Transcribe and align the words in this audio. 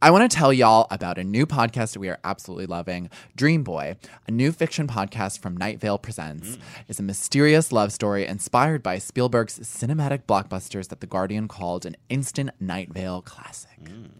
I 0.00 0.12
want 0.12 0.30
to 0.30 0.36
tell 0.36 0.52
y'all 0.52 0.86
about 0.92 1.18
a 1.18 1.24
new 1.24 1.44
podcast 1.44 1.96
we 1.96 2.08
are 2.08 2.20
absolutely 2.22 2.66
loving, 2.66 3.10
Dream 3.34 3.64
Boy, 3.64 3.96
a 4.28 4.30
new 4.30 4.52
fiction 4.52 4.86
podcast 4.86 5.40
from 5.40 5.56
Night 5.56 5.80
Vale 5.80 5.98
Presents. 5.98 6.50
Mm. 6.50 6.60
It's 6.86 7.00
a 7.00 7.02
mysterious 7.02 7.72
love 7.72 7.92
story 7.92 8.24
inspired 8.24 8.80
by 8.80 8.98
Spielberg's 8.98 9.58
cinematic 9.58 10.22
blockbusters 10.22 10.86
that 10.90 11.00
The 11.00 11.08
Guardian 11.08 11.48
called 11.48 11.84
an 11.84 11.96
instant 12.08 12.50
Night 12.60 12.92
Vale 12.92 13.22
classic. 13.22 13.82
Mm. 13.82 14.10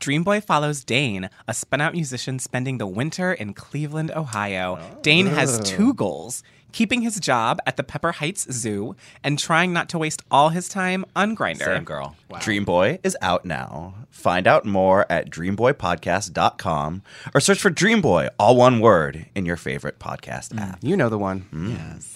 Dreamboy 0.00 0.42
follows 0.42 0.82
Dane, 0.82 1.30
a 1.46 1.54
spun 1.54 1.80
out 1.80 1.92
musician 1.92 2.40
spending 2.40 2.78
the 2.78 2.88
winter 2.88 3.32
in 3.32 3.54
Cleveland, 3.54 4.10
Ohio. 4.10 4.80
Oh. 4.80 4.98
Dane 5.02 5.26
has 5.26 5.60
two 5.60 5.94
goals 5.94 6.42
keeping 6.78 7.02
his 7.02 7.18
job 7.18 7.58
at 7.66 7.76
the 7.76 7.82
Pepper 7.82 8.12
Heights 8.12 8.46
Zoo 8.52 8.94
and 9.24 9.36
trying 9.36 9.72
not 9.72 9.88
to 9.88 9.98
waste 9.98 10.22
all 10.30 10.50
his 10.50 10.68
time 10.68 11.04
on 11.16 11.34
Grindr. 11.34 11.64
Same 11.64 11.82
girl. 11.82 12.14
Dream 12.38 12.64
Boy 12.64 13.00
is 13.02 13.16
out 13.20 13.44
now. 13.44 13.94
Find 14.10 14.46
out 14.46 14.64
more 14.64 15.04
at 15.10 15.28
dreamboypodcast.com 15.28 17.02
or 17.34 17.40
search 17.40 17.60
for 17.60 17.70
Dream 17.70 18.00
Boy, 18.00 18.28
all 18.38 18.56
one 18.56 18.78
word, 18.78 19.26
in 19.34 19.44
your 19.44 19.56
favorite 19.56 19.98
podcast 19.98 20.50
mm, 20.50 20.60
app. 20.60 20.78
You 20.80 20.96
know 20.96 21.08
the 21.08 21.18
one. 21.18 21.46
Mm. 21.52 21.70
Yes. 21.72 22.12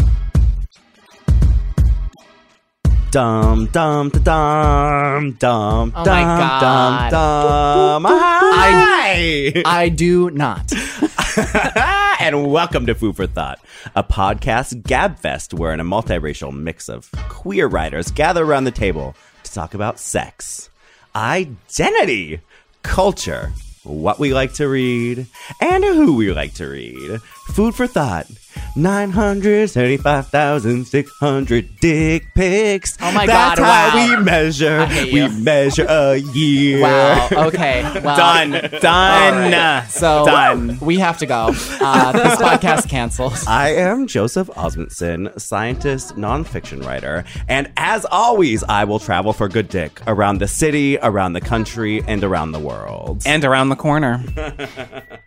Dum 3.10 3.66
dum 3.66 4.10
da, 4.10 4.22
dum 4.22 5.32
dum 5.32 5.92
Oh 5.96 6.04
dum 6.04 6.14
my 6.14 6.22
God. 6.38 7.10
dum 7.10 8.02
dum. 8.04 8.12
Hi. 8.12 9.62
I 9.66 9.88
do 9.88 10.30
not. 10.30 10.72
and 12.22 12.52
welcome 12.52 12.86
to 12.86 12.94
Food 12.94 13.16
for 13.16 13.26
Thought, 13.26 13.58
a 13.96 14.04
podcast 14.04 14.84
gabfest 14.84 15.52
where 15.52 15.74
in 15.74 15.80
a 15.80 15.84
multiracial 15.84 16.56
mix 16.56 16.88
of 16.88 17.10
queer 17.28 17.66
writers 17.66 18.12
gather 18.12 18.44
around 18.44 18.62
the 18.62 18.70
table 18.70 19.16
to 19.42 19.52
talk 19.52 19.74
about 19.74 19.98
sex, 19.98 20.70
identity, 21.16 22.40
culture, 22.84 23.52
what 23.82 24.20
we 24.20 24.32
like 24.32 24.52
to 24.52 24.68
read, 24.68 25.26
and 25.60 25.82
who 25.82 26.14
we 26.14 26.32
like 26.32 26.54
to 26.54 26.68
read. 26.68 27.20
Food 27.48 27.74
for 27.74 27.88
Thought. 27.88 28.28
975,600 28.76 31.76
dick 31.80 32.34
pics. 32.34 32.96
Oh 33.00 33.12
my 33.12 33.26
That's 33.26 33.60
God, 33.60 33.64
how 33.64 33.96
wow. 33.96 34.18
we 34.18 34.24
measure. 34.24 34.80
I 34.80 34.86
hate 34.86 35.12
we 35.12 35.22
you. 35.22 35.28
measure 35.28 35.86
a 35.88 36.16
year. 36.16 36.80
Wow. 36.82 37.28
Okay. 37.32 37.82
Well, 38.02 38.16
Done. 38.16 38.50
Done. 38.80 39.34
all 39.34 39.50
right. 39.50 39.86
So 39.88 40.24
Done. 40.24 40.78
we 40.80 40.98
have 40.98 41.18
to 41.18 41.26
go. 41.26 41.50
Uh, 41.80 42.12
this 42.12 42.36
podcast 42.36 42.88
cancels. 42.88 43.46
I 43.52 43.70
am 43.70 44.06
Joseph 44.06 44.48
Osmundson, 44.48 45.38
scientist, 45.40 46.16
nonfiction 46.16 46.84
writer, 46.84 47.24
and 47.48 47.70
as 47.76 48.04
always, 48.06 48.62
I 48.64 48.84
will 48.84 48.98
travel 48.98 49.32
for 49.32 49.48
good 49.48 49.68
dick 49.68 50.00
around 50.06 50.38
the 50.38 50.48
city, 50.48 50.98
around 50.98 51.32
the 51.34 51.40
country, 51.40 52.02
and 52.06 52.24
around 52.24 52.52
the 52.52 52.60
world. 52.60 53.22
And 53.26 53.44
around 53.44 53.68
the 53.68 53.76
corner. 53.76 54.24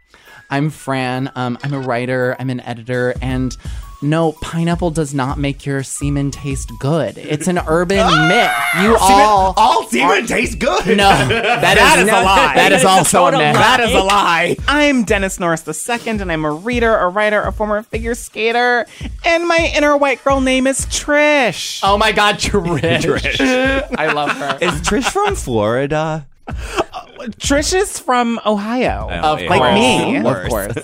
I'm 0.49 0.69
Fran. 0.69 1.31
Um, 1.35 1.57
I'm 1.63 1.73
a 1.73 1.79
writer. 1.79 2.35
I'm 2.39 2.49
an 2.49 2.59
editor, 2.61 3.13
and 3.21 3.56
no, 4.01 4.33
pineapple 4.33 4.91
does 4.91 5.13
not 5.13 5.39
make 5.39 5.66
your 5.66 5.81
semen 5.81 6.29
taste 6.29 6.69
good. 6.79 7.17
It's 7.17 7.47
an 7.47 7.57
urban 7.67 8.06
myth. 8.28 8.51
You 8.81 8.95
all, 9.00 9.53
all 9.57 9.88
semen 9.88 10.28
tastes 10.28 10.53
good. 10.55 10.85
no, 10.85 10.94
that 11.28 11.61
That 11.61 11.97
is 11.97 12.03
is 12.03 12.09
a 12.09 12.11
not- 12.11 12.25
lie. 12.25 12.55
That 12.55 12.72
is 12.73 12.85
also 12.85 13.25
a 13.25 13.31
myth. 13.31 13.55
That 13.55 13.79
is 13.79 13.94
a 13.95 14.01
lie. 14.03 14.57
I'm 14.67 15.03
Dennis 15.05 15.39
Norris 15.39 15.67
II, 15.67 16.09
and 16.19 16.31
I'm 16.31 16.45
a 16.45 16.51
reader, 16.51 16.95
a 16.95 17.07
writer, 17.09 17.41
a 17.41 17.51
former 17.51 17.81
figure 17.81 18.13
skater, 18.16 18.85
and 19.23 19.47
my 19.47 19.72
inner 19.75 19.97
white 19.97 20.23
girl 20.23 20.41
name 20.41 20.67
is 20.67 20.85
Trish. 20.88 21.79
Oh 21.81 21.97
my 21.97 22.11
God, 22.11 22.35
Trish! 22.35 23.01
Trish. 23.01 23.88
I 23.97 24.11
love 24.11 24.31
her. 24.31 24.57
Is 24.61 24.73
Trish 24.81 25.09
from 25.11 25.35
Florida? 25.35 26.28
Trish 26.47 27.73
is 27.73 28.00
from 28.00 28.39
Ohio. 28.45 29.09
of 29.09 29.41
yeah. 29.41 29.47
course. 29.47 29.59
Like 29.59 29.73
me. 29.73 30.17
Of 30.17 30.50
course. 30.50 30.78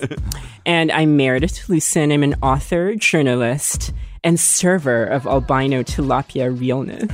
And 0.66 0.92
I'm 0.92 1.18
Meredith 1.18 1.54
Talusan. 1.54 2.14
I'm 2.14 2.24
an 2.24 2.36
author, 2.44 2.96
journalist, 2.96 3.94
and 4.24 4.40
server 4.40 5.04
of 5.06 5.26
albino 5.26 5.82
tilapia 5.84 6.58
realness. 6.58 7.12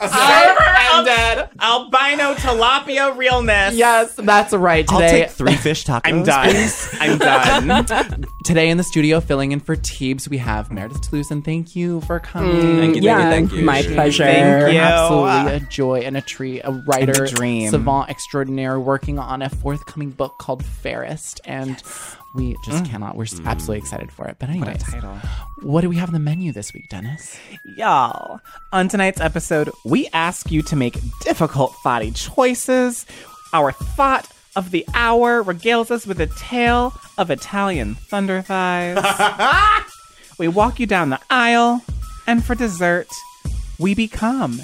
I 0.00 0.88
am 0.92 1.04
dead. 1.04 1.38
Uh, 1.38 1.48
albino 1.60 2.34
tilapia 2.34 3.16
realness. 3.16 3.74
Yes, 3.74 4.14
that's 4.14 4.52
right. 4.52 4.84
I'll 4.90 5.00
Today, 5.00 5.22
take 5.22 5.30
three 5.30 5.56
fish 5.56 5.84
tacos. 5.84 6.00
I'm 6.04 6.22
done. 6.22 6.50
please. 6.50 6.88
I'm 7.00 7.18
done. 7.18 8.26
today 8.44 8.68
in 8.68 8.76
the 8.76 8.82
studio, 8.82 9.20
filling 9.20 9.52
in 9.52 9.60
for 9.60 9.76
Teebs, 9.76 10.28
we 10.28 10.38
have 10.38 10.70
Meredith 10.70 11.02
Talusan, 11.02 11.30
and 11.30 11.44
thank 11.44 11.76
you 11.76 12.00
for 12.02 12.18
coming. 12.18 12.56
Mm, 12.56 12.78
thank 12.78 12.96
you, 12.96 13.02
yeah, 13.02 13.30
thank 13.30 13.52
you. 13.52 13.62
my 13.62 13.82
pleasure. 13.82 14.24
Thank 14.24 14.72
you. 14.72 14.78
Absolutely 14.78 15.54
a 15.54 15.60
joy 15.60 16.00
and 16.00 16.16
a 16.16 16.20
treat. 16.20 16.60
A 16.64 16.72
writer, 16.86 17.26
dream. 17.26 17.70
savant 17.70 18.10
extraordinaire, 18.10 18.80
working 18.80 19.18
on 19.18 19.42
a 19.42 19.50
forthcoming 19.50 20.10
book 20.10 20.38
called 20.38 20.64
Fairest, 20.64 21.40
and 21.44 21.82
we 22.38 22.56
just 22.64 22.84
mm. 22.84 22.90
cannot. 22.90 23.16
We're 23.16 23.24
s 23.24 23.34
mm. 23.34 23.46
absolutely 23.46 23.78
excited 23.78 24.10
for 24.12 24.26
it. 24.28 24.36
But 24.38 24.48
anyways, 24.48 24.82
title. 24.84 25.16
what 25.62 25.82
do 25.82 25.88
we 25.90 25.96
have 25.96 26.08
on 26.08 26.14
the 26.14 26.20
menu 26.20 26.52
this 26.52 26.72
week, 26.72 26.88
Dennis? 26.88 27.36
Y'all, 27.76 28.40
on 28.72 28.88
tonight's 28.88 29.20
episode, 29.20 29.70
we 29.84 30.08
ask 30.12 30.50
you 30.50 30.62
to 30.62 30.76
make 30.76 30.96
difficult 31.20 31.74
body 31.82 32.12
choices. 32.12 33.04
Our 33.52 33.72
thought 33.72 34.30
of 34.56 34.70
the 34.70 34.86
hour 34.94 35.42
regales 35.42 35.90
us 35.90 36.06
with 36.06 36.20
a 36.20 36.28
tale 36.38 36.94
of 37.18 37.30
Italian 37.30 37.96
thunder 37.96 38.40
thighs. 38.40 38.96
we 40.38 40.48
walk 40.48 40.78
you 40.78 40.86
down 40.86 41.10
the 41.10 41.20
aisle, 41.28 41.82
and 42.26 42.44
for 42.44 42.54
dessert, 42.54 43.08
we 43.78 43.94
become 43.94 44.60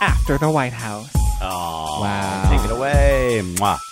after 0.00 0.38
the 0.38 0.50
White 0.50 0.72
House. 0.72 1.14
Wow. 1.40 2.48
Take 2.50 2.64
it 2.64 2.70
away. 2.70 3.40
Mwah. 3.42 3.91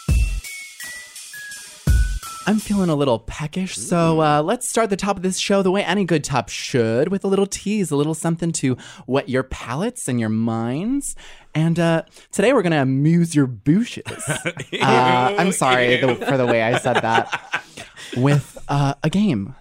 I'm 2.47 2.59
feeling 2.59 2.89
a 2.89 2.95
little 2.95 3.19
peckish, 3.19 3.77
so 3.77 4.21
uh, 4.23 4.43
let's 4.43 4.69
start 4.69 4.91
the 4.91 4.97
top 4.97 5.17
of 5.17 5.23
this 5.23 5.39
show 5.39 5.63
the 5.63 5.71
way 5.71 5.85
any 5.85 6.05
good 6.05 6.25
top 6.25 6.49
should, 6.49 7.09
with 7.09 7.23
a 7.23 7.29
little 7.29 7.47
tease, 7.47 7.91
a 7.91 7.97
little 7.97 8.15
something 8.15 8.51
to 8.53 8.77
wet 9.07 9.29
your 9.29 9.43
palates 9.43 10.09
and 10.09 10.19
your 10.19 10.31
minds. 10.31 11.15
And 11.55 11.79
uh, 11.79 12.03
today 12.33 12.53
we're 12.53 12.63
gonna 12.63 12.83
amuse 12.83 13.35
your 13.35 13.47
bouches. 13.47 14.05
uh, 14.29 14.45
I'm 14.81 15.53
sorry 15.53 16.01
the, 16.01 16.15
for 16.15 16.37
the 16.37 16.47
way 16.47 16.63
I 16.63 16.79
said 16.79 16.95
that. 16.95 17.65
With 18.17 18.59
uh, 18.69 18.95
a 19.03 19.11
game. 19.11 19.55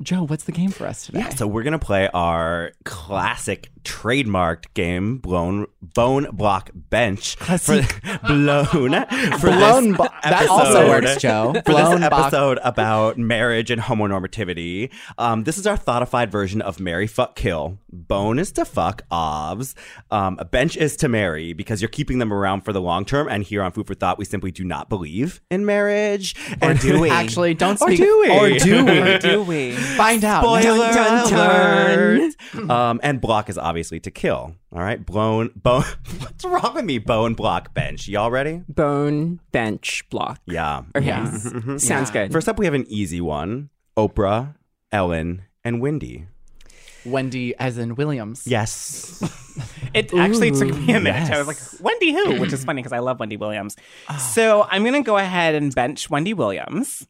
Joe, 0.00 0.24
what's 0.26 0.44
the 0.44 0.52
game 0.52 0.70
for 0.70 0.86
us 0.86 1.06
today? 1.06 1.20
Yeah, 1.20 1.28
so 1.30 1.46
we're 1.46 1.62
gonna 1.62 1.78
play 1.78 2.08
our 2.12 2.72
classic 2.84 3.70
trademarked 3.84 4.66
game, 4.74 5.18
blown 5.18 5.66
bone 5.80 6.28
block 6.32 6.70
bench. 6.74 7.36
Classic. 7.38 7.84
For, 7.84 8.18
blown. 8.26 8.92
For 9.38 9.46
Blown 9.50 9.92
bo- 9.94 10.06
that 10.22 10.46
also 10.48 10.88
works, 10.88 11.16
Joe. 11.20 11.52
For 11.52 11.62
Blown 11.72 12.00
this 12.00 12.10
box- 12.10 12.26
episode 12.26 12.58
about 12.62 13.18
marriage 13.18 13.70
and 13.70 13.82
homonormativity, 13.82 14.90
um, 15.18 15.44
this 15.44 15.58
is 15.58 15.66
our 15.66 15.76
thoughtified 15.76 16.30
version 16.30 16.62
of 16.62 16.78
marry, 16.80 17.06
fuck, 17.06 17.34
kill. 17.34 17.78
Bone 17.92 18.38
is 18.38 18.52
to 18.52 18.64
fuck, 18.64 19.02
obs. 19.10 19.74
Um, 20.10 20.36
a 20.38 20.44
bench 20.44 20.76
is 20.76 20.96
to 20.98 21.08
marry 21.08 21.52
because 21.52 21.82
you're 21.82 21.88
keeping 21.88 22.18
them 22.18 22.32
around 22.32 22.62
for 22.62 22.72
the 22.72 22.80
long 22.80 23.04
term. 23.04 23.28
And 23.28 23.42
here 23.42 23.62
on 23.62 23.72
Food 23.72 23.86
for 23.88 23.94
Thought, 23.94 24.16
we 24.18 24.24
simply 24.24 24.50
do 24.52 24.64
not 24.64 24.88
believe 24.88 25.40
in 25.50 25.66
marriage. 25.66 26.34
Or 26.62 26.70
And- 26.70 26.80
do 26.80 27.00
we? 27.00 27.10
Actually, 27.10 27.54
don't 27.54 27.78
speak. 27.78 28.00
Or 28.00 28.04
do 28.04 28.20
we? 28.20 28.30
Or 28.30 28.58
do 28.58 28.84
we? 28.84 28.98
Or 29.00 29.18
do 29.18 29.42
we? 29.42 29.76
Find 29.96 30.24
out. 30.24 30.42
Spoiler 30.42 30.92
Dun, 30.92 31.30
dun, 31.30 32.30
alert. 32.54 32.70
Um, 32.70 33.00
and 33.02 33.20
block 33.20 33.48
is 33.48 33.58
obviously 33.58 34.00
to 34.00 34.10
kill. 34.10 34.54
All 34.72 34.80
right, 34.80 35.04
blown 35.04 35.50
bone. 35.56 35.82
What's 36.18 36.44
wrong 36.44 36.74
with 36.74 36.84
me? 36.84 36.98
Bone 36.98 37.34
block 37.34 37.74
bench. 37.74 38.08
Y'all 38.08 38.30
ready? 38.30 38.62
Bone 38.68 39.40
bench 39.52 40.04
block. 40.10 40.40
Yeah. 40.46 40.82
Okay. 40.94 41.06
Yes. 41.06 41.82
Sounds 41.84 42.10
good. 42.10 42.32
First 42.32 42.48
up, 42.48 42.58
we 42.58 42.64
have 42.64 42.74
an 42.74 42.86
easy 42.88 43.20
one: 43.20 43.70
Oprah, 43.96 44.54
Ellen, 44.90 45.42
and 45.64 45.80
Wendy. 45.80 46.26
Wendy, 47.04 47.54
as 47.56 47.78
in 47.78 47.94
Williams. 47.96 48.46
Yes. 48.46 49.20
It 49.94 50.14
actually 50.14 50.50
took 50.52 50.74
me 50.74 50.94
a 50.94 51.00
minute. 51.00 51.30
I 51.30 51.36
was 51.36 51.46
like, 51.46 51.58
Wendy 51.78 52.12
who? 52.12 52.40
Which 52.40 52.54
is 52.54 52.64
funny 52.64 52.80
because 52.80 52.94
I 52.94 53.00
love 53.00 53.20
Wendy 53.20 53.36
Williams. 53.36 53.76
So 54.18 54.66
I'm 54.70 54.84
going 54.84 54.94
to 54.94 55.06
go 55.06 55.18
ahead 55.18 55.54
and 55.54 55.74
bench 55.74 56.08
Wendy 56.08 56.32
Williams 56.32 57.06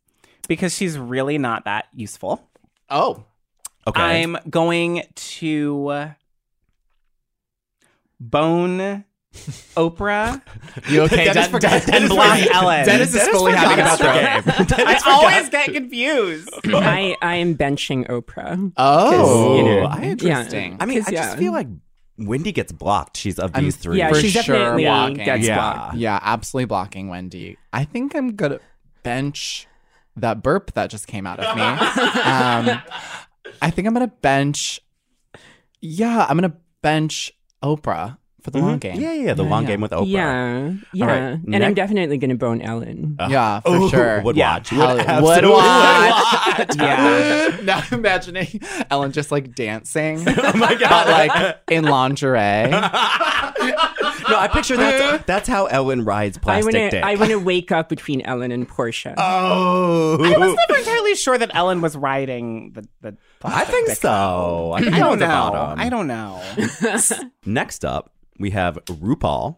because 0.48 0.74
she's 0.74 0.98
really 0.98 1.38
not 1.38 1.64
that 1.66 1.86
useful. 1.94 2.48
Oh. 2.93 3.25
Okay. 3.87 4.00
I'm 4.00 4.37
going 4.49 5.03
to. 5.15 6.11
bone 8.21 9.05
Oprah 9.77 10.43
You 10.91 11.03
okay? 11.03 11.25
Dennis 11.25 11.35
Den- 11.35 11.50
forgot- 11.50 11.87
Den- 11.87 12.03
and 12.03 12.09
block 12.11 12.39
Ellen. 12.53 12.85
Dennis 12.87 13.15
is 13.15 13.27
fully 13.29 13.53
having 13.53 13.85
a 13.85 13.89
stroke. 13.97 14.79
I 14.79 15.00
always 15.06 15.49
get 15.49 15.73
confused. 15.73 16.50
I 16.67 17.17
I 17.23 17.37
am 17.37 17.56
benching 17.56 18.06
Oprah. 18.09 18.73
Oh, 18.77 19.56
you 19.56 19.65
know, 19.65 19.93
interesting. 20.03 20.77
I 20.81 20.87
mean, 20.87 20.99
I 20.99 21.05
'Cause, 21.05 21.12
just 21.15 21.39
feel 21.39 21.53
like 21.53 21.67
Wendy 22.19 22.53
gets 22.53 22.73
blocked. 22.73 23.17
She's 23.17 23.39
of 23.39 23.55
these 23.55 23.75
three. 23.77 23.99
Yeah, 23.99 24.11
For 24.11 24.17
she 24.17 24.29
sure 24.29 24.43
definitely 24.43 24.85
blocking. 24.85 25.17
gets 25.25 25.47
Yeah. 25.47 25.55
blocked. 25.56 25.97
Yeah, 25.97 26.19
absolutely 26.23 26.67
blocking 26.67 27.09
Wendy. 27.09 27.56
I 27.73 27.85
think 27.85 28.15
I'm 28.15 28.37
gonna 28.37 28.61
bench 29.03 29.67
that 30.17 30.43
burp 30.43 30.73
that 30.75 30.91
just 30.91 31.06
came 31.06 31.26
out 31.26 31.41
of 31.41 31.56
me. 31.56 31.62
um, 31.62 32.81
I 33.62 33.70
think 33.70 33.87
I'm 33.88 33.94
gonna 33.94 34.09
bench. 34.09 34.81
Yeah, 35.81 36.26
I'm 36.29 36.37
gonna 36.37 36.56
bench 36.82 37.32
Oprah 37.62 38.19
for 38.43 38.50
the 38.50 38.59
long 38.59 38.79
game. 38.79 38.94
Mm-hmm. 38.94 39.03
Yeah, 39.03 39.12
yeah, 39.12 39.35
the 39.35 39.44
long 39.44 39.64
game 39.67 39.81
with 39.81 39.93
Oprah. 39.93 40.09
Yeah, 40.11 40.73
yeah, 40.93 41.06
right, 41.06 41.38
and 41.53 41.64
I'm 41.64 41.75
definitely 41.75 42.19
gonna 42.19 42.35
bone 42.35 42.61
Ellen. 42.61 43.17
Yeah, 43.20 43.61
for 43.61 43.76
Ooh, 43.76 43.88
sure. 43.88 44.20
Would 44.25 44.37
Yeah. 44.37 44.55
watch. 44.55 44.69
Hell- 44.70 44.88
Would 44.88 44.97
would 44.99 45.06
absolutely 45.09 45.50
watch. 45.50 46.58
watch. 46.58 46.76
Yeah. 46.76 47.56
now 47.62 47.82
imagining 47.93 48.61
Ellen 48.91 49.12
just 49.12 49.31
like 49.31 49.55
dancing, 49.55 50.25
Oh 50.26 50.53
my 50.56 50.75
god. 50.75 50.88
but 50.91 51.08
like 51.08 51.56
in 51.70 51.85
lingerie. 51.85 52.70
No, 54.28 54.38
I 54.38 54.48
picture 54.48 54.76
that's 54.76 55.24
that's 55.24 55.48
how 55.48 55.66
Ellen 55.66 56.04
rides 56.04 56.38
I 56.38 56.40
plastic 56.40 56.74
wanna 56.74 56.90
dick. 56.90 57.04
I 57.04 57.14
wanna 57.16 57.38
wake 57.38 57.72
up 57.72 57.88
between 57.88 58.20
Ellen 58.22 58.52
and 58.52 58.69
Portia. 58.69 59.14
Oh. 59.16 60.19
oh, 60.20 60.24
I 60.24 60.36
was 60.38 60.56
never 60.69 60.78
entirely 60.78 61.14
sure 61.14 61.38
that 61.38 61.50
Ellen 61.54 61.80
was 61.80 61.96
riding 61.96 62.72
the 62.72 62.86
the. 63.00 63.16
I 63.44 63.64
think 63.64 63.88
so. 63.90 64.72
I, 64.74 64.82
think 64.82 64.94
I 64.94 64.98
don't 64.98 65.10
was 65.10 65.19
the 65.19 65.26
know. 65.26 65.74
I 65.76 65.88
don't 65.88 66.06
know. 66.06 67.28
Next 67.46 67.84
up, 67.84 68.12
we 68.38 68.50
have 68.50 68.76
RuPaul, 68.86 69.56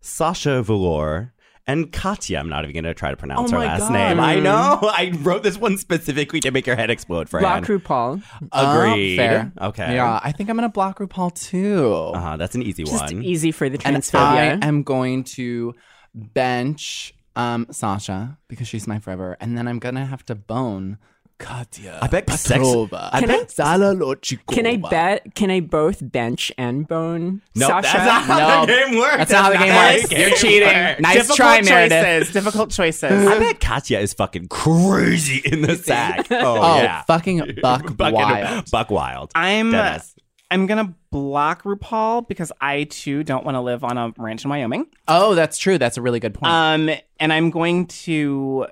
Sasha 0.00 0.62
Velour, 0.62 1.34
and 1.68 1.92
Katya. 1.92 2.38
I'm 2.38 2.48
not 2.48 2.64
even 2.64 2.72
going 2.74 2.84
to 2.84 2.94
try 2.94 3.10
to 3.12 3.16
pronounce 3.16 3.52
Oh 3.52 3.56
her 3.56 3.60
last 3.60 3.80
God. 3.80 3.92
name. 3.92 4.18
I 4.18 4.40
know. 4.40 4.78
I 4.82 5.12
wrote 5.22 5.44
this 5.44 5.56
one 5.58 5.76
specifically 5.78 6.40
to 6.40 6.50
make 6.50 6.66
your 6.66 6.74
head 6.74 6.90
explode, 6.90 7.28
Fran. 7.28 7.42
Block 7.42 7.62
RuPaul. 7.64 8.22
Agreed. 8.50 9.20
Oh, 9.20 9.22
fair. 9.22 9.52
Okay. 9.60 9.94
Yeah, 9.94 10.18
I 10.22 10.32
think 10.32 10.50
I'm 10.50 10.56
gonna 10.56 10.68
block 10.68 10.98
RuPaul 10.98 11.32
too. 11.34 11.92
Uh-huh, 12.14 12.36
that's 12.36 12.56
an 12.56 12.62
easy 12.62 12.82
Just 12.82 13.12
one. 13.12 13.22
easy 13.22 13.52
for 13.52 13.68
the 13.68 13.78
and. 13.84 14.02
I 14.14 14.58
am 14.62 14.82
going 14.82 15.22
to 15.24 15.74
bench 16.14 17.14
um 17.36 17.66
Sasha 17.70 18.38
because 18.48 18.66
she's 18.66 18.86
my 18.86 18.98
forever, 18.98 19.36
and 19.40 19.56
then 19.56 19.68
I'm 19.68 19.78
gonna 19.78 20.06
have 20.06 20.24
to 20.26 20.34
bone 20.34 20.98
Katya. 21.38 21.98
I 22.02 22.06
bet 22.08 22.28
sex- 22.30 22.62
Petrova. 22.62 23.10
I 23.12 23.20
Can 23.20 23.28
bet- 23.28 23.48
Zalalochikova. 23.48 24.54
can 24.54 24.66
I 24.66 24.76
bet? 24.76 25.34
Can 25.34 25.50
I 25.50 25.60
both 25.60 25.98
bench 26.12 26.50
and 26.58 26.86
bone 26.86 27.42
no, 27.54 27.68
Sasha? 27.68 27.82
that's 27.96 28.04
not 28.06 28.22
how 28.24 28.38
No. 28.60 28.66
the 28.66 28.72
game 28.72 28.98
works. 28.98 29.16
That's 29.16 29.30
not 29.32 29.44
how 29.44 29.50
the 29.52 29.58
game 29.58 29.74
works. 29.74 30.10
You're 30.12 30.30
cheating. 30.36 30.68
Nice 31.00 31.14
difficult 31.14 31.36
try, 31.36 31.58
choices. 31.60 31.90
Meredith. 31.90 32.32
Difficult 32.32 32.70
choices. 32.70 33.26
I 33.28 33.38
bet 33.38 33.60
Katya 33.60 33.98
is 34.00 34.12
fucking 34.14 34.48
crazy 34.48 35.40
in 35.44 35.62
the 35.62 35.76
sack. 35.76 36.26
Oh, 36.30 36.58
Oh, 36.60 36.76
yeah. 36.82 37.02
fucking 37.02 37.58
buck 37.62 37.96
Buck 37.96 38.12
wild. 38.14 38.70
Buck 38.70 38.90
wild. 38.90 39.30
I'm 39.34 39.70
Dennis. 39.72 40.14
I'm 40.50 40.66
gonna 40.66 40.94
block 41.10 41.62
RuPaul 41.64 42.26
because 42.26 42.50
I 42.60 42.84
too 42.84 43.22
don't 43.22 43.44
want 43.44 43.54
to 43.56 43.60
live 43.60 43.84
on 43.84 43.98
a 43.98 44.12
ranch 44.16 44.44
in 44.44 44.50
Wyoming. 44.50 44.86
Oh, 45.06 45.34
that's 45.34 45.58
true. 45.58 45.76
That's 45.78 45.96
a 45.98 46.02
really 46.02 46.20
good 46.20 46.34
point. 46.34 46.50
Um, 46.50 46.90
and 47.20 47.32
I'm 47.32 47.50
going 47.50 47.86
to 47.86 48.66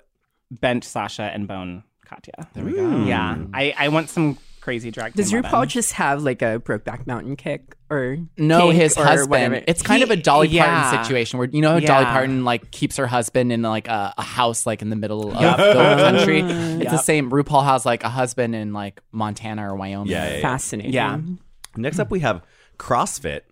bench 0.50 0.84
Sasha 0.84 1.24
and 1.24 1.46
bone 1.46 1.82
Katya. 2.08 2.48
there 2.54 2.64
we 2.64 2.72
go. 2.72 3.04
Yeah, 3.04 3.34
hmm. 3.36 3.54
I 3.54 3.74
I 3.76 3.88
want 3.88 4.08
some 4.10 4.38
crazy 4.60 4.90
drag. 4.90 5.14
Does 5.14 5.30
queen 5.30 5.42
RuPaul 5.44 5.52
women. 5.52 5.68
just 5.68 5.92
have 5.92 6.22
like 6.24 6.42
a 6.42 6.58
Brokeback 6.58 7.06
Mountain 7.06 7.36
kick 7.36 7.76
or 7.88 8.18
No, 8.36 8.70
his 8.70 8.96
or 8.98 9.04
husband. 9.04 9.30
whatever? 9.30 9.62
It's 9.68 9.80
kind 9.82 9.98
He- 9.98 10.02
of 10.02 10.10
a 10.10 10.16
Dolly 10.16 10.48
yeah. 10.48 10.90
Parton 10.90 11.04
situation 11.04 11.38
where 11.38 11.48
you 11.48 11.60
know 11.60 11.74
how 11.74 11.78
Dolly 11.80 12.04
Parton 12.06 12.44
like 12.44 12.72
keeps 12.72 12.96
her 12.96 13.06
husband 13.06 13.52
in 13.52 13.62
like 13.62 13.86
a, 13.86 14.12
a 14.18 14.22
house 14.22 14.66
like 14.66 14.82
in 14.82 14.90
the 14.90 14.96
middle 14.96 15.30
of 15.30 15.38
the 15.38 15.74
country. 16.02 16.40
It's 16.82 16.90
the 16.90 16.98
same. 16.98 17.30
RuPaul 17.30 17.64
has 17.64 17.86
like 17.86 18.02
a 18.02 18.08
husband 18.08 18.54
in 18.56 18.72
like 18.72 19.00
Montana 19.12 19.70
or 19.72 19.76
Wyoming. 19.76 20.08
Yeah, 20.10 20.26
yeah, 20.28 20.34
yeah. 20.36 20.42
fascinating. 20.42 20.92
Yeah. 20.92 21.16
Hmm. 21.18 21.34
Next 21.76 21.98
up, 22.00 22.10
we 22.10 22.20
have 22.20 22.42
CrossFit, 22.78 23.42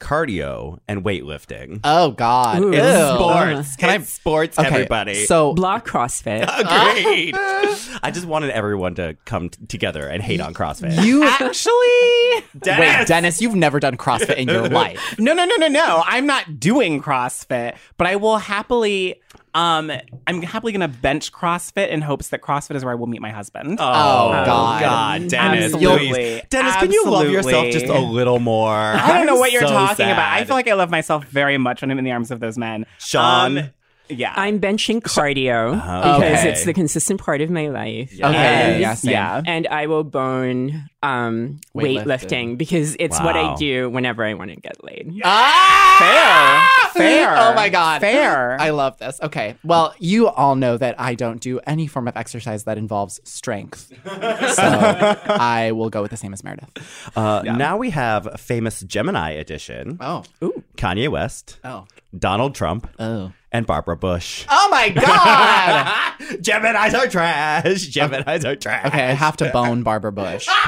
cardio, 0.00 0.78
and 0.88 1.04
weightlifting. 1.04 1.80
Oh 1.84 2.10
God. 2.12 2.60
Ooh. 2.62 2.72
Ew. 2.74 3.16
sports. 3.16 3.76
Can 3.78 3.88
I? 3.90 3.98
Sports, 3.98 4.58
Okay. 4.58 4.66
everybody. 4.68 5.26
So 5.26 5.52
Block 5.54 5.86
CrossFit. 5.86 6.42
Agreed. 6.48 7.34
I 8.02 8.10
just 8.12 8.26
wanted 8.26 8.50
everyone 8.50 8.94
to 8.96 9.16
come 9.24 9.50
t- 9.50 9.64
together 9.66 10.06
and 10.06 10.22
hate 10.22 10.40
on 10.40 10.54
CrossFit. 10.54 11.04
you 11.04 11.22
Actually, 11.24 11.74
wait, 12.64 13.06
Dennis. 13.06 13.40
You've 13.40 13.54
never 13.54 13.78
done 13.78 13.96
CrossFit 13.96 14.36
in 14.36 14.48
your 14.48 14.68
life. 14.68 15.18
no, 15.18 15.32
no, 15.34 15.44
no, 15.44 15.56
no, 15.56 15.68
no. 15.68 16.02
I'm 16.06 16.26
not 16.26 16.58
doing 16.58 17.00
CrossFit, 17.02 17.76
but 17.96 18.06
I 18.06 18.16
will 18.16 18.38
happily. 18.38 19.20
Um, 19.52 19.90
I'm 20.26 20.42
happily 20.42 20.72
gonna 20.72 20.86
bench 20.88 21.32
CrossFit 21.32 21.88
in 21.88 22.02
hopes 22.02 22.28
that 22.28 22.40
CrossFit 22.40 22.76
is 22.76 22.84
where 22.84 22.92
I 22.92 22.94
will 22.94 23.08
meet 23.08 23.20
my 23.20 23.30
husband. 23.30 23.78
Oh, 23.80 23.84
God. 23.84 24.80
God, 24.80 25.28
Dennis, 25.28 25.74
Absolutely. 25.74 26.08
please. 26.08 26.42
Dennis, 26.50 26.76
can 26.76 26.92
you 26.92 27.04
love 27.10 27.28
yourself 27.28 27.70
just 27.70 27.86
a 27.86 27.98
little 27.98 28.38
more? 28.38 28.70
I 28.70 29.16
don't 29.18 29.26
know 29.26 29.36
what 29.36 29.50
you're 29.52 29.62
so 29.62 29.68
talking 29.68 30.06
about. 30.10 30.32
I 30.32 30.44
feel 30.44 30.54
like 30.56 30.68
I 30.68 30.74
love 30.74 30.90
myself 30.90 31.24
very 31.26 31.58
much 31.58 31.80
when 31.82 31.90
I'm 31.90 31.98
in 31.98 32.04
the 32.04 32.12
arms 32.12 32.30
of 32.30 32.38
those 32.40 32.56
men. 32.56 32.86
Sean. 32.98 33.58
Um, 33.58 33.70
yeah. 34.08 34.32
I'm 34.36 34.58
benching 34.60 35.00
cardio 35.00 35.74
Uh-huh. 35.76 36.18
because 36.18 36.40
Okay. 36.40 36.50
it's 36.50 36.64
the 36.64 36.72
consistent 36.74 37.20
part 37.20 37.40
of 37.40 37.50
my 37.50 37.68
life. 37.68 38.12
Okay. 38.12 38.24
And- 38.36 38.80
Yeah. 38.80 38.94
Same. 38.94 39.12
yeah. 39.12 39.42
And 39.46 39.66
I 39.68 39.86
will 39.86 40.02
bone 40.04 40.89
um, 41.02 41.60
Weightlifting. 41.74 42.04
weightlifting 42.04 42.58
because 42.58 42.96
it's 42.98 43.18
what 43.20 43.36
I 43.36 43.54
do 43.56 43.88
whenever 43.88 44.24
I 44.24 44.34
want 44.34 44.50
to 44.50 44.56
get 44.60 44.82
laid. 44.84 45.20
Ah! 45.24 46.90
Fair. 46.92 47.08
Fair. 47.26 47.34
Oh 47.38 47.54
my 47.54 47.68
God. 47.68 48.00
Fair. 48.00 48.60
I 48.60 48.70
love 48.70 48.98
this. 48.98 49.18
Okay. 49.22 49.56
Well, 49.64 49.94
you 49.98 50.28
all 50.28 50.56
know 50.56 50.76
that 50.76 51.00
I 51.00 51.14
don't 51.14 51.40
do 51.40 51.58
any 51.66 51.86
form 51.86 52.08
of 52.08 52.16
exercise 52.16 52.64
that 52.64 52.76
involves 52.78 53.20
strength. 53.24 53.92
So 54.04 54.12
I 54.12 55.72
will 55.74 55.88
go 55.90 56.02
with 56.02 56.10
the 56.10 56.16
same 56.16 56.32
as 56.32 56.42
Meredith. 56.44 57.10
Uh, 57.16 57.42
Now 57.44 57.76
we 57.76 57.90
have 57.90 58.38
famous 58.40 58.80
Gemini 58.80 59.30
edition. 59.32 59.98
Oh. 60.00 60.24
Kanye 60.76 61.08
West, 61.08 61.58
Oh. 61.64 61.86
Donald 62.18 62.54
Trump, 62.54 62.88
Oh. 62.98 63.32
and 63.52 63.66
Barbara 63.66 63.96
Bush. 63.96 64.44
Oh 64.50 64.68
my 64.70 64.88
God. 64.88 66.40
Gemini's 66.40 66.94
are 66.94 67.06
trash. 67.06 67.86
Gemini's 67.86 68.44
are 68.44 68.56
trash. 68.56 68.86
okay. 68.86 69.08
I 69.10 69.12
have 69.12 69.36
to 69.38 69.50
bone 69.50 69.82
Barbara 69.82 70.12
Bush. 70.12 70.48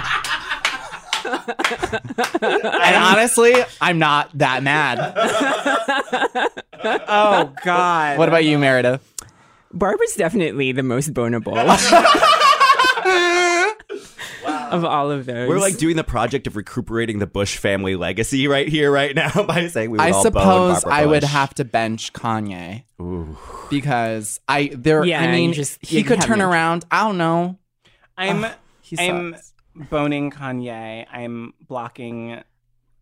and 2.43 2.97
honestly, 2.97 3.55
I'm 3.81 3.99
not 3.99 4.31
that 4.39 4.63
mad. 4.63 4.99
oh 6.85 7.53
God. 7.65 8.19
What 8.19 8.29
about 8.29 8.45
you, 8.45 8.59
Meredith? 8.59 9.09
Barbara's 9.73 10.15
definitely 10.17 10.73
the 10.73 10.83
most 10.83 11.15
bonable 11.15 11.57
of 14.73 14.85
all 14.85 15.11
of 15.11 15.27
those. 15.27 15.49
We're 15.49 15.59
like 15.59 15.79
doing 15.79 15.97
the 15.97 16.05
project 16.05 16.47
of 16.47 16.57
recuperating 16.57 17.19
the 17.19 17.27
Bush 17.27 17.57
family 17.57 17.97
legacy 17.97 18.49
right 18.49 18.69
here, 18.69 18.91
right 18.91 19.15
now, 19.15 19.31
by 19.47 19.69
saying 19.69 19.91
we 19.91 19.99
would 19.99 20.07
I 20.07 20.11
all 20.11 20.23
suppose 20.23 20.85
Barbara 20.85 20.93
I 20.93 21.07
would 21.07 21.25
have 21.25 21.55
to 21.55 21.65
bench 21.65 22.13
Kanye 22.13 22.85
because 23.71 24.41
I 24.49 24.71
there. 24.75 25.05
Yeah, 25.05 25.23
I 25.23 25.33
mean, 25.33 25.53
just- 25.53 25.85
he 25.85 26.03
could 26.03 26.21
turn 26.21 26.39
no- 26.41 26.51
around. 26.51 26.85
I 26.91 27.05
don't 27.05 27.19
know. 27.19 27.59
I'm 28.17 28.47
He 28.83 28.99
I'm 28.99 29.33
sucks. 29.33 29.52
Boning 29.75 30.31
Kanye. 30.31 31.07
I'm 31.11 31.55
blocking 31.67 32.43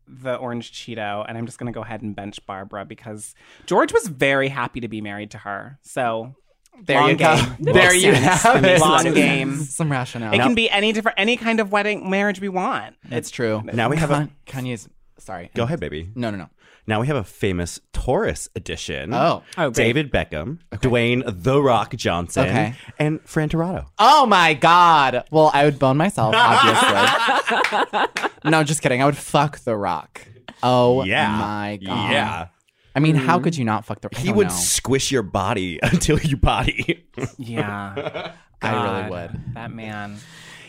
the 0.07 0.35
orange 0.35 0.73
Cheeto, 0.73 1.25
and 1.29 1.39
I'm 1.39 1.47
just 1.47 1.59
gonna 1.59 1.73
go 1.73 1.83
ahead 1.83 2.03
and 2.03 2.15
bench 2.17 2.45
Barbara 2.47 2.85
because 2.85 3.35
George 3.67 3.93
was 3.93 4.09
very 4.09 4.49
happy 4.49 4.81
to 4.81 4.89
be 4.89 5.01
married 5.01 5.31
to 5.33 5.39
her. 5.39 5.79
So 5.83 6.35
There 6.83 6.99
long 7.01 7.11
you 7.11 7.17
go. 7.17 7.37
There 7.61 7.95
you 7.95 8.15
sense. 8.15 8.43
have 8.43 8.65
it. 8.65 8.81
Long 8.81 9.15
game. 9.15 9.57
Some 9.57 9.91
rationale. 9.91 10.33
It 10.35 10.39
can 10.39 10.55
be 10.55 10.69
any 10.71 10.93
different, 10.93 11.19
any 11.21 11.37
kind 11.37 11.61
of 11.61 11.71
wedding 11.73 12.11
marriage 12.11 12.41
we 12.41 12.49
want. 12.49 12.97
It's 13.11 13.31
true. 13.31 13.63
Now 13.73 13.89
we 13.89 13.97
have 13.99 14.11
a- 14.11 14.29
Kanye's. 14.47 14.89
Sorry. 15.19 15.51
Go 15.55 15.65
ahead, 15.65 15.81
baby. 15.81 16.11
No, 16.15 16.31
no, 16.31 16.39
no. 16.39 16.49
Now 16.91 17.01
we 17.01 17.07
have 17.07 17.17
a 17.17 17.23
famous 17.23 17.79
Taurus 17.93 18.49
edition. 18.57 19.15
Oh. 19.15 19.45
Oh, 19.57 19.71
great. 19.71 19.75
David 19.75 20.11
Beckham, 20.11 20.59
Dwayne 20.73 21.23
The 21.25 21.63
Rock 21.63 21.95
Johnson, 21.95 22.49
Okay. 22.49 22.75
and 22.99 23.21
Fran 23.23 23.49
Tirado. 23.49 23.87
Oh 24.01 24.27
my 24.27 24.55
God. 24.55 25.23
Well, 25.31 25.53
I 25.55 25.67
would 25.67 25.79
bone 25.79 25.97
myself, 25.97 26.35
obviously. 26.37 28.29
no, 28.51 28.65
just 28.65 28.83
kidding. 28.83 29.01
I 29.01 29.05
would 29.05 29.17
fuck 29.17 29.61
The 29.61 29.77
Rock. 29.77 30.27
Oh 30.65 31.05
Yeah. 31.05 31.31
my 31.31 31.79
God. 31.81 32.11
Yeah. 32.11 32.49
I 32.97 32.99
mean, 32.99 33.15
how 33.15 33.37
mm-hmm. 33.37 33.45
could 33.45 33.57
you 33.57 33.65
not 33.65 33.85
fuck 33.85 34.01
The 34.01 34.09
Rock? 34.13 34.21
He 34.21 34.33
would 34.33 34.51
squish 34.51 35.13
your 35.13 35.23
body 35.23 35.79
until 35.85 36.19
you 36.19 36.37
body. 36.37 37.05
Yeah, 37.39 38.33
I 38.63 38.99
really 38.99 39.11
would. 39.11 39.55
That 39.55 39.71
man. 39.71 40.17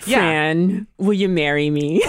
Fran, 0.02 0.86
will 1.00 1.14
you 1.14 1.30
marry 1.30 1.72
me? 1.72 2.04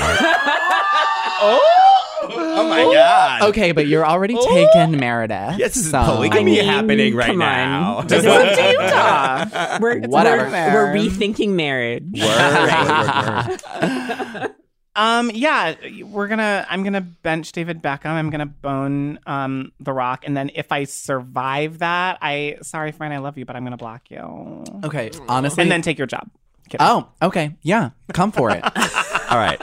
oh 1.41 1.92
my 2.29 2.91
God. 2.95 3.43
Okay, 3.51 3.73
but 3.73 3.87
you're 3.87 4.07
already 4.07 4.37
taken, 4.37 4.99
Meredith. 4.99 5.59
Yes, 5.59 5.75
this 5.75 5.85
is 5.85 5.91
so- 5.91 6.05
polygamy 6.05 6.59
I 6.61 6.63
mean, 6.63 6.71
happening 6.71 7.15
right 7.15 7.27
come 7.27 7.39
now. 7.39 7.97
on. 7.99 8.07
It's 8.07 8.27
up 8.27 8.57
to 8.57 8.71
Utah. 8.71 9.79
we're, 9.81 10.01
Whatever. 10.09 10.51
We're, 10.51 10.93
we're 10.93 10.95
rethinking 10.95 11.51
marriage. 11.51 12.05
Word, 12.13 12.23
word, 12.23 13.61
word, 13.83 14.33
word. 14.35 14.55
Um, 14.95 15.31
yeah, 15.33 15.75
we're 16.05 16.29
gonna. 16.29 16.67
I'm 16.69 16.83
gonna 16.83 17.01
bench 17.01 17.53
David 17.53 17.81
Beckham. 17.83 18.11
I'm 18.11 18.29
gonna 18.29 18.45
bone 18.45 19.19
um 19.27 19.73
The 19.81 19.91
Rock, 19.91 20.25
and 20.27 20.37
then 20.37 20.51
if 20.55 20.71
I 20.71 20.85
survive 20.85 21.79
that, 21.79 22.19
I 22.21 22.59
sorry, 22.61 22.93
friend, 22.93 23.15
I 23.15 23.17
love 23.19 23.39
you, 23.39 23.47
but 23.47 23.57
I'm 23.57 23.65
gonna 23.65 23.79
block 23.79 24.11
you, 24.11 24.65
Okay, 24.85 25.11
honestly. 25.31 25.63
and 25.63 25.73
then 25.73 25.81
take 25.81 25.97
your 25.97 26.07
job. 26.07 26.29
Kidding. 26.69 26.87
oh, 26.87 27.09
okay, 27.23 27.57
yeah, 27.63 27.91
come 28.13 28.33
for 28.33 28.51
it. 28.51 28.63
All 29.31 29.39
right. 29.39 29.59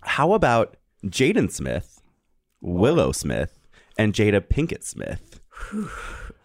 How 0.00 0.32
about 0.32 0.76
Jaden 1.10 1.50
Smith, 1.50 2.00
Willow 2.60 3.12
Smith, 3.12 3.58
and 3.98 4.12
Jada 4.12 4.40
Pinkett 4.40 4.82
Smith? 4.82 5.40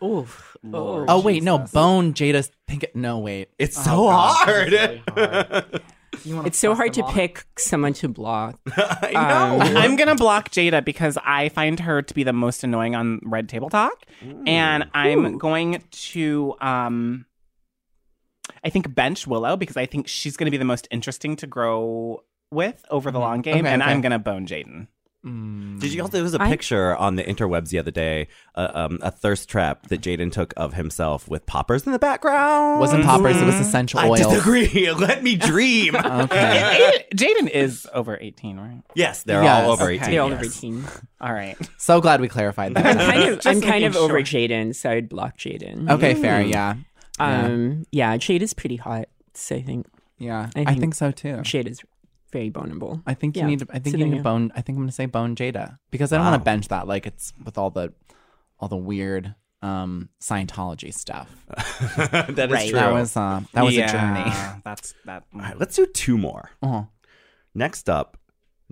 Oof. 0.04 0.58
Oh. 0.74 1.06
oh 1.08 1.22
wait, 1.22 1.44
no, 1.44 1.60
Bone 1.60 2.14
Jada 2.14 2.50
Pinkett. 2.68 2.96
No, 2.96 3.20
wait. 3.20 3.50
It's 3.60 3.76
so 3.76 4.10
hard. 4.10 4.74
It's 4.74 6.58
so 6.58 6.76
hard 6.76 6.94
to 6.94 7.04
pick 7.04 7.46
someone 7.58 7.94
to 7.94 8.08
block. 8.08 8.60
I 8.78 9.12
know. 9.14 9.80
I'm 9.80 9.96
gonna 9.98 10.16
block 10.16 10.50
Jada 10.50 10.84
because 10.84 11.18
I 11.24 11.50
find 11.50 11.80
her 11.80 12.02
to 12.02 12.14
be 12.14 12.24
the 12.24 12.34
most 12.34 12.64
annoying 12.64 12.96
on 12.96 13.20
Red 13.24 13.50
Table 13.50 13.70
Talk, 13.70 14.06
and 14.48 14.90
I'm 14.94 15.38
going 15.38 15.84
to 15.92 16.56
um, 16.62 17.26
I 18.64 18.70
think 18.70 18.94
bench 18.94 19.28
Willow 19.28 19.56
because 19.56 19.78
I 19.78 19.86
think 19.86 20.08
she's 20.08 20.38
gonna 20.38 20.52
be 20.52 20.58
the 20.58 20.66
most 20.66 20.88
interesting 20.92 21.36
to 21.38 21.48
grow 21.48 22.24
with 22.52 22.84
over 22.90 23.12
the 23.12 23.20
long 23.20 23.42
game, 23.42 23.66
Okay, 23.66 23.74
and 23.74 23.82
okay. 23.82 23.92
I'm 23.92 24.02
gonna 24.02 24.20
bone 24.20 24.46
Jaden. 24.46 24.88
Did 25.24 25.94
you 25.94 26.02
also? 26.02 26.14
There 26.14 26.24
was 26.24 26.34
a 26.34 26.42
I- 26.42 26.50
picture 26.50 26.96
on 26.96 27.16
the 27.16 27.24
interwebs 27.24 27.70
the 27.70 27.78
other 27.78 27.92
day, 27.92 28.28
uh, 28.56 28.72
um, 28.74 28.98
a 29.04 29.12
thirst 29.12 29.48
trap 29.48 29.88
that 29.90 30.02
Jaden 30.02 30.32
took 30.32 30.52
of 30.58 30.74
himself 30.74 31.28
with 31.30 31.46
poppers 31.46 31.86
in 31.86 31.92
the 31.92 32.00
background. 32.00 32.80
Wasn't 32.80 33.04
poppers? 33.04 33.40
It 33.40 33.46
was 33.46 33.54
essential 33.56 34.00
oil. 34.00 34.06
I 34.06 34.10
oil. 34.24 34.30
disagree. 34.32 34.92
Let 34.98 35.22
me 35.24 35.36
dream. 35.36 35.96
Okay. 36.22 37.06
Jaden 37.16 37.50
is 37.52 37.88
over 37.94 38.18
18, 38.20 38.58
right? 38.60 38.82
yes, 38.96 39.22
they're 39.22 39.44
Yes. 39.44 39.64
all 39.64 39.72
over 39.74 39.84
Okay. 39.86 39.94
eighteen. 39.96 40.12
They're 40.12 40.22
all 40.24 40.30
yes. 40.32 40.40
over 40.40 40.46
18. 40.46 40.86
All 41.22 41.34
right. 41.34 41.56
So 41.78 42.02
glad 42.02 42.20
we 42.20 42.28
clarified 42.28 42.76
I'm 42.76 42.84
that. 42.84 42.98
kind 43.12 43.30
of, 43.34 43.46
I'm 43.46 43.62
kind 43.62 43.86
of 43.86 43.94
making 43.94 43.96
over 44.04 44.26
sure. 44.26 44.40
Jaden, 44.40 44.76
so 44.76 44.90
I'd 44.90 45.08
block 45.08 45.38
Jaden. 45.38 45.90
okay, 45.92 46.16
fair. 46.16 46.42
Yeah. 46.42 46.76
Yeah. 47.20 47.42
Um, 47.46 47.86
yeah, 47.92 48.18
Jade 48.18 48.42
is 48.42 48.54
pretty 48.56 48.78
hot. 48.78 49.06
So 49.36 49.56
I 49.56 49.62
think 49.62 49.86
yeah. 50.18 50.50
I 50.56 50.62
I 50.62 50.66
think- 50.66 50.80
think 50.80 50.96
so 50.96 51.12
too. 51.12 51.42
Jade 51.44 51.68
is 51.68 51.82
very 52.32 52.50
boneable. 52.52 53.02
I 53.06 53.14
think 53.14 53.36
you 53.36 53.42
Yeah. 53.42 53.48
need. 53.48 53.60
To, 53.60 53.68
I 53.70 53.80
think 53.80 53.94
So 53.94 53.98
you 54.00 54.06
need 54.06 54.18
you 54.18 54.24
bone. 54.24 54.52
I 54.56 54.62
think 54.62 54.78
I'm 54.78 54.84
gonna 54.84 54.92
say 54.92 55.06
bone 55.06 55.36
Jada 55.36 55.78
because 55.92 56.12
I 56.14 56.18
don't 56.18 56.26
Wow. 56.26 56.32
want 56.32 56.42
to 56.42 56.46
bench 56.46 56.68
that. 56.70 56.88
Like 56.88 57.06
it's 57.06 57.34
with 57.44 57.58
all 57.58 57.70
the, 57.70 57.94
all 58.60 58.68
the 58.68 58.78
weird 58.78 59.36
um 59.62 60.10
Scientology 60.20 60.92
stuff. 60.94 61.30
that 61.98 62.30
is 62.30 62.52
Right. 62.52 62.70
true. 62.70 62.80
That 62.80 62.92
was 62.94 63.16
uh 63.16 63.42
that 63.54 63.64
was 63.64 63.78
a 63.78 63.86
journey. 63.88 64.32
That's 64.64 64.94
that. 65.06 65.24
All 65.34 65.42
right, 65.42 65.58
let's 65.60 65.76
do 65.76 65.86
two 65.86 66.18
more. 66.18 66.50
Oh. 66.64 66.88
Next 67.54 67.90
up, 67.90 68.18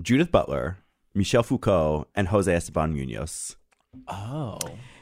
Judith 0.02 0.32
Butler, 0.32 0.78
Michel 1.14 1.44
Foucault, 1.44 2.08
and 2.16 2.30
Jose 2.30 2.52
Esteban 2.54 2.94
Munoz. 2.94 3.56
Oh. 4.08 4.58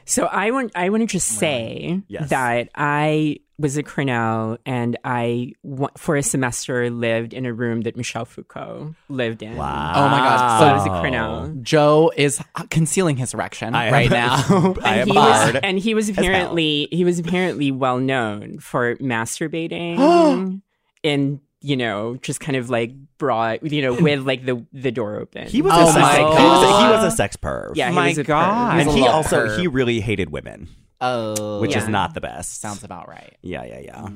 So 0.08 0.24
I 0.26 0.50
want 0.50 0.72
I 0.74 0.88
want 0.88 1.02
to 1.02 1.06
just 1.06 1.28
say 1.28 2.02
Yes. 2.08 2.30
that 2.30 2.70
I 2.74 3.40
was 3.60 3.76
at 3.76 3.86
Cornell 3.86 4.56
and 4.64 4.96
I 5.04 5.52
for 5.96 6.16
a 6.16 6.22
semester 6.22 6.90
lived 6.90 7.34
in 7.34 7.44
a 7.44 7.52
room 7.52 7.80
that 7.82 7.96
Michel 7.96 8.24
Foucault 8.24 8.94
lived 9.08 9.42
in. 9.42 9.56
Wow. 9.56 9.92
Oh 9.96 10.08
my 10.08 10.18
gosh. 10.18 10.60
So 10.60 10.64
So 10.64 10.70
I 10.70 10.72
was 10.74 10.86
at 10.86 11.00
Cornell. 11.00 11.54
Joe 11.60 12.12
is 12.16 12.40
uh, 12.54 12.64
concealing 12.70 13.16
his 13.16 13.34
erection 13.34 13.74
I 13.74 13.86
am- 13.86 13.92
right 13.92 14.10
now. 14.10 14.34
I 14.82 14.98
am 14.98 15.02
And 15.02 15.10
he, 15.10 15.16
was, 15.16 15.54
and 15.62 15.78
he 15.78 15.94
was 15.94 16.08
apparently 16.08 16.88
he 16.92 17.04
was 17.04 17.18
apparently 17.18 17.70
well 17.72 17.98
known 17.98 18.60
for 18.60 18.94
masturbating 18.96 20.60
and 21.04 21.40
you 21.60 21.76
know 21.76 22.16
just 22.22 22.38
kind 22.40 22.56
of 22.56 22.70
like 22.70 22.92
brought 23.18 23.64
you 23.70 23.82
know 23.82 23.94
with 24.00 24.20
like 24.26 24.44
the 24.46 24.64
the 24.72 24.92
door 24.92 25.16
open. 25.16 25.46
He 25.48 25.60
was, 25.62 25.72
Oh 25.74 25.88
a 25.88 25.92
sex, 25.92 25.96
my 26.00 26.16
he, 26.18 26.22
was 26.22 26.32
a, 26.32 26.36
God. 26.66 26.82
he 26.86 26.96
was 27.04 27.12
a 27.12 27.16
sex 27.16 27.36
perv. 27.36 27.72
yeah, 27.74 27.88
he 27.90 27.94
My 27.94 28.08
was 28.08 28.18
a 28.18 28.22
perv. 28.24 28.26
God. 28.26 28.78
He's 28.78 28.86
And 28.86 28.96
a 28.96 29.00
he 29.00 29.06
also 29.08 29.46
perv. 29.48 29.58
he 29.58 29.66
really 29.66 30.00
hated 30.00 30.30
women, 30.30 30.68
oh, 31.00 31.60
which 31.60 31.74
is 31.76 31.88
not 31.88 32.14
the 32.14 32.20
best. 32.20 32.60
sounds 32.60 32.84
about 32.84 33.08
right. 33.08 33.36
Yeah, 33.42 33.64
yeah, 33.64 33.80
yeah. 33.80 34.08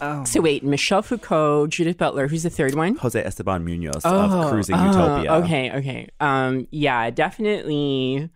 Oh. 0.00 0.22
So 0.24 0.40
wait, 0.40 0.62
Michel 0.62 1.02
Foucault, 1.02 1.66
Judith 1.68 1.98
Butler, 1.98 2.28
who's 2.28 2.44
the 2.44 2.50
third 2.50 2.74
one? 2.76 2.94
Jose 2.96 3.20
Esteban 3.20 3.64
Munoz 3.64 4.02
Oh, 4.04 4.16
of 4.44 4.50
Cruising 4.50 4.76
oh, 4.76 4.86
Utopia. 4.86 5.32
Okay, 5.42 5.72
okay. 5.72 6.08
Um, 6.20 6.68
yeah, 6.70 7.10
definitely. 7.10 8.30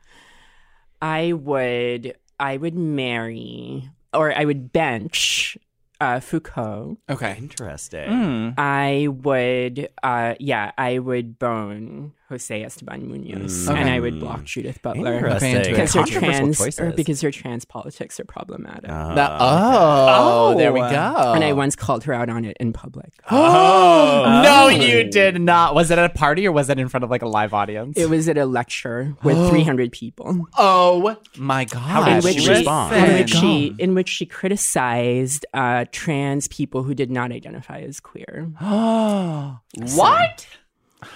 I 1.00 1.32
would, 1.32 2.16
I 2.40 2.56
would 2.56 2.74
marry, 2.74 3.88
or 4.12 4.36
I 4.36 4.44
would 4.44 4.72
bench 4.72 5.56
uh, 6.02 6.20
Foucault. 6.20 6.98
Okay. 7.08 7.36
Interesting. 7.38 8.08
Mm. 8.08 8.54
I 8.58 9.08
would, 9.08 9.88
uh, 10.02 10.34
yeah, 10.40 10.72
I 10.76 10.98
would 10.98 11.38
bone 11.38 12.12
Jose 12.32 12.62
Esteban 12.62 13.06
Munoz, 13.08 13.68
Mm. 13.68 13.76
and 13.76 13.90
I 13.90 14.00
would 14.00 14.18
block 14.18 14.44
Judith 14.44 14.80
Butler 14.82 15.14
Interesting. 15.14 15.50
into 15.56 15.60
it. 15.60 15.70
because 15.72 15.92
her 15.94 16.00
Controversial 16.00 16.52
trans, 16.54 16.80
or 16.80 16.90
because 16.92 17.20
her 17.20 17.30
trans 17.30 17.64
politics 17.66 18.18
are 18.18 18.24
problematic. 18.24 18.88
Uh, 18.90 19.14
That- 19.14 19.32
oh, 19.38 20.52
Oh. 20.52 20.54
there 20.56 20.72
we 20.72 20.80
go. 20.80 21.32
and 21.34 21.44
I 21.44 21.52
once 21.52 21.76
called 21.76 22.04
her 22.04 22.12
out 22.14 22.28
on 22.30 22.44
it 22.44 22.56
in 22.58 22.72
public. 22.72 23.12
Oh 23.30 24.40
no, 24.42 24.68
you 24.68 25.04
did 25.04 25.40
not. 25.40 25.74
Was 25.74 25.90
it 25.90 25.98
at 25.98 26.10
a 26.10 26.14
party 26.14 26.46
or 26.46 26.52
was 26.52 26.68
it 26.70 26.78
in 26.78 26.88
front 26.88 27.04
of 27.04 27.10
like 27.10 27.22
a 27.22 27.28
live 27.28 27.52
audience? 27.54 27.96
It 27.98 28.08
was 28.08 28.28
at 28.28 28.38
a 28.38 28.46
lecture 28.46 29.14
with 29.22 29.36
300 29.50 29.92
people. 29.92 30.46
oh 30.58 31.16
my 31.36 31.64
god. 31.64 32.04
did 32.06 32.14
in 32.16 32.20
she 32.22 32.26
which 32.28 32.40
she, 32.44 32.48
respond? 32.50 32.94
in 32.96 33.04
Oh 33.10 33.12
which 33.18 33.30
she 33.30 33.74
in 33.78 33.94
which 33.94 34.08
she 34.08 34.26
criticized 34.26 35.44
uh, 35.54 35.84
trans 35.92 36.48
people 36.48 36.82
who 36.82 36.94
did 36.94 37.10
not 37.10 37.32
identify 37.32 37.80
as 37.80 38.00
queer. 38.00 38.50
Oh, 38.60 39.58
what? 39.94 40.46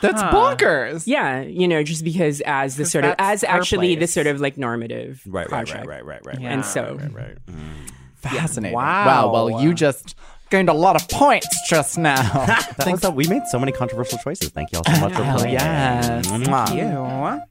That's 0.01 0.21
Huh. 0.23 0.31
bonkers. 0.33 1.05
Yeah, 1.07 1.41
you 1.43 1.69
know, 1.69 1.83
just 1.83 2.05
because 2.05 2.41
as 2.47 2.77
the 2.77 2.85
'Cause 2.85 2.93
sort 2.93 3.05
of 3.05 3.15
as 3.19 3.43
her 3.43 3.49
actually 3.49 3.95
the 3.97 4.07
sort 4.07 4.27
of 4.27 4.41
like 4.41 4.57
normative 4.59 5.23
Right, 5.27 5.43
right, 5.43 5.49
project. 5.67 5.87
right, 5.87 6.05
right, 6.05 6.05
right, 6.05 6.27
right. 6.27 6.41
Yeah. 6.41 6.53
And 6.53 6.65
so 6.65 6.99
right, 7.01 7.13
right. 7.15 7.39
Mm. 7.51 7.91
Fascinating. 8.17 8.75
Wow. 8.75 9.31
Well, 9.33 9.63
you 9.63 9.73
just 9.75 10.17
gained 10.51 10.69
a 10.69 10.73
lot 10.73 11.01
of 11.01 11.09
points 11.09 11.49
just 11.69 11.99
now. 11.99 12.21
That 12.77 12.89
was 13.03 13.11
we 13.13 13.27
made 13.29 13.47
so 13.49 13.59
many 13.59 13.73
controversial 13.73 14.19
choices. 14.19 14.49
Thank 14.51 14.73
you 14.73 14.79
all 14.79 14.85
so 14.95 15.01
much 15.01 15.13
for 15.15 15.23
playing. 15.39 15.53
yes. 15.55 16.27
Mwah. 16.27 16.75
You. 16.75 17.43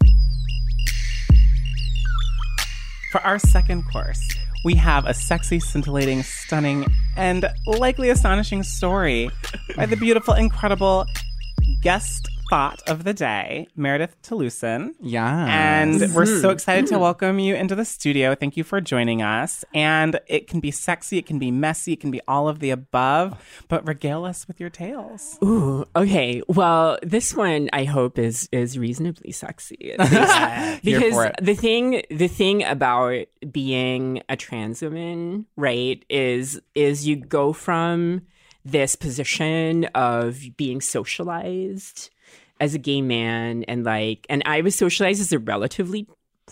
For 3.12 3.22
our 3.22 3.40
second 3.40 3.84
course, 3.92 4.20
we 4.66 4.76
have 4.76 5.06
a 5.06 5.14
sexy, 5.14 5.60
scintillating, 5.60 6.24
stunning, 6.24 6.86
and 7.16 7.48
likely 7.66 8.10
astonishing 8.10 8.64
story 8.64 9.30
by 9.78 9.86
the 9.86 9.96
beautiful, 9.96 10.34
incredible 10.34 11.06
guest 11.82 12.30
thought 12.50 12.82
of 12.88 13.04
the 13.04 13.14
day, 13.14 13.68
Meredith 13.76 14.22
Talusan. 14.22 14.94
yeah. 15.00 15.46
And 15.48 16.00
we're 16.14 16.26
so 16.26 16.34
mm-hmm. 16.34 16.50
excited 16.52 16.88
to 16.88 16.94
mm-hmm. 16.94 17.02
welcome 17.02 17.40
you 17.40 17.56
into 17.56 17.76
the 17.76 17.86
studio. 17.86 18.36
Thank 18.36 18.56
you 18.56 18.64
for 18.64 18.80
joining 18.82 19.22
us. 19.22 19.66
And 19.74 20.20
it 20.28 20.48
can 20.48 20.60
be 20.60 20.72
sexy, 20.72 21.18
it 21.18 21.26
can 21.26 21.40
be 21.40 21.52
messy, 21.52 21.94
it 21.94 22.00
can 22.00 22.12
be 22.12 22.22
all 22.28 22.48
of 22.48 22.60
the 22.60 22.70
above, 22.70 23.44
but 23.68 23.88
regale 23.88 24.26
us 24.26 24.48
with 24.48 24.60
your 24.60 24.70
tales. 24.70 25.40
Ooh, 25.44 25.86
okay. 25.96 26.42
Well, 26.48 27.00
this 27.02 27.34
one 27.34 27.70
I 27.74 27.86
hope 27.86 28.20
is 28.20 28.48
is 28.52 28.78
reasonably 28.78 29.32
sexy. 29.32 29.94
at 29.94 30.00
least. 30.84 30.84
Because 30.84 31.32
the 31.42 31.56
thing 31.56 32.04
the 32.10 32.28
thing 32.28 32.64
about 32.64 33.26
being 33.52 34.22
a 34.30 34.36
trans 34.36 34.82
woman, 34.82 35.46
right, 35.56 36.04
is 36.10 36.62
is 36.76 37.08
you 37.08 37.16
go 37.16 37.54
from 37.54 38.22
this 38.66 38.96
position 38.96 39.86
of 39.96 40.42
being 40.58 40.82
socialized 40.82 42.10
as 42.60 42.74
a 42.74 42.80
gay 42.80 43.02
man 43.02 43.64
and 43.64 43.84
like 43.84 44.26
and 44.30 44.42
I 44.46 44.62
was 44.62 44.76
socialized 44.76 45.22
as 45.22 45.32
a 45.32 45.40
relatively 45.40 46.08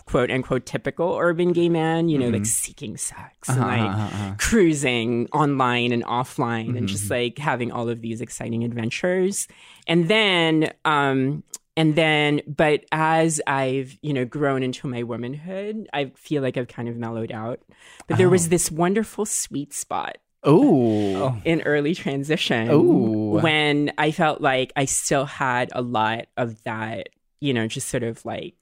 quote 0.06 0.30
unquote 0.30 0.66
typical 0.66 1.16
urban 1.16 1.52
gay 1.52 1.68
man, 1.68 2.08
you 2.08 2.18
know, 2.18 2.26
like 2.26 2.42
mm-hmm. 2.42 2.44
seeking 2.44 2.96
sex 2.96 3.48
uh-huh, 3.48 3.60
and 3.60 3.68
like 3.68 3.90
uh-huh, 3.90 4.02
uh-huh. 4.04 4.34
cruising 4.38 5.28
online 5.32 5.92
and 5.92 6.04
offline 6.04 6.76
and 6.76 6.88
just 6.88 7.04
mm-hmm. 7.04 7.14
like 7.14 7.38
having 7.38 7.72
all 7.72 7.88
of 7.88 8.00
these 8.00 8.20
exciting 8.20 8.64
adventures. 8.64 9.48
And 9.86 10.08
then 10.08 10.72
um 10.84 11.42
and 11.76 11.96
then 11.96 12.42
but 12.46 12.84
as 12.92 13.40
I've, 13.46 13.96
you 14.02 14.12
know, 14.12 14.24
grown 14.24 14.62
into 14.62 14.86
my 14.86 15.02
womanhood, 15.02 15.88
I 15.92 16.12
feel 16.16 16.42
like 16.42 16.56
I've 16.56 16.68
kind 16.68 16.88
of 16.88 16.96
mellowed 16.96 17.32
out. 17.32 17.60
But 18.06 18.18
there 18.18 18.28
was 18.28 18.46
oh. 18.46 18.50
this 18.50 18.70
wonderful 18.70 19.26
sweet 19.26 19.72
spot 19.72 20.18
Ooh. 20.46 21.34
in 21.44 21.62
early 21.62 21.94
transition 21.94 22.70
Ooh. 22.70 23.38
when 23.40 23.92
I 23.98 24.10
felt 24.10 24.40
like 24.40 24.72
I 24.76 24.84
still 24.84 25.24
had 25.24 25.70
a 25.74 25.82
lot 25.82 26.26
of 26.36 26.62
that, 26.64 27.08
you 27.40 27.54
know, 27.54 27.66
just 27.66 27.88
sort 27.88 28.02
of 28.02 28.24
like 28.24 28.54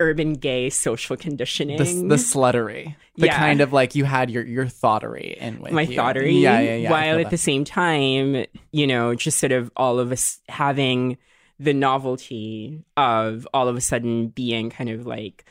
urban 0.00 0.34
gay 0.34 0.70
social 0.70 1.16
conditioning. 1.16 1.78
The, 1.78 2.16
the 2.16 2.22
sluttery. 2.22 2.96
The 3.16 3.26
Yeah. 3.26 3.38
kind 3.38 3.60
of 3.60 3.72
like 3.72 3.94
you 3.94 4.04
had 4.04 4.28
your 4.30 4.44
your 4.44 4.66
thoughterry 4.66 5.36
in 5.40 5.60
with 5.60 5.72
my 5.72 5.82
you. 5.82 5.94
thoughterry. 5.96 6.32
Yeah, 6.32 6.58
yeah, 6.60 6.74
yeah. 6.76 6.90
While 6.90 7.18
at 7.20 7.30
the 7.30 7.38
same 7.38 7.64
time, 7.64 8.44
you 8.72 8.86
know, 8.86 9.14
just 9.14 9.38
sort 9.38 9.52
of 9.52 9.70
all 9.76 10.00
of 10.00 10.10
us 10.10 10.40
having 10.48 11.16
the 11.60 11.72
novelty 11.72 12.82
of 12.96 13.46
all 13.54 13.68
of 13.68 13.76
a 13.76 13.80
sudden 13.80 14.28
being 14.28 14.68
kind 14.68 14.90
of 14.90 15.06
like 15.06 15.44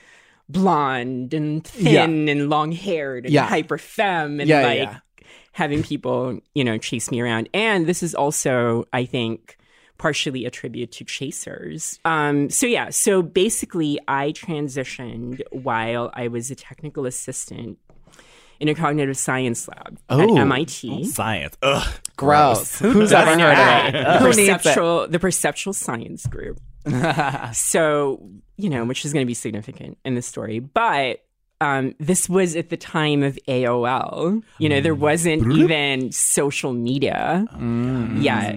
blonde 0.50 1.34
and 1.34 1.66
thin 1.66 2.28
and 2.28 2.50
long 2.50 2.72
haired 2.74 3.26
and 3.26 3.34
Yeah. 3.34 3.46
hyper 3.48 3.78
femme 3.78 4.40
and 4.42 4.50
Yeah, 4.50 4.60
yeah, 4.62 4.68
like 4.68 4.78
yeah. 4.80 4.98
Having 5.54 5.82
people, 5.84 6.40
you 6.54 6.64
know, 6.64 6.78
chase 6.78 7.10
me 7.10 7.22
around. 7.22 7.48
And 7.54 7.86
this 7.88 8.04
is 8.04 8.14
also, 8.14 8.86
I 8.92 9.06
think, 9.06 9.58
partially 9.98 10.46
attribute 10.46 10.92
to 10.94 11.06
chasers. 11.06 12.00
Um, 12.04 12.50
so 12.50 12.66
yeah, 12.66 12.90
so 12.90 13.22
basically, 13.22 14.00
I 14.08 14.32
transitioned 14.32 15.42
while 15.52 16.12
I 16.14 16.28
was 16.28 16.52
a 16.52 16.56
technical 16.56 17.06
assistant 17.06 17.78
in 18.60 18.68
a 18.70 18.76
cognitive 18.76 19.18
science 19.18 19.68
lab 19.68 20.00
at 20.10 20.20
Oh. 20.30 20.38
MIT. 20.38 21.06
Science. 21.06 21.58
Ugh. 21.62 21.88
Gross. 22.18 22.80
Who's 22.80 23.12
ever 23.12 23.32
heard 23.40 23.92
of 23.92 23.96
it? 23.96 24.20
Who 24.22 24.28
needs 24.42 24.66
it? 24.66 25.12
the 25.12 25.20
perceptual 25.20 25.74
science 25.74 26.26
group. 26.28 26.60
so, 27.54 28.30
you 28.58 28.70
know, 28.70 28.86
which 28.86 29.06
is 29.06 29.14
going 29.14 29.26
to 29.26 29.28
be 29.28 29.34
significant 29.34 29.98
in 30.06 30.16
the 30.16 30.22
story. 30.22 30.60
But 30.60 31.24
um, 31.62 31.96
this 32.00 32.28
was 32.28 32.56
at 32.56 32.70
the 32.70 32.78
time 32.78 33.24
of 33.24 33.38
AOL. 33.48 34.44
You 34.58 34.70
know, 34.70 34.82
there 34.82 34.96
wasn't 34.96 35.52
even 35.54 36.12
social 36.12 36.74
media 36.74 37.46
yet. 38.16 38.56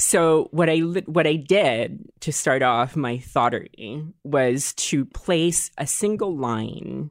So 0.00 0.48
what 0.50 0.70
I 0.70 0.76
li- 0.76 1.04
what 1.04 1.26
I 1.26 1.36
did 1.36 2.08
to 2.20 2.32
start 2.32 2.62
off 2.62 2.96
my 2.96 3.18
thoughterty 3.18 4.10
was 4.24 4.72
to 4.88 5.04
place 5.04 5.70
a 5.76 5.86
single 5.86 6.34
line 6.34 7.10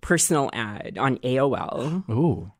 personal 0.00 0.48
ad 0.54 0.96
on 0.98 1.18
AOL 1.18 2.08
Ooh. 2.08 2.50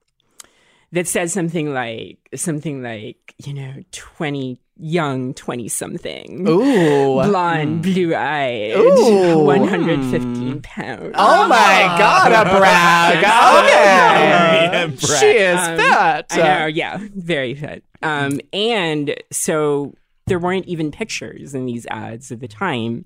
that 0.92 1.08
says 1.08 1.32
something 1.32 1.72
like 1.72 2.18
something 2.34 2.82
like 2.82 3.34
you 3.44 3.54
know 3.54 3.76
20 3.92 4.58
young 4.78 5.34
20 5.34 5.68
something 5.68 6.48
Ooh. 6.48 7.22
blonde 7.22 7.82
blue 7.82 8.14
eyed 8.14 8.74
Ooh. 8.74 9.44
115 9.44 10.62
pounds 10.62 11.12
Oh 11.14 11.46
my 11.46 11.94
God, 11.98 12.32
a 12.32 12.50
brag. 12.58 13.22
Yeah, 13.22 14.86
Okay. 14.86 14.96
brag. 14.96 15.00
She 15.20 15.26
is 15.26 15.58
Um, 15.58 15.76
fat. 15.78 16.26
I 16.30 16.36
know, 16.38 16.66
yeah, 16.66 16.98
very 17.14 17.54
fit. 17.54 17.84
Um, 18.02 18.40
and 18.52 19.14
so 19.30 19.94
there 20.26 20.38
weren't 20.38 20.66
even 20.66 20.90
pictures 20.90 21.54
in 21.54 21.66
these 21.66 21.86
ads 21.90 22.32
at 22.32 22.40
the 22.40 22.48
time, 22.48 23.04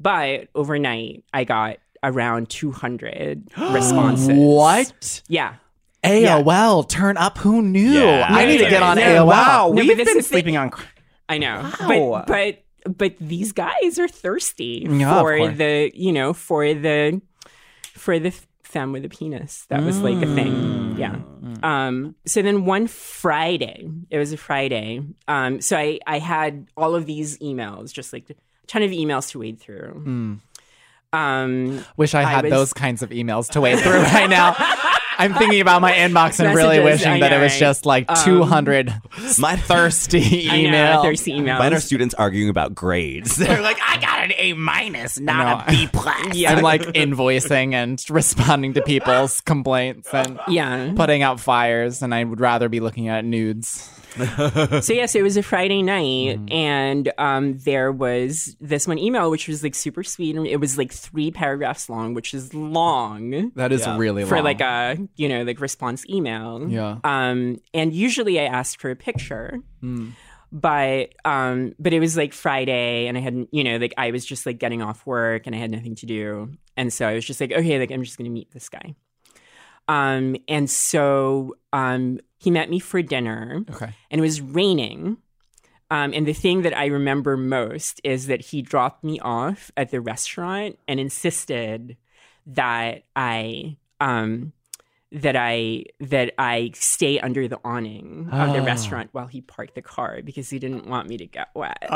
but 0.00 0.48
overnight 0.54 1.24
I 1.32 1.44
got 1.44 1.76
around 2.02 2.50
200 2.50 3.50
responses. 3.70 4.30
What? 4.36 5.22
Yeah. 5.28 5.54
AOL, 6.04 6.88
turn 6.88 7.16
up. 7.16 7.38
Who 7.38 7.62
knew? 7.62 7.92
Yeah. 7.92 8.26
I 8.28 8.44
need 8.46 8.58
to 8.58 8.68
get 8.68 8.82
on 8.82 8.96
No, 8.96 9.02
AOL. 9.02 9.26
Wow, 9.26 9.72
No, 9.72 9.82
we've 9.84 9.96
been 9.96 10.08
is 10.08 10.14
the- 10.14 10.22
sleeping 10.22 10.56
on. 10.56 10.70
I 11.28 11.38
know, 11.38 11.70
Wow. 11.80 12.24
but 12.26 12.26
but 12.84 12.96
but 12.98 13.14
these 13.20 13.52
guys 13.52 13.98
are 13.98 14.08
thirsty 14.08 14.86
Yeah, 14.90 15.20
for 15.20 15.48
the 15.48 15.90
you 15.94 16.12
know 16.12 16.32
for 16.32 16.74
the 16.74 17.22
for 17.94 18.18
the 18.18 18.32
femme 18.64 18.90
with 18.92 19.04
a 19.04 19.08
penis. 19.08 19.66
That 19.68 19.82
was 19.84 20.00
like 20.00 20.16
a 20.16 20.26
Mm. 20.26 20.34
thing. 20.34 20.96
Yeah. 20.98 21.16
Um. 21.62 22.16
So 22.26 22.42
then 22.42 22.64
one 22.64 22.86
Friday, 22.88 23.88
it 24.10 24.18
was 24.18 24.32
a 24.32 24.36
Friday. 24.36 25.02
Um. 25.28 25.60
So 25.60 25.76
I 25.78 26.00
I 26.06 26.18
had 26.18 26.66
all 26.76 26.94
of 26.96 27.06
these 27.06 27.38
emails, 27.38 27.92
just 27.92 28.12
like 28.12 28.28
a 28.30 28.34
ton 28.66 28.82
of 28.82 28.90
emails 28.90 29.30
to 29.30 29.38
wade 29.38 29.60
through. 29.60 30.38
Um. 31.12 31.84
Wish 31.96 32.14
I 32.14 32.20
I 32.22 32.24
had 32.24 32.44
was- 32.44 32.50
those 32.50 32.72
kinds 32.72 33.02
of 33.02 33.10
emails 33.10 33.48
to 33.50 33.60
wade 33.60 33.78
through 33.78 34.00
right 34.02 34.28
now. 34.28 34.56
I'm 35.18 35.34
thinking 35.34 35.60
about 35.60 35.82
my 35.82 35.92
inbox 35.92 36.40
and 36.44 36.54
really 36.54 36.78
Messages, 36.78 37.00
wishing 37.06 37.12
I 37.12 37.20
that 37.20 37.32
it 37.32 37.36
know, 37.36 37.42
was 37.42 37.52
right? 37.52 37.60
just 37.60 37.86
like 37.86 38.08
200 38.24 38.88
um, 38.88 39.00
My 39.38 39.56
thirsty 39.56 40.48
I 40.50 40.62
know, 40.62 40.68
emails. 40.70 41.02
thirsty 41.02 41.32
emails. 41.32 41.58
Mine 41.58 41.74
are 41.74 41.80
students 41.80 42.14
arguing 42.14 42.48
about 42.48 42.74
grades. 42.74 43.36
They're 43.42 43.60
like, 43.62 43.78
I 43.86 43.98
got 44.00 44.24
an 44.24 44.32
A 44.36 44.52
minus, 44.54 45.20
not 45.20 45.66
No. 45.68 45.74
a 45.74 45.76
B 45.76 45.88
plus. 45.92 46.34
Yeah. 46.34 46.54
I'm 46.54 46.62
like 46.62 46.82
invoicing 46.82 47.74
and 47.74 48.02
responding 48.10 48.74
to 48.74 48.82
people's 48.82 49.40
complaints 49.42 50.12
and 50.12 50.38
yeah. 50.48 50.92
putting 50.96 51.22
out 51.22 51.40
fires, 51.40 52.02
and 52.02 52.14
I 52.14 52.24
would 52.24 52.40
rather 52.40 52.68
be 52.68 52.80
looking 52.80 53.08
at 53.08 53.24
nudes. 53.24 53.88
so 54.82 54.92
yes, 54.92 55.14
it 55.14 55.22
was 55.22 55.36
a 55.36 55.42
Friday 55.42 55.82
night, 55.82 56.02
Mm-hmm. 56.38 56.52
and 56.52 57.12
um, 57.18 57.58
there 57.58 57.90
was 57.92 58.56
this 58.60 58.86
one 58.86 58.98
email 58.98 59.30
which 59.30 59.48
was 59.48 59.62
like 59.62 59.74
super 59.74 60.02
sweet, 60.02 60.36
and 60.36 60.46
it 60.46 60.58
was 60.58 60.76
like 60.78 60.92
three 60.92 61.30
paragraphs 61.30 61.88
long, 61.88 62.14
which 62.14 62.34
is 62.34 62.52
long 62.54 63.50
That 63.54 63.72
is 63.72 63.82
Yeah. 63.86 63.96
really 63.96 64.22
long. 64.22 64.28
for 64.28 64.36
long. 64.36 64.44
like 64.44 64.60
a 64.60 64.98
you 65.16 65.28
know 65.28 65.42
like 65.42 65.60
response 65.60 66.04
email. 66.08 66.68
Yeah. 66.68 66.98
Um, 67.04 67.58
and 67.72 67.92
usually 67.92 68.38
I 68.40 68.44
asked 68.44 68.80
for 68.80 68.90
a 68.90 68.96
picture. 68.96 69.58
Hmm. 69.80 70.10
But 70.54 71.14
um, 71.24 71.72
but 71.78 71.94
it 71.94 72.00
was 72.00 72.14
like 72.14 72.34
Friday, 72.34 73.06
and 73.06 73.16
I 73.16 73.20
hadn't, 73.22 73.48
you 73.52 73.64
know, 73.64 73.78
like 73.78 73.94
I 73.96 74.10
was 74.10 74.26
just 74.26 74.44
like 74.44 74.58
getting 74.58 74.82
off 74.82 75.06
work, 75.06 75.46
and 75.46 75.56
I 75.56 75.58
had 75.58 75.70
nothing 75.70 75.94
to 75.96 76.06
do, 76.06 76.50
and 76.76 76.92
so 76.92 77.08
I 77.08 77.14
was 77.14 77.24
just 77.24 77.40
like, 77.40 77.52
okay, 77.52 77.78
like 77.78 77.90
I'm 77.90 78.02
just 78.04 78.18
gonna 78.18 78.28
meet 78.28 78.50
this 78.52 78.68
guy. 78.68 78.94
Um, 79.88 80.36
and 80.48 80.68
so 80.70 81.56
um, 81.72 82.20
he 82.42 82.50
met 82.50 82.68
me 82.70 82.78
for 82.78 83.00
dinner, 83.02 83.64
Okay. 83.70 83.90
and 84.10 84.18
it 84.18 84.22
was 84.22 84.40
raining. 84.40 85.18
Um, 85.90 86.12
and 86.14 86.26
the 86.26 86.32
thing 86.32 86.62
that 86.62 86.76
I 86.76 86.86
remember 86.86 87.36
most 87.36 88.00
is 88.02 88.26
that 88.26 88.40
he 88.46 88.62
dropped 88.62 89.04
me 89.04 89.20
off 89.20 89.70
at 89.76 89.90
the 89.90 90.00
restaurant 90.00 90.78
and 90.88 90.98
insisted 90.98 91.96
that 92.46 93.04
I 93.14 93.76
um, 94.00 94.52
that 95.14 95.36
I 95.36 95.84
that 96.00 96.32
I 96.38 96.70
stay 96.74 97.18
under 97.20 97.46
the 97.46 97.58
awning 97.64 98.28
of 98.32 98.52
the 98.54 98.60
Oh. 98.60 98.64
restaurant 98.64 99.10
while 99.12 99.26
he 99.26 99.40
parked 99.42 99.74
the 99.74 99.82
car 99.82 100.20
because 100.24 100.48
he 100.48 100.58
didn't 100.58 100.86
want 100.86 101.08
me 101.08 101.18
to 101.18 101.26
get 101.26 101.48
wet. 101.54 101.76
Aww. 101.82 101.88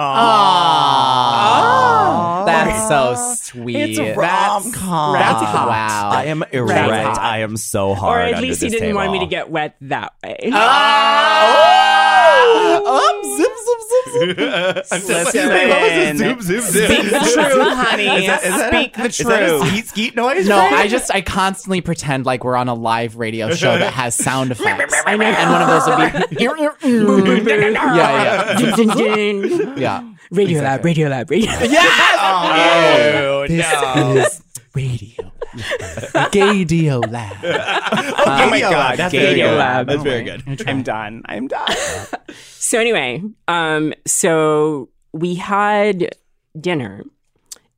Ah. 1.16 2.42
That's 2.46 2.88
so 2.88 3.14
sweet. 3.42 3.76
It's 3.76 3.98
That's- 3.98 4.16
rom-com. 4.16 5.14
That's 5.14 5.42
Hot. 5.44 5.68
wow. 5.68 6.10
I 6.12 6.24
am 6.26 6.44
erect. 6.52 7.06
hot. 7.06 7.18
I 7.18 7.38
am 7.40 7.56
so 7.56 7.94
hard. 7.94 8.18
or 8.18 8.22
at 8.22 8.34
under 8.34 8.46
least 8.46 8.62
he 8.62 8.68
this 8.68 8.78
didn't 8.80 8.94
want 8.96 9.12
me 9.12 9.18
to 9.20 9.26
get 9.26 9.50
wet 9.50 9.76
that 9.82 10.12
way. 10.22 10.50
Ah. 10.52 11.62
Oh, 12.88 13.36
zip, 13.36 13.45
Listen. 14.06 15.02
What 15.02 15.26
was 15.26 15.32
the 15.32 16.14
zoom, 16.16 16.40
zoom, 16.42 16.60
zoom? 16.60 16.62
Speak 16.62 16.88
the 17.10 17.18
truth, 17.34 17.72
honey. 17.76 18.06
Is 18.06 18.26
that- 18.26 18.44
is 18.44 18.50
that 18.56 18.72
a- 18.72 18.76
Speak 18.78 18.94
the 18.96 19.04
Is 19.04 19.16
that 19.18 19.42
a 19.42 19.48
truth. 19.58 19.68
skeet 19.68 19.86
skeet 19.88 20.16
noise? 20.16 20.46
No, 20.48 20.58
I 20.58 20.88
just 20.88 21.10
I 21.14 21.20
constantly 21.20 21.80
pretend 21.80 22.26
like 22.26 22.44
we're 22.44 22.56
on 22.56 22.68
a 22.68 22.74
live 22.74 23.16
radio 23.16 23.50
show 23.54 23.78
that 23.78 23.92
has 23.92 24.14
sound 24.16 24.50
effects. 24.52 24.94
And 25.06 25.18
one 25.50 25.62
of 25.62 25.68
those 25.68 25.86
would 25.86 25.96
be 26.30 26.44
yeah, 26.44 26.52
yeah, 28.96 29.74
yeah. 29.76 30.14
radio 30.30 30.60
lab, 30.62 30.84
radio 30.84 31.08
lab, 31.08 31.30
radio 31.30 31.50
lab. 31.50 31.68
Oh, 32.18 33.12
no, 33.12 33.46
This 33.48 33.72
no. 33.72 34.16
is 34.16 34.42
radio, 34.74 35.32
Gadio 36.32 37.00
Lab. 37.10 37.36
Oh 38.28 38.50
my 38.50 38.60
god, 38.60 38.96
that's 38.98 39.14
very 39.14 39.36
good. 39.36 39.56
lab. 39.56 39.86
That's 39.86 40.02
very 40.02 40.24
good. 40.24 40.42
I'm 40.66 40.82
done. 40.82 41.22
I'm 41.26 41.48
done. 41.48 41.66
So 42.58 42.80
anyway, 42.80 43.22
um, 43.46 43.94
so 44.06 44.88
we 45.12 45.36
had 45.36 46.16
dinner, 46.60 47.04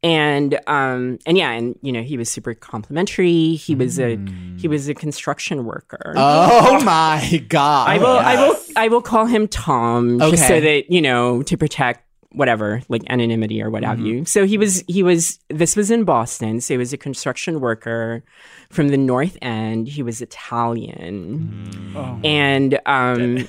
and 0.02 0.58
um, 0.66 1.18
and 1.26 1.36
yeah, 1.36 1.50
and 1.50 1.78
you 1.82 1.92
know 1.92 2.00
he 2.02 2.16
was 2.16 2.30
super 2.30 2.54
complimentary. 2.54 3.54
He 3.56 3.74
was 3.74 4.00
a 4.00 4.18
he 4.56 4.66
was 4.66 4.88
a 4.88 4.94
construction 4.94 5.66
worker. 5.66 6.14
Oh 6.16 6.82
my 6.84 7.44
god! 7.48 7.88
I 7.90 7.98
will 7.98 8.06
I 8.06 8.36
will 8.36 8.56
I 8.76 8.88
will 8.88 9.02
call 9.02 9.26
him 9.26 9.46
Tom 9.46 10.18
just 10.20 10.48
so 10.48 10.58
that 10.58 10.90
you 10.90 11.02
know 11.02 11.42
to 11.42 11.56
protect 11.58 12.07
whatever 12.32 12.82
like 12.88 13.02
anonymity 13.08 13.62
or 13.62 13.70
what 13.70 13.82
have 13.82 14.00
you. 14.00 14.24
So 14.24 14.46
he 14.46 14.58
was 14.58 14.84
he 14.86 15.02
was 15.02 15.38
this 15.48 15.76
was 15.76 15.90
in 15.90 16.04
Boston. 16.04 16.60
So 16.60 16.74
he 16.74 16.78
was 16.78 16.92
a 16.92 16.98
construction 16.98 17.60
worker 17.60 18.22
from 18.70 18.88
the 18.88 18.96
North 18.96 19.36
End. 19.40 19.88
He 19.88 20.02
was 20.02 20.20
Italian, 20.20 21.92
and 22.24 22.78
um, 22.86 23.48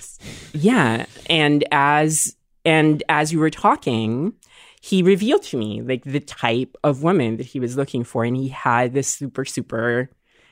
yeah, 0.54 1.06
and 1.30 1.64
as 1.72 2.36
and 2.66 3.04
as 3.10 3.32
you 3.32 3.40
were 3.40 3.50
talking. 3.50 4.34
He 4.82 5.04
revealed 5.04 5.44
to 5.44 5.58
me 5.58 5.82
like 5.82 6.06
the 6.06 6.22
type 6.22 6.78
of 6.86 7.04
woman 7.04 7.36
that 7.36 7.46
he 7.46 7.60
was 7.60 7.76
looking 7.76 8.06
for, 8.06 8.24
and 8.24 8.38
he 8.38 8.48
had 8.48 8.94
this 8.94 9.10
super, 9.10 9.44
super 9.44 10.10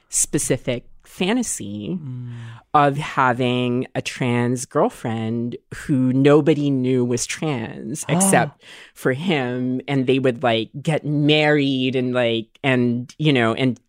specific 0.09 0.85
fantasy 1.07 1.97
of 2.73 2.97
having 2.97 3.87
a 3.95 4.01
trans 4.01 4.65
girlfriend 4.65 5.55
who 5.73 6.11
nobody 6.13 6.69
knew 6.69 7.03
was 7.03 7.25
trans 7.25 8.05
except 8.09 8.61
for 8.93 9.13
him 9.13 9.81
and 9.87 10.05
they 10.05 10.19
would 10.19 10.43
like 10.43 10.69
get 10.81 11.05
married 11.05 11.95
and 11.95 12.13
like 12.13 12.59
and 12.63 13.15
you 13.17 13.31
know 13.33 13.53
and 13.53 13.79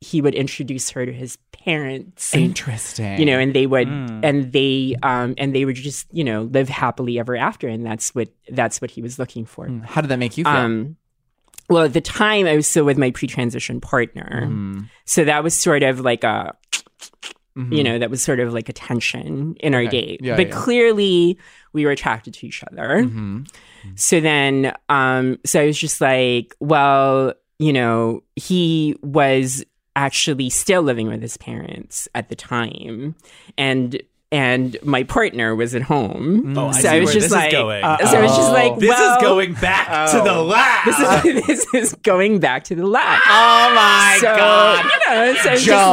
he 0.00 0.22
would 0.22 0.34
introduce 0.34 0.90
her 0.90 1.04
to 1.04 1.12
his 1.12 1.36
parents 1.50 2.32
and, 2.32 2.44
Interesting. 2.44 3.18
you 3.18 3.26
know 3.26 3.38
and 3.38 3.52
they 3.52 3.66
would 3.66 3.88
and 3.88 4.52
they 4.52 4.94
um 5.02 5.34
and 5.36 5.54
they 5.54 5.64
would 5.64 5.74
just 5.76 6.06
you 6.12 6.22
know 6.24 6.42
live 6.42 6.68
happily 6.68 7.18
ever 7.18 7.36
after 7.36 7.66
and 7.68 7.84
that's 7.84 8.14
what 8.14 8.28
that's 8.50 8.80
what 8.80 8.90
he 8.92 9.02
was 9.02 9.18
looking 9.18 9.44
for. 9.44 9.68
How 9.84 10.00
did 10.00 10.08
that 10.08 10.18
make 10.18 10.38
you 10.38 10.44
feel? 10.44 10.52
um, 10.52 10.96
well, 11.68 11.84
at 11.84 11.92
the 11.92 12.00
time, 12.00 12.46
I 12.46 12.56
was 12.56 12.66
still 12.66 12.84
with 12.84 12.98
my 12.98 13.10
pre-transition 13.10 13.80
partner, 13.80 14.50
so 15.04 15.24
that 15.24 15.44
was 15.44 15.58
sort 15.58 15.82
of 15.82 16.00
like 16.00 16.24
a, 16.24 16.54
you 17.56 17.82
know, 17.82 17.98
that 17.98 18.08
was 18.08 18.22
sort 18.22 18.40
of 18.40 18.52
like 18.52 18.68
a 18.68 18.72
tension 18.72 19.56
in 19.60 19.74
our 19.74 19.86
date. 19.86 20.20
Yeah, 20.22 20.36
but 20.36 20.48
yeah. 20.48 20.54
clearly, 20.54 21.38
we 21.72 21.84
were 21.84 21.90
attracted 21.90 22.34
to 22.34 22.46
each 22.46 22.62
other. 22.70 23.02
Mm-hmm. 23.02 23.42
So 23.96 24.20
then, 24.20 24.72
um, 24.88 25.38
so 25.44 25.60
I 25.60 25.66
was 25.66 25.78
just 25.78 26.00
like, 26.00 26.54
well, 26.60 27.34
you 27.58 27.72
know, 27.72 28.22
he 28.36 28.96
was 29.02 29.64
actually 29.96 30.50
still 30.50 30.82
living 30.82 31.08
with 31.08 31.20
his 31.20 31.36
parents 31.36 32.08
at 32.14 32.28
the 32.28 32.36
time, 32.36 33.14
and 33.56 34.00
and 34.30 34.76
my 34.82 35.04
partner 35.04 35.54
was 35.54 35.74
at 35.74 35.80
home. 35.82 36.54
Mm. 36.54 36.58
Oh, 36.58 36.66
I 36.66 36.72
so 36.72 36.80
see 36.80 36.88
I 36.88 37.00
was 37.00 37.06
where 37.06 37.14
just 37.14 37.14
this 37.14 37.24
is 37.24 37.32
like, 37.32 37.50
going. 37.50 37.82
Uh, 37.82 37.96
so 37.98 38.18
I 38.18 38.22
was 38.22 38.36
just 38.36 38.50
oh. 38.50 38.52
like, 38.52 38.78
This 38.78 38.90
well, 38.90 39.16
is 39.16 39.22
going 39.22 39.54
back 39.54 40.10
to 40.10 40.18
the 40.18 40.34
oh. 40.34 40.44
lab. 40.44 40.84
This 40.84 40.98
is 40.98 41.66
this 41.72 41.74
is 41.74 41.94
going 42.02 42.38
back 42.38 42.64
to 42.64 42.74
the 42.74 42.86
lab. 42.86 43.20
Oh 43.24 43.74
my 43.74 44.18
so, 44.20 44.36
God. 44.36 44.84
You 44.84 45.14
know, 45.14 45.34
so 45.36 45.56
Joe, 45.56 45.56
just 45.56 45.92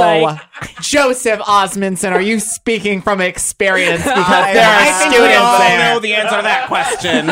like, 0.61 0.81
Joseph 0.81 1.39
Osmundson, 1.39 2.11
are 2.11 2.21
you 2.21 2.39
speaking 2.41 3.01
from 3.01 3.21
experience? 3.21 4.03
Because 4.15 4.53
there 4.53 4.65
are 4.65 4.79
I 4.79 4.91
think 4.99 5.11
we 5.11 5.17
students 5.17 5.37
all 5.37 5.59
there. 5.59 5.93
know 5.93 5.99
the 5.99 6.13
answer 6.15 6.37
to 6.37 6.41
that 6.41 6.67
question. 6.67 7.27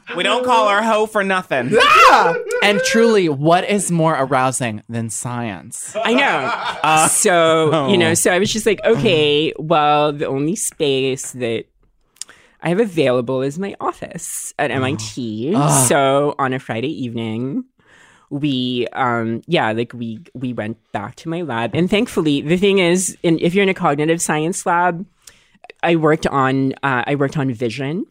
we 0.16 0.22
don't 0.22 0.44
call 0.44 0.66
our 0.66 0.82
hoe 0.82 1.06
for 1.06 1.22
nothing. 1.22 1.70
Ah! 1.74 2.34
and 2.62 2.80
truly, 2.80 3.28
what 3.28 3.68
is 3.68 3.90
more 3.90 4.14
arousing 4.14 4.82
than 4.88 5.10
science? 5.10 5.94
I 5.94 6.14
know. 6.14 6.50
Uh, 6.82 7.08
so 7.08 7.88
you 7.88 7.98
know, 7.98 8.10
oh. 8.10 8.14
so 8.14 8.32
I 8.32 8.38
was 8.38 8.52
just 8.52 8.66
like, 8.66 8.80
okay, 8.84 9.52
well, 9.58 10.17
the 10.18 10.26
only 10.26 10.56
space 10.56 11.32
that 11.32 11.64
I 12.60 12.70
have 12.70 12.80
available 12.80 13.42
is 13.42 13.58
my 13.58 13.74
office 13.80 14.52
at 14.58 14.70
MIT. 14.70 15.54
So 15.88 16.34
on 16.38 16.52
a 16.52 16.58
Friday 16.58 16.92
evening, 17.04 17.64
we 18.30 18.86
um 18.92 19.40
yeah 19.46 19.72
like 19.72 19.92
we 19.94 20.20
we 20.34 20.52
went 20.52 20.76
back 20.92 21.14
to 21.16 21.28
my 21.28 21.42
lab. 21.42 21.74
And 21.74 21.88
thankfully 21.88 22.42
the 22.42 22.56
thing 22.58 22.78
is 22.78 23.16
in, 23.22 23.38
if 23.38 23.54
you're 23.54 23.62
in 23.62 23.68
a 23.68 23.74
cognitive 23.74 24.20
science 24.20 24.66
lab 24.66 25.06
i 25.82 25.96
worked 25.96 26.26
on 26.26 26.72
uh, 26.82 27.04
i 27.06 27.14
worked 27.14 27.36
on 27.38 27.52
vision. 27.52 28.04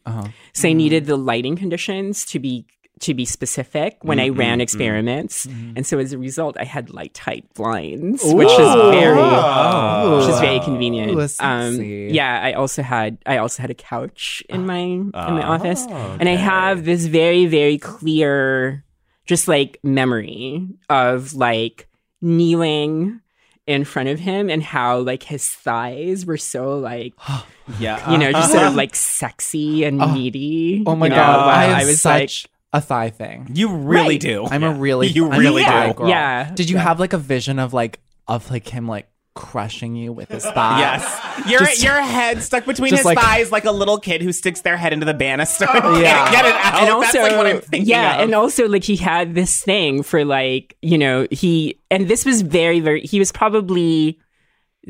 So 0.54 0.70
i 0.70 0.74
needed 0.74 1.06
the 1.06 1.18
lighting 1.18 1.56
conditions 1.56 2.26
to 2.28 2.40
be 2.40 2.66
to 3.00 3.14
be 3.14 3.26
specific 3.26 3.98
when 4.02 4.20
i 4.20 4.30
ran 4.30 4.36
mm-hmm, 4.36 4.44
mm-hmm. 4.44 4.62
experiments. 4.62 5.46
Mm-hmm. 5.46 5.74
And 5.78 5.88
so 5.88 6.00
as 6.00 6.14
a 6.14 6.18
result 6.18 6.58
i 6.60 6.64
had 6.64 6.90
light 6.90 7.14
tight 7.14 7.46
blinds 7.54 8.22
which 8.24 8.50
is 8.50 8.60
ah. 8.60 8.92
very 8.92 9.20
oh. 9.20 10.20
which 10.20 10.30
is 10.30 10.40
very 10.40 10.60
convenient. 10.60 11.12
Ooh, 11.12 11.28
um 11.40 11.82
yeah 11.82 12.42
i 12.44 12.54
also 12.54 12.82
had 12.82 13.18
i 13.26 13.38
also 13.38 13.62
had 13.62 13.70
a 13.70 13.76
couch 13.76 14.44
in 14.50 14.66
my 14.66 14.78
in 14.78 15.12
my 15.12 15.44
ah, 15.44 15.54
office. 15.54 15.86
And 15.88 16.28
i 16.28 16.36
have 16.36 16.86
this 16.86 17.06
very 17.06 17.46
very 17.46 17.78
clear 17.78 18.84
just 19.26 19.48
like 19.48 19.80
memory 19.84 20.68
of 20.90 21.34
like 21.34 21.88
kneeling 22.22 23.22
in 23.68 23.84
front 23.84 24.08
of 24.08 24.18
him 24.18 24.50
and 24.50 24.64
how 24.64 25.00
like 25.00 25.24
his 25.24 25.48
thighs 25.48 26.26
were 26.26 26.38
so 26.38 26.80
like 26.80 27.14
Yeah. 27.80 28.12
you 28.12 28.18
know 28.18 28.32
just 28.32 28.54
sort 28.54 28.64
of 28.64 28.76
like 28.82 28.96
sexy 28.96 29.84
and 29.84 30.02
oh. 30.02 30.08
meaty 30.14 30.84
Oh 30.86 30.96
my 30.96 31.08
you 31.08 31.10
know, 31.10 31.18
god, 31.18 31.46
while 31.46 31.76
I 31.76 31.82
I 31.82 31.86
was 31.86 32.04
like 32.06 32.30
such 32.30 32.48
a 32.74 32.82
thigh 32.82 33.10
thing. 33.10 33.50
You 33.54 33.70
really 33.76 34.16
Right. 34.16 34.20
do. 34.20 34.46
I'm 34.46 34.64
a 34.64 34.74
really, 34.74 35.08
You 35.08 35.28
I'm 35.28 35.34
a 35.34 35.40
really 35.40 35.64
thigh 35.64 35.88
do. 35.88 35.94
girl. 35.94 36.10
Yeah. 36.10 36.52
Did 36.54 36.70
you 36.70 36.78
have 36.78 37.00
like 37.00 37.14
a 37.14 37.18
vision 37.18 37.60
of 37.60 37.74
like 37.74 38.00
of 38.28 38.50
like 38.52 38.68
him 38.68 38.88
like 38.88 39.08
crushing 39.36 39.96
you 39.96 40.12
with 40.12 40.30
his 40.30 40.44
thigh? 40.46 40.80
Yes. 40.80 41.50
Your 41.50 41.60
Just- 41.62 41.84
your 41.84 42.02
head 42.02 42.42
stuck 42.42 42.66
between 42.66 42.90
just 42.90 43.00
his 43.02 43.06
like- 43.06 43.20
thighs 43.20 43.52
like 43.52 43.66
a 43.66 43.72
little 43.72 44.00
kid 44.00 44.22
who 44.22 44.34
sticks 44.34 44.62
their 44.62 44.76
head 44.76 44.92
into 44.92 45.06
the 45.06 45.14
banister 45.14 45.66
and 45.74 46.02
Yeah. 46.02 46.18
can't 46.18 46.32
get 46.32 46.46
it 46.46 46.56
out. 46.56 46.82
and 46.82 46.90
also, 46.90 47.12
That's 47.20 47.30
like 47.32 47.38
what 47.38 47.48
I'm 47.48 47.62
thinking 47.62 47.90
yeah, 47.90 48.16
of. 48.16 48.22
and 48.22 48.36
also 48.36 48.68
like 48.68 48.84
he 48.84 48.96
had 48.98 49.34
this 49.36 49.64
thing 49.64 50.04
for 50.04 50.26
like 50.26 50.76
you 50.82 50.98
know 50.98 51.26
he 51.32 51.80
and 51.90 52.08
this 52.08 52.26
was 52.26 52.42
very 52.42 52.80
very 52.82 53.02
he 53.02 53.20
was 53.20 53.32
probably 53.32 54.20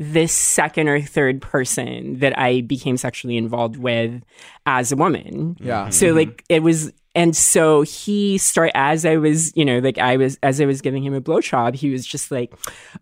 this 0.00 0.32
second 0.32 0.88
or 0.88 1.00
third 1.00 1.42
person 1.42 2.18
that 2.20 2.38
I 2.38 2.60
became 2.62 2.96
sexually 2.96 3.36
involved 3.36 3.76
with 3.76 4.22
as 4.64 4.92
a 4.92 4.96
woman. 4.96 5.56
Yeah. 5.60 5.88
So 5.90 6.06
mm-hmm. 6.06 6.16
like 6.16 6.44
it 6.48 6.62
was 6.62 6.92
and 7.18 7.36
so 7.36 7.82
he 7.82 8.38
start 8.38 8.70
as 8.76 9.04
I 9.04 9.16
was, 9.16 9.54
you 9.56 9.64
know, 9.64 9.80
like 9.80 9.98
I 9.98 10.16
was 10.16 10.38
as 10.40 10.60
I 10.60 10.66
was 10.66 10.80
giving 10.80 11.02
him 11.02 11.14
a 11.14 11.20
blowjob, 11.20 11.74
he 11.74 11.90
was 11.90 12.06
just 12.06 12.30
like, 12.30 12.54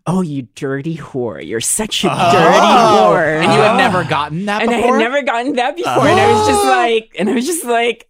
"Oh, 0.07 0.21
you 0.21 0.47
dirty 0.55 0.97
whore! 0.97 1.45
You're 1.45 1.61
such 1.61 2.03
a 2.03 2.09
oh. 2.11 2.31
dirty 2.31 2.57
whore." 2.57 3.43
And 3.43 3.53
you 3.53 3.59
had 3.59 3.77
never 3.77 4.03
gotten 4.03 4.45
that 4.47 4.63
and 4.63 4.71
I 4.71 4.79
had 4.79 4.97
never 4.97 5.21
gotten 5.21 5.53
that 5.53 5.75
before, 5.75 5.91
uh-huh. 5.91 6.07
and 6.07 6.19
I 6.19 6.31
was 6.33 6.47
just 6.47 6.65
like, 6.65 7.15
and 7.19 7.29
I 7.29 7.33
was 7.33 7.45
just 7.45 7.63
like, 7.63 8.09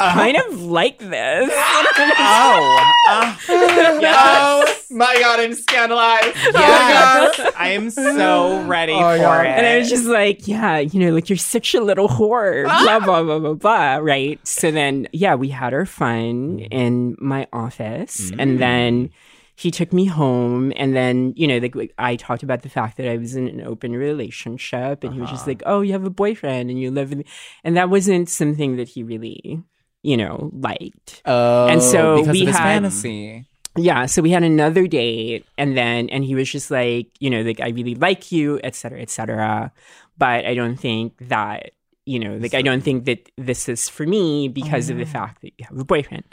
I 0.00 0.04
uh-huh. 0.04 0.20
kind 0.20 0.36
of 0.36 0.62
like 0.62 0.98
this. 0.98 1.50
oh. 1.52 2.92
Uh, 3.08 3.36
yes. 3.48 4.16
Oh 4.18 4.74
my 4.90 5.16
god, 5.20 5.40
I'm 5.40 5.54
scandalized. 5.54 6.36
Oh, 6.36 6.50
yes. 6.54 7.52
I 7.56 7.68
am 7.70 7.90
so 7.90 8.64
ready 8.66 8.92
Oh 8.92 9.16
for 9.16 9.18
God. 9.18 9.46
it. 9.46 9.48
And 9.48 9.66
I 9.66 9.78
was 9.78 9.88
just 9.88 10.06
like, 10.06 10.46
yeah, 10.46 10.78
you 10.78 11.00
know, 11.00 11.12
like 11.12 11.28
you're 11.28 11.36
such 11.36 11.74
a 11.74 11.80
little 11.80 12.08
whore, 12.08 12.66
ah. 12.68 12.82
blah, 12.82 13.00
blah, 13.00 13.22
blah, 13.22 13.38
blah, 13.38 13.54
blah, 13.54 13.96
right? 13.96 14.44
So 14.46 14.70
then, 14.70 15.08
yeah, 15.12 15.34
we 15.34 15.48
had 15.48 15.74
our 15.74 15.86
fun 15.86 16.60
in 16.70 17.16
my 17.18 17.46
office. 17.52 18.30
And 18.38 18.56
mm. 18.56 18.58
then 18.58 19.10
he 19.54 19.70
took 19.70 19.92
me 19.92 20.06
home. 20.06 20.72
And 20.76 20.94
then, 20.94 21.34
you 21.36 21.46
know, 21.46 21.58
like, 21.58 21.74
like, 21.74 21.94
I 21.98 22.16
talked 22.16 22.42
about 22.42 22.62
the 22.62 22.68
fact 22.68 22.96
that 22.96 23.08
I 23.08 23.16
was 23.16 23.36
in 23.36 23.48
an 23.48 23.62
open 23.62 23.92
relationship. 23.92 25.04
And 25.04 25.14
he 25.14 25.20
was 25.20 25.30
just 25.30 25.42
uh-huh. 25.42 25.50
like, 25.50 25.62
oh, 25.66 25.80
you 25.80 25.92
have 25.92 26.04
a 26.04 26.10
boyfriend 26.10 26.70
and 26.70 26.80
you 26.80 26.90
live 26.90 27.10
with 27.10 27.18
me. 27.18 27.24
And 27.64 27.76
that 27.76 27.90
wasn't 27.90 28.28
something 28.28 28.76
that 28.76 28.88
he 28.88 29.02
really, 29.02 29.62
you 30.02 30.16
know, 30.16 30.50
liked. 30.52 31.22
Oh, 31.24 31.68
And 31.68 31.82
so 31.82 32.18
because 32.18 32.32
we 32.32 32.42
of 32.42 32.46
his 32.48 32.56
had- 32.56 32.64
fantasy. 32.82 33.46
yeah 33.76 34.04
so 34.04 34.20
we 34.20 34.30
had 34.30 34.42
another 34.42 34.86
date 34.86 35.46
and 35.56 35.74
then 35.76 36.10
and 36.10 36.24
he 36.24 36.34
was 36.34 36.50
just 36.50 36.70
like 36.70 37.06
you 37.20 37.30
know 37.30 37.40
like 37.40 37.58
i 37.58 37.68
really 37.70 37.94
like 37.94 38.30
you 38.30 38.60
et 38.62 38.74
cetera 38.74 39.00
et 39.00 39.08
cetera 39.08 39.72
but 40.18 40.44
i 40.44 40.52
don't 40.52 40.76
think 40.76 41.16
that 41.28 41.70
you 42.04 42.18
know 42.20 42.36
like 42.36 42.52
i 42.52 42.60
don't 42.60 42.82
think 42.84 43.06
that 43.06 43.30
this 43.38 43.70
is 43.70 43.88
for 43.88 44.04
me 44.04 44.46
because 44.46 44.90
of 44.90 44.98
the 44.98 45.08
oh, 45.08 45.16
fact 45.16 45.40
that 45.40 45.52
you 45.56 45.64
have 45.64 45.78
a 45.78 45.86
boyfriend 45.88 46.24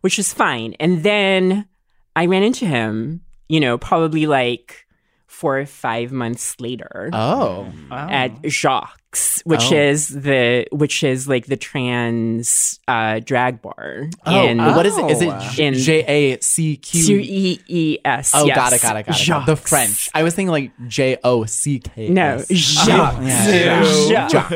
which 0.00 0.18
is 0.18 0.32
fine 0.34 0.74
and 0.80 1.04
then 1.04 1.68
i 2.16 2.26
ran 2.26 2.42
into 2.42 2.66
him 2.66 3.20
you 3.48 3.60
know 3.60 3.78
probably 3.78 4.26
like 4.26 4.84
four 5.28 5.56
or 5.60 5.66
five 5.66 6.10
months 6.10 6.58
later 6.58 7.10
Oh. 7.12 7.70
at 7.92 8.32
Jacques, 8.50 8.97
which 9.44 9.72
Oh. 9.72 9.76
is 9.76 10.08
the 10.08 10.66
which 10.72 11.02
is 11.02 11.26
like 11.28 11.46
the 11.46 11.56
trans 11.56 12.78
uh, 12.88 13.20
drag 13.20 13.60
bar 13.62 14.08
in 14.26 14.60
oh, 14.60 14.76
what 14.76 14.86
is 14.86 14.96
it? 14.98 15.10
Is 15.10 15.22
it 15.22 15.58
In- 15.58 15.74
J 15.74 16.04
A 16.06 16.40
C 16.40 16.74
C 16.82 17.06
Q? 17.06 17.18
E 17.18 17.60
E 17.68 17.98
S. 18.04 18.32
Oh, 18.34 18.44
yes. 18.46 18.56
got 18.56 18.72
it, 18.72 18.82
got 18.82 18.96
it, 18.96 19.06
got 19.06 19.16
it. 19.16 19.22
Jacques. 19.22 19.46
The 19.46 19.56
French. 19.56 20.08
I 20.14 20.22
was 20.22 20.34
thinking 20.34 20.50
like 20.52 20.72
J 20.88 21.18
O 21.24 21.44
C 21.44 21.78
K. 21.80 22.08
No, 22.08 22.42
Jacques. 22.50 23.22
Yeah, 23.22 24.28
Jacques. 24.28 24.50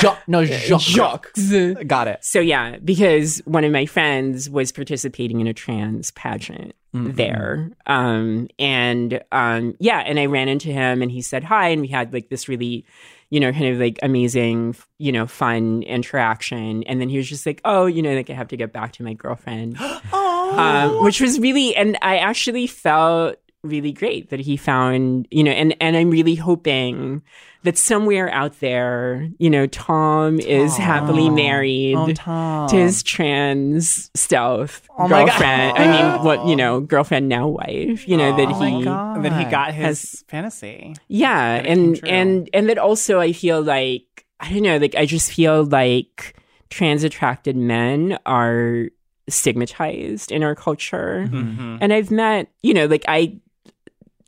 Jacques. 0.00 0.28
No, 0.28 0.44
Jacques. 0.46 0.80
Jacques. 0.80 1.86
Got 1.86 2.08
it. 2.08 2.24
So 2.24 2.40
yeah, 2.40 2.76
because 2.78 3.38
one 3.44 3.64
of 3.64 3.72
my 3.72 3.86
friends 3.86 4.48
was 4.50 4.72
participating 4.72 5.40
in 5.40 5.46
a 5.46 5.54
trans 5.54 6.10
pageant 6.12 6.74
there, 6.92 7.70
um, 7.86 8.48
and 8.58 9.22
um, 9.32 9.74
yeah, 9.78 9.98
and 10.00 10.18
I 10.18 10.26
ran 10.26 10.48
into 10.48 10.68
him, 10.68 11.02
and 11.02 11.10
he 11.10 11.22
said 11.22 11.44
hi, 11.44 11.68
and 11.68 11.80
we 11.80 11.88
had 11.88 12.12
like 12.12 12.28
this 12.28 12.48
really, 12.48 12.84
you 13.30 13.40
know, 13.40 13.50
kind 13.52 13.66
of 13.66 13.78
like 13.78 13.98
amazing, 14.02 14.76
you 14.98 15.12
know, 15.12 15.26
fun 15.26 15.82
interaction, 15.84 16.82
and 16.84 17.00
then 17.00 17.08
he 17.08 17.16
was 17.16 17.28
just 17.28 17.46
like, 17.46 17.60
oh, 17.64 17.86
you 17.86 18.02
know, 18.02 18.14
like 18.14 18.28
I 18.30 18.34
have 18.34 18.48
to 18.48 18.56
get 18.56 18.72
back 18.72 18.92
to 18.94 19.02
my 19.02 19.14
girlfriend, 19.14 19.78
um, 20.12 21.02
which 21.02 21.20
was 21.20 21.40
really, 21.40 21.74
and 21.74 21.96
I 22.02 22.18
actually 22.18 22.66
felt 22.66 23.36
really 23.62 23.92
great 23.92 24.30
that 24.30 24.40
he 24.40 24.56
found, 24.56 25.28
you 25.30 25.44
know, 25.44 25.52
and 25.52 25.74
and 25.80 25.96
I'm 25.96 26.10
really 26.10 26.34
hoping 26.34 27.22
that 27.64 27.78
somewhere 27.78 28.28
out 28.30 28.58
there, 28.58 29.28
you 29.38 29.48
know, 29.48 29.66
Tom 29.68 30.40
is 30.40 30.76
happily 30.76 31.30
married 31.30 31.96
Oh, 32.26 32.66
to 32.68 32.74
his 32.76 33.04
trans 33.04 34.10
stealth 34.14 34.88
Oh 34.98 35.06
girlfriend. 35.06 35.78
I 35.78 35.86
mean, 36.16 36.24
what 36.24 36.44
you 36.46 36.56
know, 36.56 36.80
girlfriend 36.80 37.28
now 37.28 37.46
wife. 37.48 38.08
You 38.08 38.16
know 38.16 38.36
that 38.36 38.48
Oh 38.48 38.58
my 38.58 38.70
he, 39.16 39.22
then 39.28 39.38
he 39.38 39.50
got 39.50 39.72
his 39.74 39.84
Has- 39.84 40.24
fantasy. 40.26 40.94
yeah, 41.08 41.62
That 41.62 41.66
and 41.68 42.00
and 42.08 42.50
and 42.52 42.68
that 42.68 42.78
also 42.78 43.20
I 43.20 43.32
feel 43.32 43.62
like 43.62 44.26
I 44.40 44.50
don't 44.52 44.62
know, 44.62 44.78
like 44.78 44.96
I 44.96 45.06
just 45.06 45.30
feel 45.32 45.64
like 45.64 46.34
trans 46.68 47.04
attracted 47.04 47.54
men 47.56 48.18
are 48.26 48.88
stigmatized 49.28 50.32
in 50.32 50.42
our 50.42 50.54
culture. 50.54 51.28
Mm-hmm. 51.30 51.76
And 51.80 51.92
I've 51.92 52.10
met, 52.10 52.48
you 52.62 52.74
know, 52.74 52.86
like 52.86 53.04
I, 53.06 53.36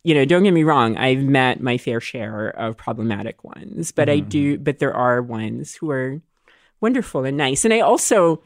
you 0.04 0.14
know, 0.14 0.26
don't 0.26 0.42
get 0.42 0.52
me 0.52 0.62
wrong, 0.62 0.96
I've 0.98 1.22
met 1.22 1.60
my 1.60 1.78
fair 1.78 2.00
share 2.00 2.48
of 2.50 2.76
problematic 2.76 3.42
ones, 3.42 3.90
but 3.90 4.10
I 4.10 4.20
do, 4.20 4.54
mm-hmm. 4.54 4.62
but 4.62 4.78
there 4.78 4.94
are 4.94 5.22
ones 5.22 5.74
who 5.74 5.90
are 5.90 6.20
wonderful 6.80 7.24
and 7.24 7.38
nice. 7.38 7.64
And 7.64 7.72
I 7.72 7.80
also, 7.80 8.42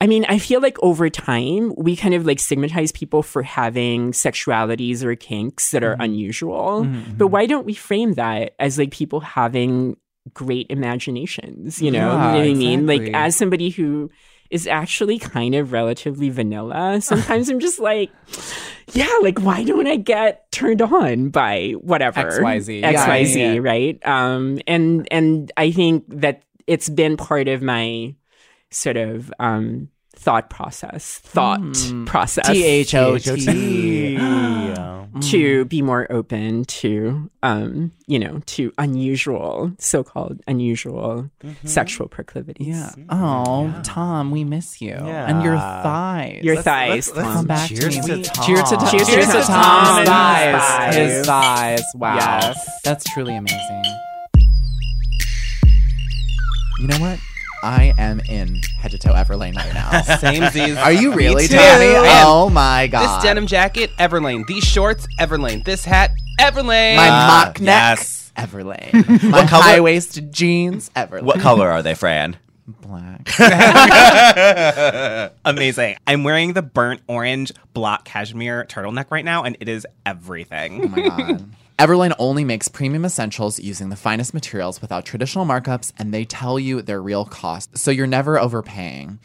I 0.00 0.08
mean, 0.08 0.26
I 0.28 0.38
feel 0.38 0.60
like 0.60 0.76
over 0.82 1.08
time, 1.08 1.72
we 1.76 1.94
kind 1.94 2.12
of 2.12 2.26
like 2.26 2.40
stigmatize 2.40 2.90
people 2.90 3.22
for 3.22 3.44
having 3.44 4.10
sexualities 4.10 5.04
or 5.04 5.14
kinks 5.14 5.70
that 5.70 5.84
are 5.84 5.92
mm-hmm. 5.92 6.02
unusual. 6.02 6.84
Mm-hmm. 6.84 7.14
But 7.16 7.28
why 7.28 7.46
don't 7.46 7.64
we 7.64 7.74
frame 7.74 8.14
that 8.14 8.54
as 8.58 8.78
like 8.78 8.90
people 8.90 9.20
having 9.20 9.96
great 10.34 10.66
imaginations? 10.70 11.80
You 11.80 11.92
know, 11.92 11.98
Yeah, 11.98 12.12
you 12.12 12.32
know 12.32 12.38
what 12.38 12.48
I 12.48 12.54
mean? 12.54 12.86
Like, 12.88 13.10
as 13.14 13.36
somebody 13.36 13.70
who 13.70 14.10
is 14.50 14.66
actually 14.66 15.18
kind 15.18 15.54
of 15.54 15.72
relatively 15.72 16.30
vanilla, 16.30 17.00
sometimes 17.00 17.48
I'm 17.48 17.60
just 17.60 17.78
like, 17.78 18.10
yeah, 18.92 19.10
like, 19.22 19.40
why 19.40 19.64
don't 19.64 19.86
I 19.86 19.96
get 19.96 20.50
turned 20.52 20.82
on 20.82 21.28
by 21.28 21.72
whatever 21.80 22.22
XYZ. 22.22 22.82
XYZ, 22.82 23.36
yeah, 23.36 23.52
yeah. 23.52 23.60
right? 23.60 24.06
Um, 24.06 24.58
and 24.66 25.06
and 25.10 25.52
I 25.56 25.70
think 25.70 26.04
that 26.08 26.42
it's 26.66 26.88
been 26.88 27.16
part 27.16 27.48
of 27.48 27.62
my 27.62 28.14
sort 28.70 28.96
of 28.98 29.32
um 29.38 29.88
thought 30.18 30.50
process, 30.50 31.18
thought 31.18 31.60
hmm. 31.60 32.04
process. 32.04 32.46
T 32.48 32.64
H 32.64 32.94
O 32.94 33.18
T. 33.18 33.36
T. 33.36 34.12
Yeah. 34.14 35.06
to 35.20 35.64
be 35.64 35.80
more 35.80 36.06
open 36.10 36.64
to 36.64 37.30
um 37.42 37.92
you 38.06 38.18
know 38.18 38.40
to 38.46 38.72
unusual 38.78 39.72
so-called 39.78 40.40
unusual 40.46 41.30
mm-hmm. 41.42 41.66
sexual 41.66 42.08
proclivities 42.08 42.66
Yeah. 42.66 42.90
Mm-hmm. 42.96 43.06
Oh, 43.10 43.80
Tom, 43.84 44.30
we 44.30 44.44
miss 44.44 44.80
you. 44.80 44.92
And 44.92 45.42
your 45.42 45.56
thighs. 45.56 46.42
your 46.42 46.60
thighs 46.60 47.10
let's- 47.14 47.26
Tom. 47.26 47.34
Come 47.38 47.46
back 47.46 47.68
Cheers 47.68 47.96
to 47.96 48.02
to 48.02 48.16
me. 48.16 48.22
Tom. 48.24 48.46
Cheers 48.46 48.62
to 48.70 48.76
Tom. 48.76 48.90
Cheers 48.90 49.06
to 49.06 49.12
Cheers 49.12 49.26
Tom 49.26 49.44
Tom's 49.46 49.98
and 49.98 50.08
thighs. 50.08 50.96
his 50.96 51.16
His 51.16 51.26
thighs. 51.26 51.82
Wow. 51.94 52.14
Yes. 52.16 52.80
That's 52.84 53.04
truly 53.12 53.36
amazing. 53.36 53.82
You 56.80 56.86
know 56.86 56.98
what? 56.98 57.18
I 57.62 57.92
am 57.98 58.20
in 58.28 58.60
head 58.78 58.92
to 58.92 58.98
toe 58.98 59.12
Everlane 59.12 59.56
right 59.56 59.74
now. 59.74 60.02
Same 60.18 60.48
Z's. 60.50 60.76
Are 60.76 60.92
you 60.92 61.12
really, 61.14 61.42
Me 61.42 61.48
too. 61.48 61.56
Tommy? 61.56 61.64
I 61.66 62.06
am. 62.20 62.26
Oh 62.26 62.48
my 62.50 62.86
god. 62.86 63.16
This 63.18 63.24
denim 63.24 63.46
jacket, 63.46 63.90
Everlane. 63.98 64.46
These 64.46 64.64
shorts, 64.64 65.06
Everlane. 65.20 65.64
This 65.64 65.84
hat, 65.84 66.10
Everlane. 66.40 66.96
My 66.96 67.08
Ah, 67.10 67.44
mock 67.46 67.60
neck. 67.60 67.98
yes. 67.98 68.32
Everlane. 68.36 68.92
My 69.30 69.44
color- 69.46 69.62
high 69.64 69.80
waisted 69.80 70.32
jeans. 70.32 70.90
Everlane. 70.94 71.22
What 71.22 71.40
color 71.40 71.68
are 71.68 71.82
they, 71.82 71.94
Fran? 71.94 72.36
Black. 72.68 73.26
Amazing. 75.44 75.96
I'm 76.06 76.22
wearing 76.22 76.52
the 76.52 76.62
burnt 76.62 77.00
orange 77.08 77.50
block 77.72 78.04
cashmere 78.04 78.64
turtleneck 78.66 79.06
right 79.10 79.24
now, 79.24 79.42
and 79.44 79.56
it 79.60 79.68
is 79.68 79.86
Oh 79.86 79.92
everything. 80.06 80.90
my 80.90 81.08
god. 81.08 81.50
Everlane 81.78 82.12
only 82.18 82.42
makes 82.42 82.66
premium 82.66 83.04
essentials 83.04 83.60
using 83.60 83.88
the 83.88 83.94
finest 83.94 84.34
materials 84.34 84.82
without 84.82 85.04
traditional 85.04 85.46
markups, 85.46 85.92
and 85.96 86.12
they 86.12 86.24
tell 86.24 86.58
you 86.58 86.82
their 86.82 87.00
real 87.00 87.24
cost, 87.24 87.78
so 87.78 87.92
you're 87.92 88.04
never 88.04 88.36
overpaying. 88.36 89.20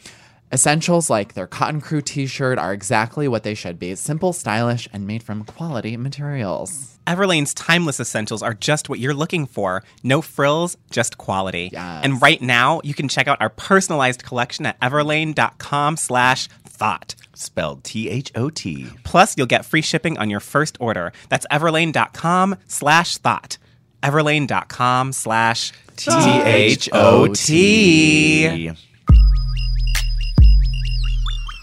Essentials 0.52 1.10
like 1.10 1.34
their 1.34 1.48
Cotton 1.48 1.80
Crew 1.80 2.00
t 2.00 2.26
shirt 2.26 2.56
are 2.60 2.72
exactly 2.72 3.26
what 3.26 3.42
they 3.42 3.54
should 3.54 3.76
be 3.76 3.96
simple, 3.96 4.32
stylish, 4.32 4.88
and 4.92 5.04
made 5.04 5.20
from 5.20 5.42
quality 5.42 5.96
materials. 5.96 6.96
Everlane's 7.08 7.54
timeless 7.54 7.98
essentials 7.98 8.40
are 8.40 8.54
just 8.54 8.88
what 8.88 9.00
you're 9.00 9.14
looking 9.14 9.46
for. 9.46 9.82
No 10.04 10.22
frills, 10.22 10.76
just 10.92 11.18
quality. 11.18 11.70
Yes. 11.72 12.04
And 12.04 12.22
right 12.22 12.40
now, 12.40 12.80
you 12.84 12.94
can 12.94 13.08
check 13.08 13.26
out 13.26 13.42
our 13.42 13.50
personalized 13.50 14.22
collection 14.22 14.64
at 14.64 14.78
everlane.com 14.78 15.96
slash 15.96 16.48
thought. 16.74 17.14
Spelled 17.34 17.84
T 17.84 18.08
H 18.08 18.32
O 18.34 18.50
T. 18.50 18.86
Plus, 19.04 19.36
you'll 19.36 19.46
get 19.46 19.64
free 19.64 19.82
shipping 19.82 20.18
on 20.18 20.30
your 20.30 20.40
first 20.40 20.76
order. 20.80 21.12
That's 21.28 21.46
everlane.com 21.50 22.56
slash 22.66 23.18
thought. 23.18 23.58
Everlane.com 24.02 25.12
slash 25.12 25.72
T 25.96 26.10
H 26.12 26.88
O 26.92 27.28
T. 27.34 28.70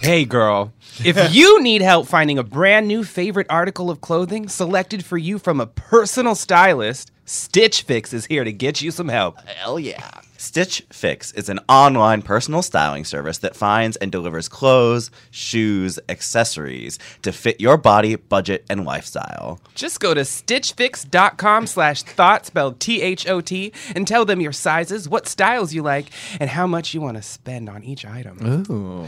Hey, 0.01 0.25
girl. 0.25 0.73
If 1.05 1.33
you 1.33 1.61
need 1.61 1.81
help 1.81 2.07
finding 2.07 2.37
a 2.39 2.43
brand 2.43 2.87
new 2.87 3.03
favorite 3.03 3.47
article 3.49 3.89
of 3.89 4.01
clothing 4.01 4.49
selected 4.49 5.05
for 5.05 5.17
you 5.17 5.37
from 5.37 5.59
a 5.61 5.67
personal 5.67 6.35
stylist, 6.35 7.11
Stitch 7.25 7.83
Fix 7.83 8.11
is 8.13 8.25
here 8.25 8.43
to 8.43 8.51
get 8.51 8.81
you 8.81 8.91
some 8.91 9.07
help. 9.07 9.37
Hell 9.45 9.79
yeah. 9.79 10.21
Stitch 10.41 10.83
Fix 10.89 11.31
is 11.33 11.49
an 11.49 11.59
online 11.69 12.23
personal 12.23 12.63
styling 12.63 13.05
service 13.05 13.37
that 13.37 13.55
finds 13.55 13.95
and 13.97 14.11
delivers 14.11 14.49
clothes, 14.49 15.11
shoes, 15.29 15.99
accessories 16.09 16.97
to 17.21 17.31
fit 17.31 17.61
your 17.61 17.77
body, 17.77 18.15
budget, 18.15 18.65
and 18.67 18.83
lifestyle. 18.83 19.61
Just 19.75 19.99
go 19.99 20.15
to 20.15 20.21
stitchfix.com 20.21 21.67
slash 21.67 22.01
thought, 22.01 22.47
spelled 22.47 22.79
T-H-O-T, 22.79 23.71
and 23.93 24.07
tell 24.07 24.25
them 24.25 24.41
your 24.41 24.51
sizes, 24.51 25.07
what 25.07 25.27
styles 25.27 25.75
you 25.75 25.83
like, 25.83 26.07
and 26.39 26.49
how 26.49 26.65
much 26.65 26.95
you 26.95 27.01
want 27.01 27.17
to 27.17 27.23
spend 27.23 27.69
on 27.69 27.83
each 27.83 28.03
item. 28.03 28.65
Ooh. 28.67 29.07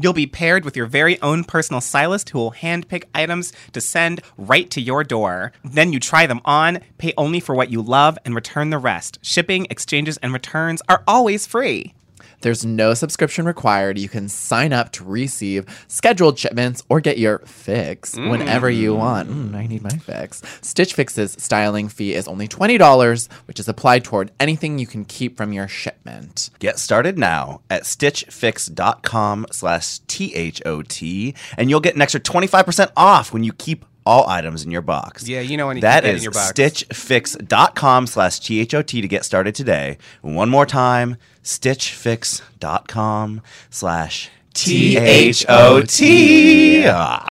You'll 0.00 0.12
be 0.12 0.26
paired 0.28 0.64
with 0.64 0.76
your 0.76 0.86
very 0.86 1.20
own 1.22 1.42
personal 1.42 1.80
stylist 1.80 2.30
who 2.30 2.38
will 2.38 2.52
handpick 2.52 3.04
items 3.14 3.52
to 3.72 3.80
send 3.80 4.20
right 4.36 4.70
to 4.70 4.80
your 4.80 5.02
door. 5.02 5.52
Then 5.64 5.92
you 5.92 5.98
try 5.98 6.26
them 6.26 6.40
on, 6.44 6.78
pay 6.98 7.12
only 7.16 7.40
for 7.40 7.56
what 7.56 7.70
you 7.70 7.82
love, 7.82 8.16
and 8.24 8.32
return 8.32 8.70
the 8.70 8.78
rest. 8.78 9.18
Shipping, 9.22 9.66
exchanges, 9.70 10.16
and 10.18 10.32
returns 10.32 10.82
are 10.88 11.02
always 11.08 11.48
free. 11.48 11.94
There's 12.40 12.64
no 12.64 12.94
subscription 12.94 13.46
required. 13.46 13.98
You 13.98 14.08
can 14.08 14.28
sign 14.28 14.72
up 14.72 14.92
to 14.92 15.04
receive 15.04 15.66
scheduled 15.88 16.38
shipments 16.38 16.82
or 16.88 17.00
get 17.00 17.18
your 17.18 17.38
fix 17.40 18.14
whenever 18.16 18.70
you 18.70 18.94
want. 18.94 19.28
Mm, 19.28 19.54
I 19.54 19.66
need 19.66 19.82
my 19.82 19.90
fix. 19.90 20.42
Stitch 20.62 20.94
Fix's 20.94 21.32
styling 21.38 21.88
fee 21.88 22.14
is 22.14 22.28
only 22.28 22.48
$20, 22.48 23.28
which 23.46 23.58
is 23.58 23.68
applied 23.68 24.04
toward 24.04 24.30
anything 24.38 24.78
you 24.78 24.86
can 24.86 25.04
keep 25.04 25.36
from 25.36 25.52
your 25.52 25.68
shipment. 25.68 26.50
Get 26.58 26.78
started 26.78 27.18
now 27.18 27.60
at 27.70 27.82
stitchfix.com 27.82 29.46
slash 29.50 29.98
T-H-O-T, 30.00 31.34
and 31.56 31.70
you'll 31.70 31.80
get 31.80 31.94
an 31.94 32.02
extra 32.02 32.20
25% 32.20 32.90
off 32.96 33.32
when 33.32 33.44
you 33.44 33.52
keep 33.52 33.84
all 34.08 34.26
items 34.28 34.64
in 34.64 34.70
your 34.70 34.80
box. 34.82 35.28
Yeah, 35.28 35.40
you 35.40 35.56
know 35.58 35.66
when 35.68 35.76
you 35.76 35.82
That 35.82 36.02
keep 36.04 36.12
that 36.12 36.16
in 36.16 36.22
your 36.22 36.32
box. 36.32 36.52
stitchfix.com 36.52 38.06
slash 38.06 38.40
T-H-O-T 38.40 39.00
to 39.02 39.08
get 39.08 39.24
started 39.24 39.54
today. 39.54 39.98
One 40.22 40.48
more 40.48 40.64
time, 40.66 41.16
stitchfix.com 41.44 43.42
slash 43.70 44.30
T-H-O-T. 44.54 45.48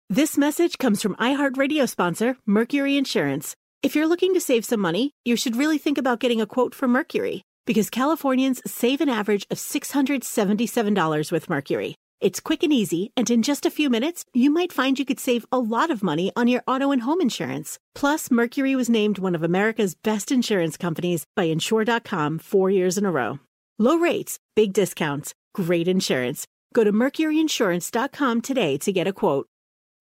This 0.08 0.38
message 0.38 0.78
comes 0.78 1.02
from 1.02 1.16
iHeartRadio 1.16 1.88
sponsor, 1.88 2.36
Mercury 2.46 2.96
Insurance. 2.96 3.54
If 3.82 3.96
you're 3.96 4.06
looking 4.06 4.32
to 4.34 4.40
save 4.40 4.64
some 4.64 4.80
money, 4.80 5.10
you 5.24 5.34
should 5.36 5.56
really 5.56 5.78
think 5.78 5.98
about 5.98 6.20
getting 6.20 6.40
a 6.40 6.46
quote 6.46 6.72
from 6.74 6.92
Mercury 6.92 7.42
because 7.66 7.90
Californians 7.90 8.62
save 8.70 9.00
an 9.00 9.08
average 9.08 9.44
of 9.50 9.58
$677 9.58 11.32
with 11.32 11.50
Mercury. 11.50 11.96
It's 12.18 12.40
quick 12.40 12.62
and 12.62 12.72
easy, 12.72 13.12
and 13.14 13.28
in 13.30 13.42
just 13.42 13.66
a 13.66 13.70
few 13.70 13.90
minutes, 13.90 14.24
you 14.32 14.48
might 14.48 14.72
find 14.72 14.98
you 14.98 15.04
could 15.04 15.20
save 15.20 15.44
a 15.52 15.58
lot 15.58 15.90
of 15.90 16.02
money 16.02 16.32
on 16.34 16.48
your 16.48 16.62
auto 16.66 16.90
and 16.90 17.02
home 17.02 17.20
insurance. 17.20 17.78
Plus, 17.94 18.30
Mercury 18.30 18.74
was 18.74 18.88
named 18.88 19.18
one 19.18 19.34
of 19.34 19.42
America's 19.42 19.94
best 19.94 20.32
insurance 20.32 20.78
companies 20.78 21.26
by 21.36 21.44
Insure.com 21.44 22.38
four 22.38 22.70
years 22.70 22.96
in 22.96 23.04
a 23.04 23.10
row. 23.10 23.38
Low 23.78 23.98
rates, 23.98 24.38
big 24.54 24.72
discounts, 24.72 25.34
great 25.54 25.88
insurance. 25.88 26.46
Go 26.74 26.84
to 26.84 26.92
MercuryInsurance.com 26.92 28.40
today 28.40 28.78
to 28.78 28.92
get 28.92 29.06
a 29.06 29.12
quote. 29.12 29.46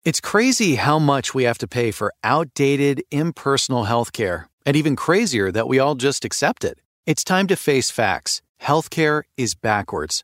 It's 0.05 0.21
crazy 0.21 0.75
how 0.75 0.99
much 0.99 1.33
we 1.33 1.45
have 1.45 1.57
to 1.57 1.67
pay 1.67 1.89
for 1.89 2.13
outdated, 2.23 3.03
impersonal 3.09 3.85
healthcare, 3.85 4.45
and 4.67 4.75
even 4.75 4.95
crazier 4.95 5.51
that 5.51 5.67
we 5.67 5.79
all 5.79 5.95
just 5.95 6.23
accept 6.23 6.63
it. 6.63 6.79
It's 7.07 7.23
time 7.23 7.47
to 7.47 7.55
face 7.55 7.89
facts. 7.89 8.43
Healthcare 8.61 9.23
is 9.35 9.55
backwards. 9.55 10.23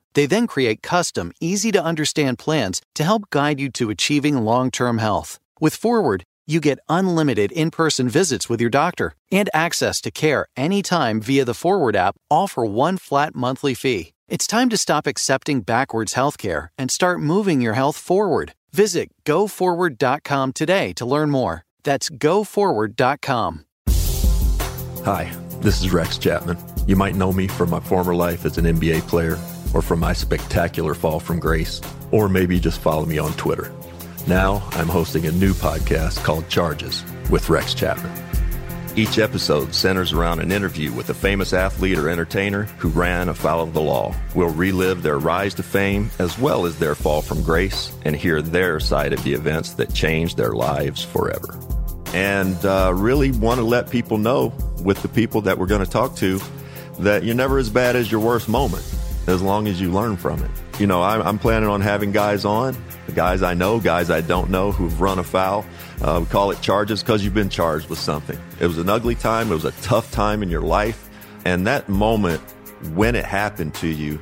They 0.13 0.25
then 0.25 0.47
create 0.47 0.81
custom, 0.81 1.31
easy 1.39 1.71
to 1.71 1.83
understand 1.83 2.39
plans 2.39 2.81
to 2.95 3.03
help 3.03 3.29
guide 3.29 3.59
you 3.59 3.69
to 3.71 3.89
achieving 3.89 4.37
long 4.45 4.71
term 4.71 4.97
health. 4.99 5.39
With 5.59 5.75
Forward, 5.75 6.23
you 6.47 6.59
get 6.59 6.79
unlimited 6.89 7.51
in 7.51 7.71
person 7.71 8.09
visits 8.09 8.49
with 8.49 8.59
your 8.59 8.69
doctor 8.69 9.13
and 9.31 9.49
access 9.53 10.01
to 10.01 10.11
care 10.11 10.47
anytime 10.57 11.21
via 11.21 11.45
the 11.45 11.53
Forward 11.53 11.95
app, 11.95 12.15
all 12.29 12.47
for 12.47 12.65
one 12.65 12.97
flat 12.97 13.35
monthly 13.35 13.73
fee. 13.73 14.11
It's 14.27 14.47
time 14.47 14.69
to 14.69 14.77
stop 14.77 15.07
accepting 15.07 15.61
backwards 15.61 16.13
healthcare 16.13 16.69
and 16.77 16.89
start 16.89 17.19
moving 17.19 17.59
your 17.59 17.73
health 17.73 17.97
forward. 17.97 18.53
Visit 18.71 19.09
goforward.com 19.25 20.53
today 20.53 20.93
to 20.93 21.05
learn 21.05 21.29
more. 21.31 21.63
That's 21.83 22.09
goforward.com. 22.09 23.65
Hi, 25.03 25.31
this 25.61 25.81
is 25.81 25.91
Rex 25.91 26.17
Chapman. 26.17 26.57
You 26.87 26.95
might 26.95 27.15
know 27.15 27.33
me 27.33 27.47
from 27.47 27.71
my 27.71 27.79
former 27.81 28.15
life 28.15 28.45
as 28.45 28.57
an 28.57 28.65
NBA 28.65 29.01
player, 29.07 29.37
or 29.73 29.81
from 29.81 29.99
my 29.99 30.13
spectacular 30.13 30.93
fall 30.93 31.19
from 31.19 31.39
grace, 31.39 31.81
or 32.11 32.29
maybe 32.29 32.59
just 32.59 32.79
follow 32.79 33.05
me 33.05 33.17
on 33.17 33.33
Twitter. 33.33 33.71
Now 34.27 34.67
I'm 34.71 34.87
hosting 34.87 35.25
a 35.25 35.31
new 35.31 35.53
podcast 35.53 36.23
called 36.23 36.47
Charges 36.49 37.03
with 37.29 37.49
Rex 37.49 37.73
Chapman. 37.73 38.11
Each 38.95 39.19
episode 39.19 39.73
centers 39.73 40.11
around 40.11 40.41
an 40.41 40.51
interview 40.51 40.91
with 40.91 41.09
a 41.09 41.13
famous 41.13 41.53
athlete 41.53 41.97
or 41.97 42.09
entertainer 42.09 42.63
who 42.77 42.89
ran 42.89 43.29
afoul 43.29 43.63
of 43.63 43.73
the 43.73 43.81
law. 43.81 44.13
We'll 44.35 44.49
relive 44.49 45.01
their 45.01 45.17
rise 45.17 45.53
to 45.55 45.63
fame 45.63 46.11
as 46.19 46.37
well 46.37 46.65
as 46.65 46.77
their 46.77 46.93
fall 46.93 47.21
from 47.21 47.41
grace 47.41 47.95
and 48.03 48.17
hear 48.17 48.41
their 48.41 48.81
side 48.81 49.13
of 49.13 49.23
the 49.23 49.33
events 49.33 49.75
that 49.75 49.93
changed 49.93 50.35
their 50.35 50.51
lives 50.51 51.03
forever. 51.05 51.57
And 52.13 52.63
uh, 52.65 52.91
really 52.93 53.31
want 53.31 53.59
to 53.59 53.65
let 53.65 53.89
people 53.89 54.17
know 54.17 54.53
with 54.83 55.01
the 55.01 55.07
people 55.07 55.39
that 55.41 55.57
we're 55.57 55.67
going 55.67 55.85
to 55.85 55.89
talk 55.89 56.17
to 56.17 56.41
that 56.99 57.23
you're 57.23 57.33
never 57.33 57.59
as 57.59 57.69
bad 57.69 57.95
as 57.95 58.11
your 58.11 58.19
worst 58.19 58.49
moment. 58.49 58.83
As 59.31 59.41
long 59.41 59.67
as 59.67 59.79
you 59.81 59.91
learn 59.91 60.17
from 60.17 60.43
it. 60.43 60.51
You 60.79 60.87
know, 60.87 61.01
I'm, 61.01 61.21
I'm 61.21 61.39
planning 61.39 61.69
on 61.69 61.81
having 61.81 62.11
guys 62.11 62.45
on, 62.45 62.75
guys 63.15 63.41
I 63.41 63.53
know, 63.53 63.79
guys 63.79 64.09
I 64.09 64.21
don't 64.21 64.49
know 64.49 64.71
who've 64.71 64.99
run 65.01 65.19
afoul. 65.19 65.65
Uh, 66.01 66.19
we 66.23 66.25
call 66.27 66.51
it 66.51 66.61
charges 66.61 67.01
because 67.01 67.23
you've 67.23 67.33
been 67.33 67.49
charged 67.49 67.89
with 67.89 67.99
something. 67.99 68.37
It 68.59 68.67
was 68.67 68.77
an 68.77 68.89
ugly 68.89 69.15
time. 69.15 69.51
It 69.51 69.55
was 69.55 69.65
a 69.65 69.71
tough 69.83 70.11
time 70.11 70.43
in 70.43 70.49
your 70.49 70.61
life. 70.61 71.09
And 71.45 71.65
that 71.67 71.89
moment 71.89 72.41
when 72.93 73.15
it 73.15 73.25
happened 73.25 73.73
to 73.75 73.87
you 73.87 74.19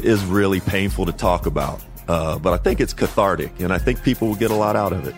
is 0.00 0.24
really 0.24 0.60
painful 0.60 1.06
to 1.06 1.12
talk 1.12 1.46
about. 1.46 1.82
Uh, 2.06 2.38
but 2.38 2.52
I 2.52 2.56
think 2.56 2.80
it's 2.80 2.94
cathartic, 2.94 3.60
and 3.60 3.72
I 3.72 3.78
think 3.78 4.02
people 4.02 4.28
will 4.28 4.36
get 4.36 4.50
a 4.50 4.54
lot 4.54 4.76
out 4.76 4.92
of 4.92 5.06
it. 5.06 5.14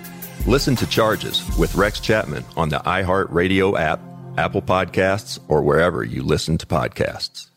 Listen 0.46 0.74
to 0.76 0.86
Charges 0.86 1.46
with 1.58 1.74
Rex 1.74 2.00
Chapman 2.00 2.44
on 2.56 2.68
the 2.70 2.78
iHeartRadio 2.78 3.78
app, 3.78 4.00
Apple 4.36 4.62
Podcasts, 4.62 5.38
or 5.48 5.62
wherever 5.62 6.02
you 6.02 6.22
listen 6.22 6.58
to 6.58 6.66
podcasts. 6.66 7.49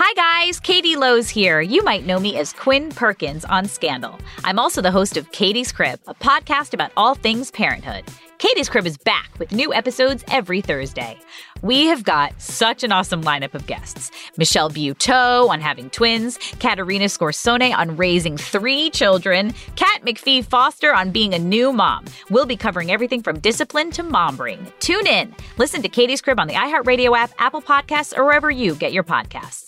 Hi 0.00 0.14
guys, 0.14 0.60
Katie 0.60 0.94
Lowes 0.94 1.28
here. 1.28 1.60
You 1.60 1.82
might 1.82 2.06
know 2.06 2.20
me 2.20 2.36
as 2.36 2.52
Quinn 2.52 2.90
Perkins 2.90 3.44
on 3.44 3.64
Scandal. 3.64 4.16
I'm 4.44 4.56
also 4.56 4.80
the 4.80 4.92
host 4.92 5.16
of 5.16 5.32
Katie's 5.32 5.72
Crib, 5.72 5.98
a 6.06 6.14
podcast 6.14 6.72
about 6.72 6.92
all 6.96 7.16
things 7.16 7.50
parenthood. 7.50 8.04
Katie's 8.38 8.68
Crib 8.68 8.86
is 8.86 8.96
back 8.96 9.28
with 9.40 9.50
new 9.50 9.74
episodes 9.74 10.22
every 10.30 10.60
Thursday. 10.60 11.18
We 11.62 11.86
have 11.86 12.04
got 12.04 12.40
such 12.40 12.84
an 12.84 12.92
awesome 12.92 13.24
lineup 13.24 13.54
of 13.54 13.66
guests. 13.66 14.12
Michelle 14.36 14.70
Buteau 14.70 15.48
on 15.48 15.60
having 15.60 15.90
twins, 15.90 16.38
Caterina 16.60 17.06
Scorsone 17.06 17.76
on 17.76 17.96
raising 17.96 18.36
three 18.36 18.90
children, 18.90 19.52
Kat 19.74 20.02
McPhee 20.04 20.44
Foster 20.44 20.94
on 20.94 21.10
being 21.10 21.34
a 21.34 21.40
new 21.40 21.72
mom. 21.72 22.04
We'll 22.30 22.46
be 22.46 22.56
covering 22.56 22.92
everything 22.92 23.24
from 23.24 23.40
discipline 23.40 23.90
to 23.90 24.04
mom 24.04 24.36
brain. 24.36 24.64
Tune 24.78 25.08
in. 25.08 25.34
Listen 25.56 25.82
to 25.82 25.88
Katie's 25.88 26.20
Crib 26.20 26.38
on 26.38 26.46
the 26.46 26.54
iHeartRadio 26.54 27.18
app, 27.18 27.32
Apple 27.38 27.62
Podcasts, 27.62 28.16
or 28.16 28.24
wherever 28.24 28.48
you 28.48 28.76
get 28.76 28.92
your 28.92 29.02
podcasts. 29.02 29.67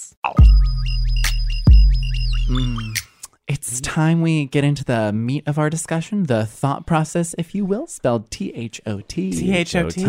It's 3.47 3.81
time 3.81 4.23
we 4.23 4.47
get 4.47 4.63
into 4.65 4.85
the 4.85 5.13
meat 5.13 5.43
of 5.47 5.59
our 5.59 5.69
discussion, 5.71 6.25
the 6.25 6.47
thought 6.47 6.87
process, 6.87 7.35
if 7.37 7.55
you 7.55 7.65
will, 7.65 7.87
spelled 7.87 8.31
T 8.31 8.53
H 8.55 8.81
O 8.87 9.01
T. 9.01 9.33
T-H-O-T. 9.33 10.05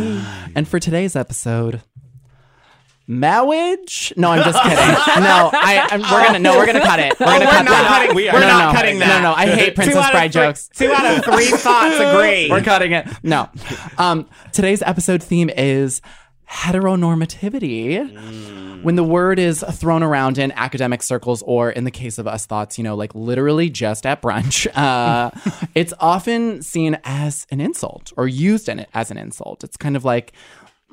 And 0.55 0.67
for 0.67 0.79
today's 0.79 1.15
episode, 1.15 1.81
marriage? 3.07 4.13
No, 4.15 4.29
I'm 4.31 4.43
just 4.43 4.61
kidding. 4.61 4.77
No, 5.21 5.49
I, 5.53 5.87
I'm, 5.91 6.01
we're 6.01 6.23
gonna 6.25 6.39
no, 6.39 6.55
we're 6.57 6.65
gonna 6.67 6.81
cut 6.81 6.99
it. 6.99 7.19
We're 7.19 7.25
gonna 7.25 7.45
we're 7.45 7.51
cut 7.51 7.65
not 7.65 7.71
that. 7.71 7.87
cutting- 8.01 8.15
We 8.15 8.25
we're 8.25 8.39
no, 8.39 8.47
not 8.47 8.73
no, 8.73 8.79
cutting 8.79 8.99
no, 8.99 9.05
that. 9.07 9.21
No, 9.23 9.33
I 9.33 9.47
hate 9.47 9.75
Princess 9.75 9.95
out 9.97 10.11
Bride 10.11 10.31
three- 10.31 10.41
jokes. 10.41 10.69
Two 10.69 10.91
out 10.91 11.17
of 11.17 11.23
three 11.25 11.45
thoughts 11.47 11.95
agree. 11.99 12.49
We're 12.49 12.61
cutting 12.61 12.91
it. 12.93 13.07
No. 13.23 13.49
Um, 13.97 14.27
today's 14.53 14.81
episode 14.83 15.21
theme 15.23 15.49
is 15.49 16.01
heteronormativity. 16.51 18.83
When 18.83 18.95
the 18.95 19.03
word 19.03 19.39
is 19.39 19.63
thrown 19.73 20.03
around 20.03 20.37
in 20.37 20.51
academic 20.53 21.03
circles, 21.03 21.41
or 21.43 21.69
in 21.69 21.83
the 21.83 21.91
case 21.91 22.17
of 22.17 22.27
us 22.27 22.45
thoughts, 22.45 22.77
you 22.77 22.83
know, 22.83 22.95
like 22.95 23.13
literally 23.13 23.69
just 23.69 24.05
at 24.05 24.21
brunch, 24.21 24.67
uh, 24.75 25.31
it's 25.75 25.93
often 25.99 26.61
seen 26.61 26.97
as 27.03 27.45
an 27.51 27.61
insult 27.61 28.11
or 28.17 28.27
used 28.27 28.67
in 28.67 28.79
it 28.79 28.89
as 28.93 29.11
an 29.11 29.17
insult. 29.17 29.63
It's 29.63 29.77
kind 29.77 29.95
of 29.95 30.03
like, 30.03 30.33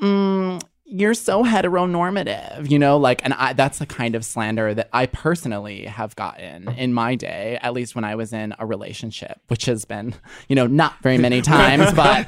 mm, 0.02 0.62
you're 0.90 1.12
so 1.12 1.44
heteronormative, 1.44 2.70
you 2.70 2.78
know, 2.78 2.96
like, 2.96 3.22
and 3.22 3.34
I, 3.34 3.52
that's 3.52 3.78
the 3.78 3.84
kind 3.84 4.14
of 4.14 4.24
slander 4.24 4.72
that 4.72 4.88
I 4.90 5.04
personally 5.04 5.84
have 5.84 6.16
gotten 6.16 6.66
in 6.70 6.94
my 6.94 7.14
day, 7.14 7.58
at 7.60 7.74
least 7.74 7.94
when 7.94 8.04
I 8.04 8.14
was 8.14 8.32
in 8.32 8.54
a 8.58 8.64
relationship, 8.64 9.38
which 9.48 9.66
has 9.66 9.84
been, 9.84 10.14
you 10.48 10.56
know, 10.56 10.66
not 10.66 10.94
very 11.02 11.18
many 11.18 11.42
times, 11.56 11.92
but 11.92 12.24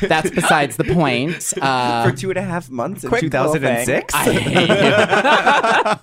that's 0.00 0.30
besides 0.30 0.76
the 0.76 0.84
point. 0.84 1.52
Uh, 1.60 2.08
For 2.10 2.16
two 2.16 2.30
and 2.30 2.38
a 2.38 2.42
half 2.42 2.70
months 2.70 3.04
in 3.04 3.10
2006? 3.10 4.14
I 4.14 4.32
hate 4.32 4.68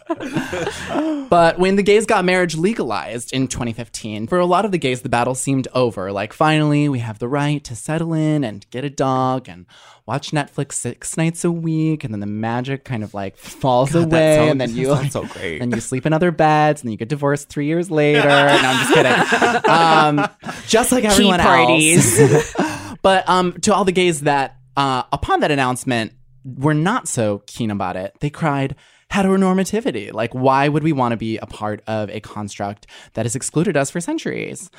you. 1.22 1.28
but 1.30 1.58
when 1.58 1.76
the 1.76 1.84
gays 1.84 2.06
got 2.06 2.24
marriage 2.24 2.56
legalized 2.56 3.34
in 3.34 3.48
2015, 3.48 4.28
for 4.28 4.38
a 4.38 4.46
lot 4.46 4.64
of 4.64 4.72
the 4.72 4.78
gays, 4.78 5.02
the 5.02 5.10
battle 5.10 5.34
seemed 5.34 5.68
over. 5.74 6.12
Like, 6.12 6.34
finally, 6.34 6.88
we 6.88 7.00
have 7.00 7.18
the 7.18 7.28
right 7.28 7.64
to 7.64 7.76
settle 7.76 8.14
in 8.14 8.44
and 8.44 8.70
get 8.70 8.84
a 8.84 8.92
dog 8.92 9.50
and 9.50 9.66
watch 10.06 10.32
Netflix 10.32 10.74
six 10.74 11.18
nights 11.18 11.44
a 11.44 11.52
week. 11.52 11.95
And 12.04 12.14
then 12.14 12.20
the 12.20 12.26
magic 12.28 12.84
kind 12.84 13.04
of 13.04 13.14
like 13.14 13.38
falls 13.38 13.94
God, 13.94 14.06
away. 14.06 14.36
sounds- 14.38 14.52
and 14.52 14.62
then 14.62 14.70
you 14.76 14.90
like, 14.92 15.12
so 15.12 15.26
great. 15.26 15.62
and 15.62 15.74
you 15.74 15.80
sleep 15.82 16.06
in 16.06 16.14
other 16.14 16.32
beds. 16.32 16.82
And 16.82 16.88
then 16.88 16.92
you 16.92 16.98
get 16.98 17.10
divorced 17.10 17.50
three 17.50 17.66
years 17.68 17.90
later. 17.90 18.28
no, 18.28 18.36
I'm 18.36 18.80
just 18.88 18.94
kidding. 18.94 19.62
Um, 19.72 20.28
just 20.68 20.92
like 20.92 21.04
everyone 21.06 21.40
parties. 21.40 22.20
else. 22.20 22.96
but 23.02 23.28
um, 23.30 23.54
to 23.62 23.74
all 23.74 23.86
the 23.86 23.92
gays 23.92 24.22
that, 24.22 24.58
uh, 24.78 25.04
upon 25.12 25.40
that 25.42 25.52
announcement, 25.52 26.12
were 26.44 26.74
not 26.76 27.08
so 27.08 27.42
keen 27.48 27.72
about 27.72 27.96
it, 27.96 28.16
they 28.20 28.30
cried 28.30 28.76
heteronormativity. 29.12 30.14
Like, 30.14 30.34
why 30.34 30.68
would 30.68 30.84
we 30.84 30.92
want 30.92 31.12
to 31.14 31.18
be 31.18 31.38
a 31.38 31.46
part 31.46 31.82
of 31.88 32.10
a 32.10 32.20
construct 32.20 32.88
that 33.14 33.26
has 33.26 33.36
excluded 33.36 33.76
us 33.78 33.90
for 33.90 34.00
centuries? 34.00 34.70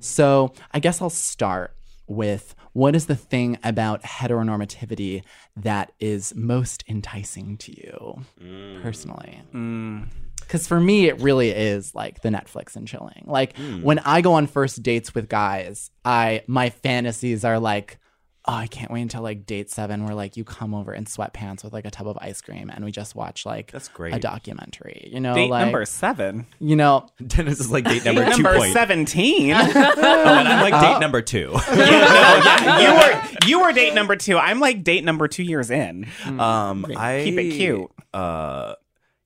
So, 0.00 0.52
I 0.72 0.80
guess 0.80 1.00
I'll 1.00 1.10
start 1.10 1.74
with 2.08 2.54
what 2.72 2.96
is 2.96 3.06
the 3.06 3.16
thing 3.16 3.58
about 3.62 4.02
heteronormativity 4.02 5.22
that 5.56 5.92
is 6.00 6.34
most 6.34 6.84
enticing 6.88 7.56
to 7.58 7.72
you 7.72 8.24
mm. 8.42 8.82
personally? 8.82 9.42
Mm. 9.54 10.08
Because 10.40 10.66
for 10.66 10.80
me, 10.80 11.06
it 11.06 11.20
really 11.20 11.50
is 11.50 11.94
like 11.94 12.20
the 12.22 12.28
Netflix 12.28 12.76
and 12.76 12.86
chilling. 12.86 13.24
Like 13.26 13.54
mm. 13.56 13.82
when 13.82 13.98
I 14.00 14.20
go 14.20 14.34
on 14.34 14.46
first 14.46 14.82
dates 14.82 15.14
with 15.14 15.28
guys, 15.28 15.90
I 16.04 16.42
my 16.46 16.70
fantasies 16.70 17.44
are 17.44 17.58
like, 17.58 17.98
oh, 18.46 18.52
I 18.54 18.66
can't 18.66 18.90
wait 18.90 19.02
until 19.02 19.22
like 19.22 19.46
date 19.46 19.70
seven, 19.70 20.04
where 20.04 20.14
like 20.14 20.36
you 20.36 20.44
come 20.44 20.74
over 20.74 20.92
in 20.92 21.04
sweatpants 21.04 21.62
with 21.62 21.72
like 21.72 21.84
a 21.84 21.90
tub 21.90 22.08
of 22.08 22.18
ice 22.20 22.40
cream 22.40 22.70
and 22.74 22.84
we 22.84 22.90
just 22.90 23.14
watch 23.14 23.46
like 23.46 23.70
That's 23.70 23.88
great. 23.88 24.14
a 24.14 24.18
documentary. 24.18 25.08
You 25.12 25.20
know, 25.20 25.34
Date 25.34 25.50
like 25.50 25.64
number 25.66 25.84
seven. 25.84 26.46
you 26.58 26.74
know, 26.76 27.08
Dennis 27.26 27.60
is 27.60 27.70
like 27.70 27.84
date 27.84 28.04
number 28.04 28.24
two 28.24 28.42
number 28.42 28.60
17. 28.70 29.50
Oh, 29.54 29.56
and 29.56 30.48
I'm 30.48 30.70
like 30.70 30.80
date 30.80 31.00
number 31.00 31.22
two. 31.22 31.52
no, 31.72 31.74
yeah, 31.76 32.78
you 32.80 32.94
were 32.94 33.28
you 33.46 33.60
were 33.60 33.72
date 33.72 33.94
number 33.94 34.16
two. 34.16 34.38
I'm 34.38 34.60
like 34.60 34.82
date 34.84 35.04
number 35.04 35.28
two 35.28 35.42
years 35.42 35.70
in. 35.70 36.06
Um, 36.24 36.86
I 36.96 37.22
Keep 37.24 37.38
it 37.38 37.50
cute. 37.52 37.90
Uh, 38.12 38.74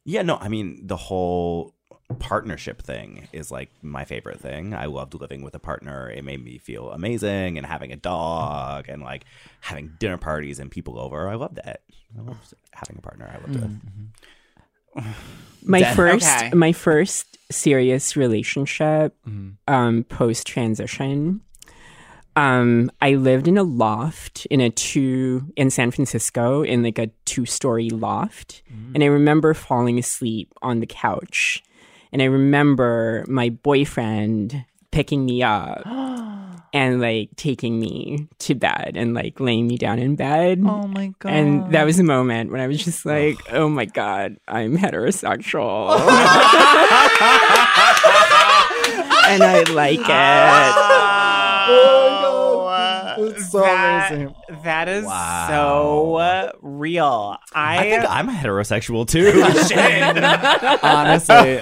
yeah, 0.05 0.23
no, 0.23 0.37
I 0.37 0.49
mean 0.49 0.87
the 0.87 0.97
whole 0.97 1.75
partnership 2.19 2.81
thing 2.83 3.29
is 3.33 3.51
like 3.51 3.71
my 3.83 4.05
favorite 4.05 4.41
thing. 4.41 4.75
I 4.75 4.87
loved 4.87 5.15
living 5.15 5.43
with 5.43 5.55
a 5.55 5.59
partner. 5.59 6.09
It 6.11 6.25
made 6.25 6.43
me 6.45 6.59
feel 6.59 6.91
amazing, 6.93 7.59
and 7.59 7.67
having 7.67 7.93
a 7.93 7.97
dog, 7.97 8.89
and 8.89 9.03
like 9.03 9.25
having 9.61 9.93
dinner 9.99 10.17
parties 10.19 10.59
and 10.59 10.71
people 10.71 10.99
over. 10.99 11.29
I 11.29 11.35
loved 11.35 11.57
that. 11.57 11.81
I 12.17 12.23
loved 12.23 12.55
having 12.73 12.97
a 12.99 13.03
partner. 13.03 13.29
I 13.33 13.39
loved 13.51 13.57
it. 14.97 15.05
my 15.63 15.81
Dead. 15.81 15.97
first 15.97 16.27
Okay. 16.27 16.51
my 16.55 16.73
first 16.73 17.37
serious 17.51 18.17
relationship 18.17 19.15
Mm-hmm. 19.29 19.51
um 19.73 20.05
post 20.05 20.47
transition 20.47 21.43
um 22.35 22.91
i 23.01 23.15
lived 23.15 23.47
in 23.47 23.57
a 23.59 23.63
loft 23.63 24.47
in 24.47 24.61
a 24.61 24.71
two 24.71 25.53
in 25.57 25.71
san 25.71 25.91
francisco 25.91 26.63
in 26.63 26.83
like 26.83 26.99
a 26.99 27.09
two 27.25 27.45
story 27.47 27.91
loft 27.91 28.63
Mm. 28.73 28.95
and 28.95 29.05
i 29.05 29.07
remember 29.07 29.55
falling 29.55 29.99
asleep 29.99 30.53
on 30.63 30.81
the 30.81 30.87
couch 30.87 31.63
and 32.13 32.23
i 32.23 32.25
remember 32.25 33.25
my 33.29 33.51
boyfriend 33.51 34.65
picking 34.91 35.25
me 35.25 35.43
up 35.43 35.83
and 36.73 37.01
like 37.01 37.31
taking 37.37 37.79
me 37.79 38.27
to 38.39 38.55
bed 38.55 38.93
and 38.97 39.15
like 39.15 39.39
laying 39.41 39.67
me 39.67 39.77
down 39.77 39.99
in 39.99 40.17
bed 40.17 40.61
oh 40.65 40.87
my 40.87 41.13
god, 41.19 41.33
and 41.33 41.73
that 41.73 41.85
was 41.85 41.97
the 41.97 42.03
moment 42.03 42.51
when 42.51 42.61
I 42.61 42.67
was 42.67 42.85
just 42.85 43.07
like, 43.07 43.39
oh 43.53 43.69
my 43.69 43.85
God, 43.87 44.37
I'm 44.49 44.77
heterosexual. 44.77 45.91
and 49.29 49.43
I 49.43 49.65
like 49.73 50.01
it. 50.01 50.07
Ah. 50.09 51.93
It's 53.59 53.67
so 53.67 53.73
that, 53.75 54.13
amazing. 54.13 54.35
that 54.65 54.89
is 54.89 55.05
Wow. 55.05 55.47
so 55.49 56.53
real. 56.63 57.37
I, 57.55 57.79
I 57.79 57.83
think 57.91 58.05
I'm 58.09 58.29
heterosexual 58.29 59.07
too. 59.09 59.33
Honestly, 60.83 61.59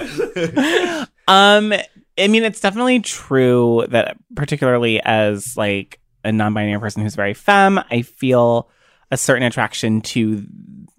um 1.27 1.73
I 2.17 2.27
mean 2.27 2.43
it's 2.43 2.59
definitely 2.59 2.99
true 3.01 3.85
that 3.89 4.17
particularly 4.35 5.01
as 5.01 5.55
like 5.57 5.99
a 6.23 6.31
non-binary 6.31 6.79
person 6.79 7.01
who's 7.03 7.15
very 7.15 7.33
femme, 7.33 7.79
I 7.91 8.01
feel 8.01 8.69
a 9.11 9.17
certain 9.17 9.43
attraction 9.43 10.01
to 10.01 10.45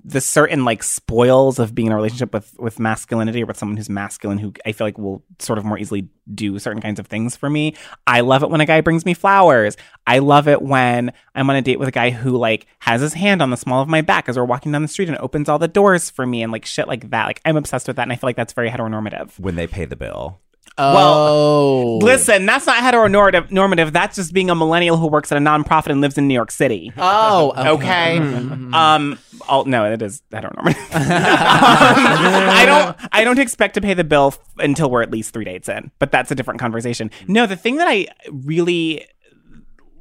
the 0.07 0.21
certain 0.21 0.65
like 0.65 0.85
spoils 0.85 1.59
of 1.59 1.75
being 1.75 1.87
in 1.87 1.93
a 1.93 1.97
relationship 1.97 2.33
with 2.33 2.55
with 2.61 2.79
masculinity 2.79 3.43
or 3.43 3.47
with 3.47 3.57
someone 3.57 3.77
who's 3.77 3.91
masculine 3.91 4.39
who 4.39 4.53
I 4.65 4.71
feel 4.71 4.87
like 4.87 4.97
will 4.97 5.25
sort 5.41 5.59
of 5.59 5.65
more 5.65 5.79
easily 5.79 6.09
do 6.33 6.59
certain 6.61 6.81
kinds 6.81 7.01
of 7.01 7.09
things 7.09 7.35
for 7.35 7.51
me. 7.51 7.75
I 8.07 8.21
love 8.21 8.45
it 8.45 8.51
when 8.51 8.61
a 8.61 8.67
guy 8.67 8.81
brings 8.83 9.05
me 9.05 9.15
flowers. 9.15 9.77
I 10.07 10.21
love 10.21 10.47
it 10.47 10.63
when 10.63 11.13
I'm 11.35 11.51
on 11.51 11.57
a 11.57 11.63
date 11.63 11.81
with 11.81 11.89
a 11.89 11.93
guy 11.93 12.11
who 12.11 12.37
like 12.37 12.67
has 12.79 13.01
his 13.01 13.15
hand 13.15 13.43
on 13.43 13.51
the 13.51 13.57
small 13.57 13.83
of 13.83 13.89
my 13.89 14.01
back 14.01 14.29
as 14.29 14.37
we're 14.37 14.45
walking 14.45 14.71
down 14.71 14.83
the 14.83 14.89
street 14.89 15.09
and 15.09 15.19
opens 15.19 15.49
all 15.49 15.59
the 15.59 15.67
doors 15.67 16.09
for 16.09 16.25
me 16.25 16.41
and 16.45 16.53
like 16.53 16.65
shit 16.65 16.87
like 16.87 17.11
that. 17.11 17.27
Like 17.27 17.41
I'm 17.45 17.57
obsessed 17.57 17.89
with 17.89 17.97
that 17.97 18.03
and 18.03 18.13
I 18.13 18.17
feel 18.17 18.29
like 18.29 18.37
that's 18.37 18.53
very 18.53 18.71
heteronormative. 18.71 19.39
when 19.41 19.57
they 19.57 19.67
pay 19.67 19.87
the 19.87 19.97
bill. 19.97 20.39
Oh, 20.79 21.99
Listen, 22.03 22.47
that's 22.47 22.67
not 22.67 22.83
heteronormative. 22.83 23.51
Normative. 23.51 23.93
That's 23.93 24.17
just 24.17 24.33
being 24.33 24.51
a 24.51 24.55
millennial 24.55 24.97
who 24.97 25.07
works 25.09 25.33
at 25.33 25.39
a 25.39 25.41
nonprofit 25.41 25.91
and 25.91 26.01
lives 26.01 26.19
in 26.19 26.29
New 26.29 26.35
York 26.35 26.51
City. 26.51 26.93
Oh, 26.97 27.53
Okay. 27.77 28.19
Um, 28.77 29.19
all, 29.49 29.65
no, 29.65 29.91
it 29.91 30.03
is 30.03 30.23
heteronormative. 30.33 30.77
I 30.93 32.65
don't. 32.67 33.09
I 33.13 33.25
don't 33.25 33.39
expect 33.39 33.75
to 33.75 33.81
pay 33.81 33.95
the 33.95 34.05
bill 34.05 34.29
f- 34.29 34.39
until 34.59 34.91
we're 34.91 35.03
at 35.03 35.11
least 35.11 35.33
three 35.33 35.45
dates 35.45 35.69
in, 35.69 35.91
but 35.99 36.11
that's 36.11 36.31
a 36.31 36.35
different 36.35 36.61
conversation. 36.61 37.11
No, 37.27 37.47
the 37.47 37.57
thing 37.57 37.77
that 37.77 37.87
I 37.89 38.09
really 38.31 39.07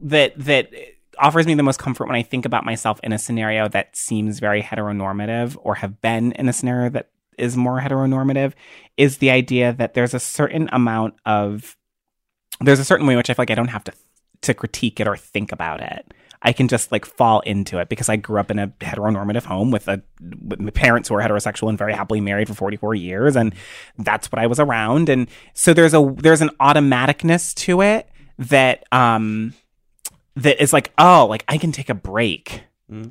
that 0.01 0.34
that 0.38 0.71
offers 1.19 1.45
me 1.47 1.53
the 1.53 1.63
most 1.63 1.80
comfort 1.80 2.07
when 2.07 2.15
I 2.15 2.23
think 2.23 2.45
about 2.45 2.65
myself 2.65 2.99
in 3.03 3.13
a 3.13 3.17
scenario 3.19 3.67
that 3.69 3.95
seems 3.95 4.39
very 4.39 4.61
heteronormative, 4.61 5.55
or 5.61 5.76
have 5.76 6.01
been 6.01 6.32
in 6.34 6.49
a 6.49 6.53
scenario 6.53 6.89
that 6.89 7.09
is 7.38 7.57
more 7.57 7.79
heteronormative, 7.79 8.53
is 8.97 9.17
the 9.17 9.31
idea 9.31 9.73
that 9.73 9.93
there's 9.93 10.13
a 10.13 10.19
certain 10.19 10.69
amount 10.71 11.15
of 11.25 11.77
there's 12.61 12.79
a 12.79 12.86
certain 12.86 13.05
way 13.05 13.13
in 13.13 13.17
which 13.17 13.29
I 13.29 13.33
feel 13.33 13.41
like 13.43 13.51
I 13.51 13.55
don't 13.55 13.67
have 13.67 13.83
to 13.86 13.93
to 14.41 14.53
critique 14.53 14.99
it 14.99 15.07
or 15.07 15.17
think 15.17 15.51
about 15.51 15.81
it. 15.81 16.13
I 16.41 16.53
can 16.53 16.67
just 16.67 16.91
like 16.91 17.05
fall 17.05 17.39
into 17.41 17.79
it 17.79 17.89
because 17.89 18.07
I 18.07 18.17
grew 18.17 18.39
up 18.39 18.51
in 18.51 18.59
a 18.59 18.67
heteronormative 18.67 19.43
home 19.43 19.71
with 19.71 19.88
a 19.88 20.01
with 20.21 20.73
parents 20.73 21.09
who 21.09 21.15
are 21.15 21.21
heterosexual 21.21 21.69
and 21.69 21.77
very 21.77 21.93
happily 21.93 22.21
married 22.21 22.47
for 22.47 22.53
44 22.53 22.93
years 22.95 23.36
and 23.36 23.53
that's 23.97 24.31
what 24.31 24.39
I 24.39 24.47
was 24.47 24.59
around 24.59 25.09
and 25.09 25.27
so 25.53 25.73
there's 25.73 25.95
a 25.95 26.15
there's 26.17 26.41
an 26.41 26.51
automaticness 26.59 27.55
to 27.55 27.81
it 27.81 28.07
that 28.38 28.83
um 28.91 29.53
that 30.36 30.61
is 30.61 30.71
like 30.71 30.93
oh 30.97 31.25
like 31.27 31.43
I 31.47 31.57
can 31.57 31.71
take 31.71 31.89
a 31.89 31.95
break. 31.95 32.63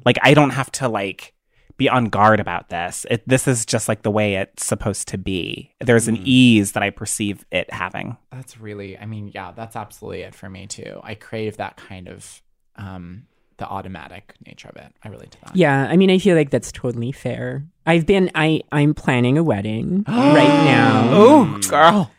Like 0.05 0.19
I 0.23 0.35
don't 0.35 0.51
have 0.51 0.71
to 0.73 0.89
like 0.89 1.34
be 1.77 1.89
on 1.89 2.07
guard 2.07 2.41
about 2.41 2.69
this. 2.69 3.05
It, 3.11 3.27
this 3.29 3.49
is 3.49 3.67
just 3.67 3.89
like 3.89 4.03
the 4.03 4.11
way 4.11 4.35
it's 4.35 4.65
supposed 4.65 5.09
to 5.09 5.19
be. 5.19 5.73
There's 5.81 6.09
an 6.09 6.19
ease 6.25 6.73
that 6.73 6.83
I 6.83 6.91
perceive 6.91 7.45
it 7.51 7.73
having. 7.73 8.17
That's 8.31 8.59
really, 8.61 8.97
I 8.99 9.07
mean, 9.07 9.31
yeah, 9.35 9.53
that's 9.53 9.77
absolutely 9.77 10.23
it 10.23 10.35
for 10.35 10.49
me 10.49 10.67
too. 10.67 11.01
I 11.03 11.15
crave 11.15 11.57
that 11.57 11.77
kind 11.77 12.09
of, 12.09 12.43
um, 12.77 13.27
the 13.57 13.69
automatic 13.69 14.35
nature 14.47 14.69
of 14.69 14.77
it. 14.77 14.93
I 15.03 15.09
relate 15.09 15.31
to 15.33 15.41
that. 15.43 15.57
Yeah, 15.57 15.87
I 15.89 15.97
mean, 15.97 16.11
I 16.11 16.19
feel 16.19 16.37
like 16.37 16.51
that's 16.51 16.73
totally 16.73 17.13
fair. 17.13 17.65
I've 17.87 18.07
been, 18.07 18.31
I, 18.35 18.63
I'm 18.73 18.95
planning 18.95 19.39
a 19.39 19.43
wedding 19.43 20.05
right 20.09 20.65
now. 20.65 21.09
Oh, 21.13 21.61
girl. 21.69 22.11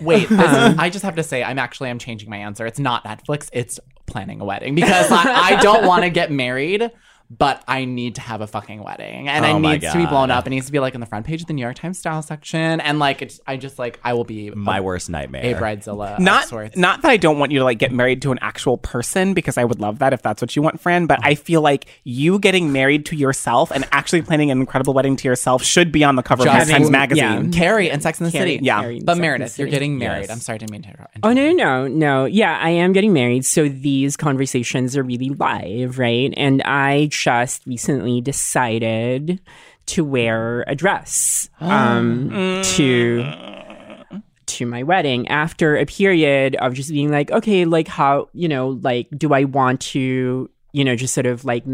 Wait, 0.00 0.28
this 0.28 0.40
I 0.40 0.90
just 0.90 1.04
have 1.04 1.16
to 1.16 1.22
say, 1.22 1.42
I'm 1.42 1.58
actually, 1.58 1.88
I'm 1.88 1.98
changing 1.98 2.28
my 2.28 2.38
answer. 2.38 2.66
It's 2.66 2.78
not 2.80 3.04
Netflix. 3.04 3.48
It's 3.52 3.78
planning 4.06 4.40
a 4.40 4.44
wedding 4.44 4.74
because 4.74 5.10
I, 5.10 5.56
I 5.56 5.62
don't 5.62 5.86
want 5.86 6.04
to 6.04 6.10
get 6.10 6.30
married. 6.30 6.90
But 7.30 7.64
I 7.66 7.84
need 7.86 8.16
to 8.16 8.20
have 8.20 8.42
a 8.42 8.46
fucking 8.46 8.82
wedding, 8.84 9.28
and 9.28 9.44
Oh 9.44 9.56
it 9.56 9.58
my 9.60 9.72
needs 9.72 9.90
to 9.90 9.98
be 9.98 10.06
blown 10.06 10.30
up. 10.30 10.46
It 10.46 10.50
needs 10.50 10.66
to 10.66 10.72
be 10.72 10.78
like 10.78 10.94
in 10.94 11.00
the 11.00 11.06
front 11.06 11.24
page 11.26 11.40
of 11.40 11.46
the 11.48 11.54
New 11.54 11.62
York 11.62 11.74
Times 11.74 11.98
style 11.98 12.20
section, 12.22 12.80
and 12.80 12.98
like 12.98 13.22
it's. 13.22 13.40
I 13.46 13.56
just 13.56 13.78
like 13.78 13.98
I 14.04 14.12
will 14.12 14.24
be 14.24 14.50
My 14.50 14.78
a, 14.78 14.82
worst 14.82 15.08
nightmare. 15.08 15.56
a 15.56 15.58
bridezilla. 15.58 16.14
of 16.14 16.20
not 16.20 16.46
sorts. 16.48 16.76
not 16.76 17.00
that 17.02 17.10
I 17.10 17.16
don't 17.16 17.38
want 17.38 17.50
you 17.50 17.58
to 17.60 17.64
like 17.64 17.78
get 17.78 17.92
married 17.92 18.22
to 18.22 18.30
an 18.32 18.38
actual 18.42 18.76
person 18.76 19.32
because 19.34 19.56
I 19.56 19.64
would 19.64 19.80
love 19.80 19.98
that 20.00 20.12
if 20.12 20.20
that's 20.22 20.42
what 20.42 20.54
you 20.54 20.60
want, 20.62 20.80
Fran. 20.80 21.06
But 21.06 21.20
I 21.22 21.34
feel 21.34 21.62
like 21.62 21.86
you 22.04 22.38
getting 22.38 22.72
married 22.72 23.06
to 23.06 23.16
yourself 23.16 23.70
and 23.72 23.86
actually 23.90 24.20
planning 24.22 24.50
an 24.50 24.60
incredible 24.60 24.92
wedding 24.92 25.16
to 25.16 25.26
yourself 25.26 25.64
should 25.64 25.90
be 25.90 26.04
on 26.04 26.16
the 26.16 26.22
cover 26.22 26.42
of 26.42 26.52
Just- 26.52 26.70
Times 26.70 26.90
Magazine. 26.90 27.50
yeah. 27.52 27.58
Carrie 27.58 27.90
and 27.90 28.02
Sex 28.02 28.20
in 28.20 28.26
the 28.26 28.32
Carrie- 28.32 28.50
City. 28.56 28.64
Yeah. 28.64 28.80
Carrie 28.82 29.00
But 29.02 29.14
Sex 29.14 29.20
Meredith, 29.22 29.58
you're 29.58 29.68
getting 29.68 29.98
married. 29.98 30.20
Yes. 30.28 30.30
I'm 30.30 30.40
sorry 30.40 30.58
to 30.58 30.70
mean 30.70 30.82
to 30.82 30.88
interrupt. 30.90 31.18
Oh 31.22 31.32
no, 31.32 31.52
no, 31.52 31.88
no. 31.88 32.26
Yeah, 32.26 32.56
I 32.60 32.68
am 32.70 32.92
getting 32.92 33.14
married, 33.14 33.46
so 33.46 33.66
these 33.68 34.16
conversations 34.16 34.94
are 34.96 35.02
really 35.02 35.30
live, 35.30 35.98
right? 35.98 36.32
And 36.36 36.62
I 36.64 37.08
just 37.22 37.66
recently 37.66 38.20
decided 38.20 39.40
to 39.86 40.04
wear 40.04 40.64
a 40.66 40.74
dress 40.74 41.48
um, 41.60 42.30
mm. 42.30 42.76
to 42.76 44.20
to 44.46 44.66
my 44.66 44.82
wedding 44.82 45.26
after 45.28 45.76
a 45.76 45.86
period 45.86 46.54
of 46.56 46.74
just 46.74 46.90
being 46.90 47.10
like, 47.10 47.30
okay, 47.30 47.64
like 47.64 47.88
how 47.88 48.28
you 48.32 48.48
know, 48.48 48.78
like, 48.82 49.08
do 49.16 49.32
I 49.32 49.44
want 49.44 49.80
to, 49.92 50.50
you 50.72 50.84
know, 50.84 50.96
just 50.96 51.14
sort 51.14 51.26
of 51.26 51.44
like, 51.44 51.64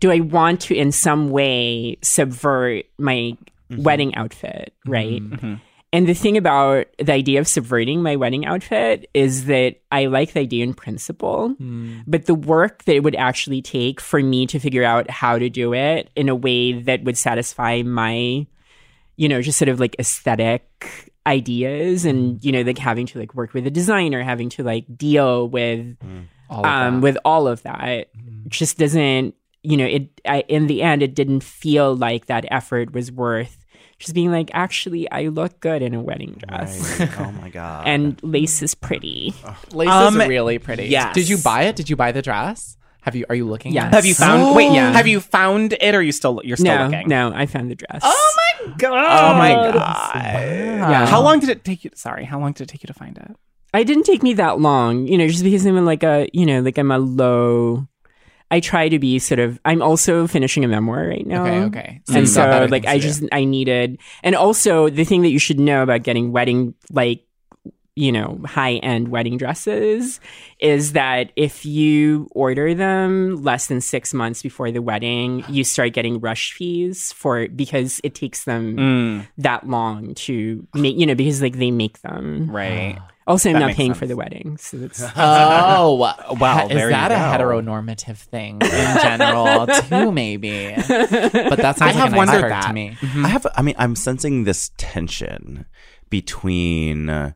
do 0.00 0.10
I 0.10 0.20
want 0.20 0.60
to 0.62 0.74
in 0.74 0.90
some 0.90 1.30
way 1.30 1.98
subvert 2.02 2.86
my 2.98 3.36
mm-hmm. 3.70 3.82
wedding 3.82 4.14
outfit, 4.14 4.72
right? 4.86 5.22
Mm-hmm. 5.22 5.34
Mm-hmm. 5.34 5.54
And 5.92 6.06
the 6.06 6.14
thing 6.14 6.36
about 6.36 6.86
the 6.98 7.12
idea 7.12 7.40
of 7.40 7.48
subverting 7.48 8.02
my 8.02 8.16
wedding 8.16 8.44
outfit 8.44 9.08
is 9.14 9.46
that 9.46 9.76
I 9.90 10.06
like 10.06 10.34
the 10.34 10.40
idea 10.40 10.62
in 10.62 10.74
principle, 10.74 11.50
hmm. 11.50 12.00
but 12.06 12.26
the 12.26 12.34
work 12.34 12.84
that 12.84 12.94
it 12.94 13.02
would 13.02 13.16
actually 13.16 13.62
take 13.62 14.00
for 14.00 14.20
me 14.20 14.46
to 14.48 14.58
figure 14.58 14.84
out 14.84 15.10
how 15.10 15.38
to 15.38 15.48
do 15.48 15.72
it 15.72 16.10
in 16.14 16.28
a 16.28 16.34
way 16.34 16.72
that 16.82 17.04
would 17.04 17.16
satisfy 17.16 17.82
my, 17.82 18.46
you 19.16 19.28
know, 19.28 19.40
just 19.40 19.58
sort 19.58 19.70
of 19.70 19.80
like 19.80 19.96
aesthetic 19.98 21.10
ideas 21.26 22.04
and, 22.04 22.32
hmm. 22.32 22.46
you 22.46 22.52
know, 22.52 22.60
like 22.62 22.78
having 22.78 23.06
to 23.06 23.18
like 23.18 23.34
work 23.34 23.54
with 23.54 23.66
a 23.66 23.70
designer, 23.70 24.22
having 24.22 24.50
to 24.50 24.62
like 24.62 24.84
deal 24.94 25.48
with 25.48 25.96
hmm. 26.02 26.20
All 26.50 26.60
of 26.60 26.66
um, 26.66 26.94
that. 26.94 27.00
with 27.02 27.18
all 27.24 27.46
of 27.46 27.62
that 27.62 28.08
just 28.48 28.78
doesn't 28.78 29.34
you 29.62 29.76
know 29.76 29.84
it 29.84 30.20
I, 30.24 30.44
in 30.48 30.66
the 30.66 30.82
end 30.82 31.02
it 31.02 31.14
didn't 31.14 31.42
feel 31.42 31.94
like 31.94 32.26
that 32.26 32.46
effort 32.50 32.92
was 32.92 33.12
worth 33.12 33.57
just 33.98 34.14
being 34.14 34.30
like 34.30 34.50
actually 34.54 35.10
i 35.10 35.26
look 35.28 35.58
good 35.60 35.82
in 35.82 35.92
a 35.94 36.00
wedding 36.00 36.40
dress 36.46 36.98
Right. 37.00 37.10
oh 37.20 37.32
my 37.32 37.48
god. 37.50 37.86
and 37.86 38.18
lace 38.22 38.62
is 38.62 38.74
pretty 38.74 39.34
Lace 39.72 39.88
Um, 39.88 40.20
is 40.20 40.28
really 40.28 40.58
pretty. 40.58 40.86
yes. 40.86 41.14
Did 41.14 41.28
you 41.28 41.38
buy 41.38 41.62
it? 41.64 41.76
Did 41.76 41.90
you 41.90 41.96
buy 41.96 42.12
the 42.12 42.22
dress? 42.22 42.76
Have 43.02 43.14
you? 43.16 43.24
Are 43.30 43.34
you 43.34 43.46
looking? 43.46 43.72
Yes. 43.72 43.94
Have 43.94 44.04
you 44.04 44.14
found? 44.14 44.54
Wait, 44.54 44.70
Yeah. 44.72 44.92
have 44.92 45.06
you 45.06 45.20
found 45.20 45.72
it, 45.72 45.94
or 45.94 45.98
are 45.98 46.02
you 46.02 46.12
still 46.12 46.40
you're 46.44 46.56
still 46.58 46.76
no 46.76 46.84
looking? 46.86 47.08
no 47.08 47.32
i 47.34 47.46
found 47.46 47.70
the 47.70 47.74
dress 47.74 48.02
Oh 48.04 48.34
my 48.36 48.74
god! 48.76 49.34
Oh 49.34 49.38
my 49.38 49.52
god! 49.72 50.10
Yeah. 50.14 51.06
How 51.06 51.20
long 51.22 51.40
did 51.40 51.48
it 51.48 51.64
take 51.64 51.84
you? 51.84 51.90
Sorry, 51.94 52.24
how 52.24 52.38
long 52.38 52.52
did 52.52 52.64
it 52.64 52.68
take 52.72 52.82
you 52.82 52.86
to 52.88 52.94
find 52.94 53.16
it? 53.16 53.30
it 53.74 53.84
didn't 53.84 54.04
take 54.04 54.22
me 54.22 54.32
that 54.34 54.58
long 54.60 55.06
you 55.06 55.16
know 55.18 55.28
just 55.28 55.44
because 55.44 55.64
i'm 55.66 55.76
in 55.76 55.84
like 55.84 56.02
a 56.02 56.26
you 56.32 56.46
know 56.46 56.60
like 56.60 56.78
i'm 56.78 56.90
a 56.90 56.98
low 56.98 57.86
i 58.50 58.60
try 58.60 58.88
to 58.88 58.98
be 58.98 59.18
sort 59.18 59.38
of 59.38 59.58
i'm 59.64 59.82
also 59.82 60.26
finishing 60.26 60.64
a 60.64 60.68
memoir 60.68 61.06
right 61.06 61.26
now 61.26 61.44
Okay, 61.44 61.60
okay. 61.64 62.00
So 62.06 62.14
and 62.18 62.28
so 62.28 62.66
like 62.70 62.86
i 62.86 62.98
just 62.98 63.22
i 63.32 63.44
needed 63.44 63.98
and 64.22 64.34
also 64.34 64.88
the 64.88 65.04
thing 65.04 65.22
that 65.22 65.30
you 65.30 65.38
should 65.38 65.60
know 65.60 65.82
about 65.82 66.02
getting 66.02 66.32
wedding 66.32 66.74
like 66.90 67.24
you 67.96 68.12
know 68.12 68.38
high 68.46 68.74
end 68.74 69.08
wedding 69.08 69.36
dresses 69.38 70.20
is 70.60 70.92
that 70.92 71.32
if 71.34 71.66
you 71.66 72.28
order 72.30 72.72
them 72.72 73.42
less 73.42 73.66
than 73.66 73.80
six 73.80 74.14
months 74.14 74.40
before 74.40 74.70
the 74.70 74.80
wedding 74.80 75.42
you 75.48 75.64
start 75.64 75.92
getting 75.94 76.20
rush 76.20 76.52
fees 76.52 77.12
for 77.12 77.48
because 77.48 78.00
it 78.04 78.14
takes 78.14 78.44
them 78.44 78.76
Mm, 78.76 79.26
that 79.38 79.66
long 79.68 80.14
to 80.14 80.64
make 80.74 80.96
you 80.96 81.06
know 81.06 81.16
because 81.16 81.42
like 81.42 81.58
they 81.58 81.72
make 81.72 82.00
them 82.02 82.48
right. 82.48 82.98
Also 83.28 83.48
i'm 83.50 83.52
That 83.54 83.58
not 83.60 83.66
makes 83.68 83.76
paying 83.76 83.90
sense. 83.90 83.98
for 84.00 84.06
the 84.06 84.16
wedding 84.16 84.56
so 84.56 84.78
it's 84.78 85.02
Oh, 85.16 85.94
Well, 86.40 86.68
is 86.68 86.74
there 86.76 86.88
that 86.90 87.10
you 87.10 87.16
a 87.16 87.18
go. 87.38 87.44
heteronormative 87.44 88.16
thing 88.16 88.54
in 88.62 88.98
general 89.02 89.66
too? 89.66 90.10
Maybe, 90.12 90.74
but 90.76 91.56
that's 91.56 91.80
I 91.80 91.88
have 91.92 92.14
wondered 92.14 92.34
wondered 92.42 92.50
that. 92.50 92.66
to 92.68 92.72
me. 92.72 92.96
I 93.02 93.28
have. 93.28 93.46
I 93.54 93.62
mean, 93.62 93.74
I'm 93.78 93.94
sensing 93.94 94.44
this 94.44 94.70
tension 94.76 95.66
between 96.10 97.08
uh, 97.08 97.32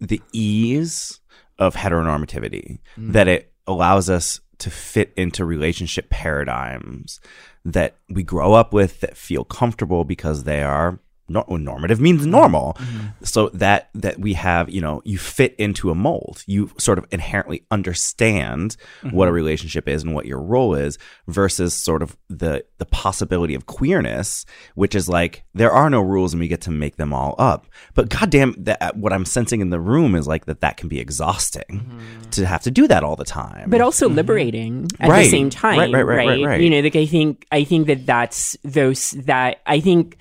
the 0.00 0.20
ease 0.32 1.20
of 1.58 1.74
heteronormativity 1.74 2.78
that 2.98 3.28
it 3.28 3.52
allows 3.66 4.10
us 4.10 4.40
to 4.58 4.70
fit 4.70 5.12
into 5.16 5.44
relationship 5.44 6.08
paradigms 6.10 7.18
that 7.64 7.96
we 8.08 8.22
grow 8.22 8.52
up 8.52 8.72
with 8.72 9.00
that 9.00 9.16
feel 9.16 9.44
comfortable 9.44 10.04
because 10.04 10.44
they 10.44 10.62
are 10.62 10.90
nor- 10.92 11.00
normative 11.28 12.00
means 12.00 12.26
normal. 12.26 12.74
Mm-hmm. 12.78 12.96
Mm-hmm. 12.96 13.24
So 13.24 13.48
that 13.50 13.90
that 13.94 14.18
we 14.18 14.34
have 14.34 14.70
you 14.70 14.80
know 14.80 15.02
you 15.04 15.18
fit 15.18 15.54
into 15.56 15.90
a 15.90 15.94
mold. 15.94 16.42
You 16.46 16.70
sort 16.78 16.98
of 16.98 17.06
inherently 17.10 17.64
understand 17.70 18.76
what 19.02 19.26
a 19.26 19.28
mm-hmm. 19.28 19.34
relationship 19.34 19.88
is 19.88 20.02
and 20.02 20.14
what 20.14 20.26
your 20.26 20.40
role 20.40 20.74
is 20.74 20.98
versus 21.26 21.74
sort 21.74 22.02
of 22.02 22.16
the 22.28 22.64
the 22.78 22.86
possibility 22.86 23.54
of 23.54 23.66
queerness 23.66 24.44
which 24.74 24.94
is 24.94 25.08
like 25.08 25.44
there 25.54 25.70
are 25.70 25.90
no 25.90 26.00
rules 26.00 26.32
and 26.32 26.40
we 26.40 26.48
get 26.48 26.60
to 26.62 26.70
make 26.70 26.96
them 26.96 27.12
all 27.12 27.34
up. 27.38 27.66
But 27.94 28.08
goddamn 28.08 28.54
that 28.58 28.82
uh, 28.82 28.92
what 28.94 29.12
i'm 29.12 29.24
sensing 29.24 29.60
in 29.60 29.70
the 29.70 29.80
room 29.80 30.14
is 30.14 30.26
like 30.26 30.46
that 30.46 30.60
that 30.60 30.76
can 30.76 30.88
be 30.88 31.00
exhausting 31.00 32.00
to 32.32 32.46
have 32.46 32.62
to 32.62 32.70
do 32.70 32.86
that 32.88 33.02
all 33.02 33.16
the 33.16 33.24
time. 33.24 33.70
But 33.70 33.80
also 33.80 34.08
liberating 34.08 34.86
at 35.00 35.10
Right. 35.10 35.24
the 35.24 35.30
same 35.30 35.50
time 35.50 35.78
Right, 35.78 35.92
right, 35.92 36.02
right, 36.06 36.28
right, 36.28 36.44
right. 36.44 36.60
you 36.60 36.70
know 36.70 36.80
like 36.80 36.96
i 36.96 37.06
think 37.06 37.46
i 37.52 37.64
think 37.64 37.86
that 37.86 38.06
that's 38.06 38.56
those 38.64 39.10
that 39.12 39.60
i 39.66 39.80
think 39.80 40.18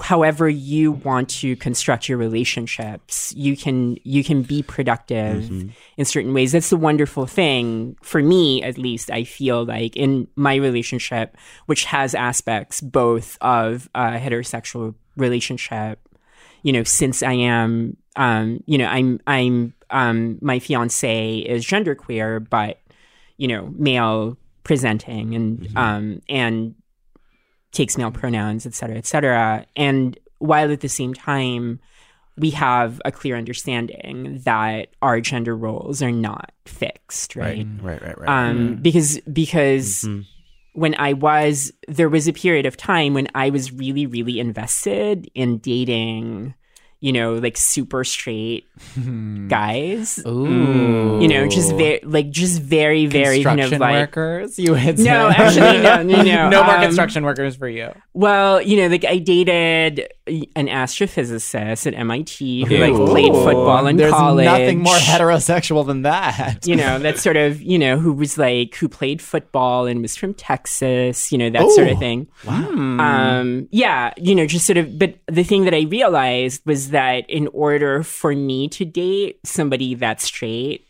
however 0.00 0.48
you 0.48 0.92
want 0.92 1.28
to 1.28 1.56
construct 1.56 2.08
your 2.08 2.18
relationships 2.18 3.32
you 3.36 3.56
can 3.56 3.96
you 4.04 4.22
can 4.22 4.42
be 4.42 4.62
productive 4.62 5.44
Mm-hmm. 5.44 5.68
in 5.96 6.04
certain 6.04 6.34
ways 6.34 6.52
that's 6.52 6.70
the 6.70 6.76
wonderful 6.76 7.26
thing 7.26 7.96
for 8.02 8.22
me 8.22 8.62
at 8.62 8.76
least 8.78 9.10
i 9.10 9.24
feel 9.24 9.64
like 9.64 9.96
in 9.96 10.28
my 10.36 10.56
relationship 10.56 11.36
which 11.66 11.84
has 11.86 12.14
aspects 12.14 12.80
both 12.80 13.38
of 13.40 13.88
a 13.94 14.18
heterosexual 14.18 14.94
relationship 15.16 15.98
you 16.62 16.72
know 16.72 16.82
since 16.82 17.22
i 17.22 17.32
am 17.32 17.96
um 18.16 18.62
you 18.66 18.76
know 18.78 18.86
i'm 18.86 19.18
i'm 19.26 19.72
um 19.90 20.38
my 20.42 20.58
fiance 20.58 21.38
is 21.38 21.64
genderqueer 21.64 22.46
but 22.50 22.80
you 23.38 23.48
know 23.48 23.72
male 23.78 24.36
presenting 24.64 25.34
and 25.34 25.68
um 25.76 26.20
and 26.28 26.74
takes 27.76 27.96
male 27.98 28.10
pronouns, 28.10 28.66
et 28.66 28.74
cetera, 28.74 28.96
et 28.96 29.06
cetera. 29.06 29.66
And 29.76 30.18
while 30.38 30.72
at 30.72 30.80
the 30.80 30.88
same 30.88 31.14
time, 31.14 31.78
we 32.38 32.50
have 32.50 33.00
a 33.04 33.10
clear 33.10 33.36
understanding 33.36 34.40
that 34.44 34.88
our 35.00 35.20
gender 35.20 35.56
roles 35.56 36.02
are 36.02 36.12
not 36.12 36.52
fixed, 36.66 37.36
right? 37.36 37.66
right 37.80 38.02
right 38.02 38.02
right 38.02 38.18
right 38.18 38.28
Um, 38.28 38.76
because 38.76 39.18
because 39.32 40.06
when 40.74 40.94
I 40.98 41.14
was 41.14 41.72
there 41.88 42.10
was 42.10 42.28
a 42.28 42.34
period 42.34 42.66
of 42.66 42.76
time 42.76 43.14
when 43.14 43.28
I 43.34 43.48
was 43.48 43.72
really 43.72 44.06
really 44.06 44.38
invested 44.38 45.30
in 45.34 45.58
dating 45.58 46.54
you 47.06 47.12
know 47.12 47.34
like 47.34 47.56
super 47.56 48.02
straight 48.02 48.66
guys 49.48 50.18
Ooh. 50.26 51.20
you 51.22 51.28
know 51.28 51.46
just 51.46 51.70
very 51.76 52.00
like 52.02 52.30
just 52.30 52.60
very 52.60 53.06
very 53.06 53.44
kind 53.44 53.60
of 53.60 53.70
like 53.78 53.94
workers. 54.16 54.58
You 54.58 54.72
would 54.72 54.98
No, 54.98 55.28
actually, 55.28 55.82
no, 55.82 56.02
no, 56.02 56.22
no. 56.22 56.48
no 56.56 56.64
more 56.64 56.74
Um, 56.74 56.82
construction 56.82 57.24
workers 57.24 57.54
for 57.54 57.68
you. 57.68 57.92
Well, 58.12 58.60
you 58.60 58.76
know, 58.78 58.88
like 58.88 59.04
I 59.04 59.18
dated 59.18 60.08
an 60.26 60.66
astrophysicist 60.66 61.86
at 61.86 61.94
MIT 61.94 62.64
who 62.64 62.76
like 62.78 62.94
played 63.10 63.32
football 63.32 63.86
in 63.86 63.96
There's 63.96 64.10
college. 64.12 64.44
nothing 64.44 64.80
more 64.80 64.96
heterosexual 64.96 65.86
than 65.86 66.02
that. 66.02 66.66
you 66.66 66.74
know, 66.74 66.98
that 66.98 67.18
sort 67.18 67.36
of, 67.36 67.62
you 67.62 67.78
know, 67.78 67.96
who 67.98 68.12
was 68.12 68.36
like 68.36 68.74
who 68.74 68.88
played 68.88 69.22
football 69.22 69.86
and 69.86 70.02
was 70.02 70.16
from 70.16 70.34
Texas, 70.34 71.30
you 71.30 71.38
know, 71.38 71.48
that 71.50 71.70
sort 71.70 71.88
of 71.88 71.98
thing. 71.98 72.26
Wow. 72.44 72.68
Um, 72.98 73.68
yeah, 73.70 74.12
you 74.16 74.34
know, 74.34 74.46
just 74.46 74.66
sort 74.66 74.76
of. 74.78 74.98
But 74.98 75.14
the 75.26 75.44
thing 75.44 75.64
that 75.64 75.74
I 75.74 75.82
realized 75.82 76.62
was 76.66 76.90
that 76.90 77.28
in 77.30 77.48
order 77.52 78.02
for 78.02 78.32
me 78.34 78.68
to 78.70 78.84
date 78.84 79.38
somebody 79.44 79.94
that's 79.94 80.24
straight, 80.24 80.88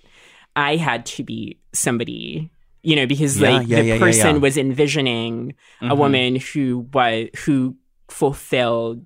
I 0.55 0.77
had 0.77 1.05
to 1.07 1.23
be 1.23 1.59
somebody, 1.75 2.51
you 2.83 2.97
know, 2.97 3.07
because 3.07 3.39
Yeah, 3.39 3.51
like 3.59 3.69
yeah, 3.69 3.81
the 3.81 3.85
yeah, 3.87 3.95
yeah, 3.95 4.01
person 4.01 4.37
yeah. 4.37 4.41
was 4.41 4.57
envisioning 4.57 5.55
a 5.83 5.89
Mhm. 5.91 5.99
woman 5.99 6.37
who 6.37 6.87
was 6.95 7.29
who 7.45 7.77
fulfilled 8.09 9.05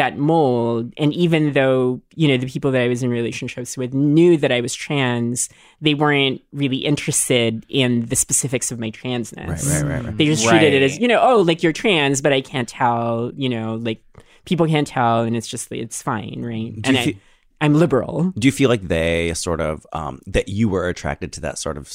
that 0.00 0.16
mold. 0.16 0.94
And 0.96 1.12
even 1.12 1.52
though 1.52 2.00
you 2.14 2.26
know 2.26 2.38
the 2.38 2.46
people 2.46 2.70
that 2.70 2.80
i 2.80 2.88
was 2.88 3.02
in 3.02 3.10
relationships 3.10 3.76
with 3.76 3.92
knew 3.92 4.38
that 4.38 4.50
i 4.50 4.60
was 4.60 4.74
trans 4.74 5.50
they 5.82 5.92
weren't 5.92 6.40
really 6.52 6.78
interested 6.78 7.66
in 7.68 8.06
the 8.06 8.16
specifics 8.16 8.72
of 8.72 8.78
my 8.78 8.90
transness. 8.90 9.46
Right, 9.46 9.82
right, 9.82 9.82
right, 9.82 10.04
right. 10.06 10.16
they 10.16 10.24
just 10.24 10.46
treated 10.46 10.72
it 10.72 10.82
as 10.82 10.98
you 10.98 11.06
know 11.06 11.20
oh 11.20 11.40
like 11.42 11.62
you're 11.62 11.74
trans 11.74 12.22
but 12.22 12.32
i 12.32 12.40
can't 12.40 12.68
tell 12.68 13.30
you 13.36 13.50
know 13.50 13.74
like 13.74 14.02
people 14.46 14.66
can't 14.66 14.86
tell 14.86 15.20
and 15.20 15.36
it's 15.36 15.46
just 15.46 15.70
it's 15.70 16.00
fine 16.00 16.40
right? 16.42 16.80
Do 16.80 16.88
and 16.88 16.96
you 16.96 17.02
I, 17.02 17.04
fe- 17.04 17.18
i'm 17.60 17.74
liberal. 17.74 18.32
Do 18.38 18.48
you 18.48 18.52
feel 18.52 18.70
like 18.70 18.88
they 18.88 19.34
sort 19.34 19.60
of 19.60 19.86
um, 19.92 20.22
that 20.26 20.48
you 20.48 20.70
were 20.70 20.88
attracted 20.88 21.30
to 21.34 21.40
that 21.42 21.58
sort 21.58 21.76
of 21.76 21.88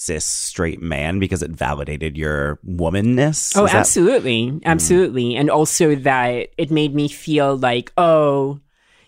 cis 0.00 0.24
straight 0.24 0.80
man 0.80 1.18
because 1.18 1.42
it 1.42 1.50
validated 1.50 2.16
your 2.16 2.58
womanness? 2.66 3.54
Oh, 3.54 3.66
Is 3.66 3.72
that- 3.72 3.80
absolutely. 3.80 4.46
Mm. 4.46 4.64
Absolutely. 4.64 5.36
And 5.36 5.50
also 5.50 5.94
that 5.94 6.48
it 6.56 6.70
made 6.70 6.94
me 6.94 7.06
feel 7.06 7.58
like, 7.58 7.92
oh, 7.98 8.60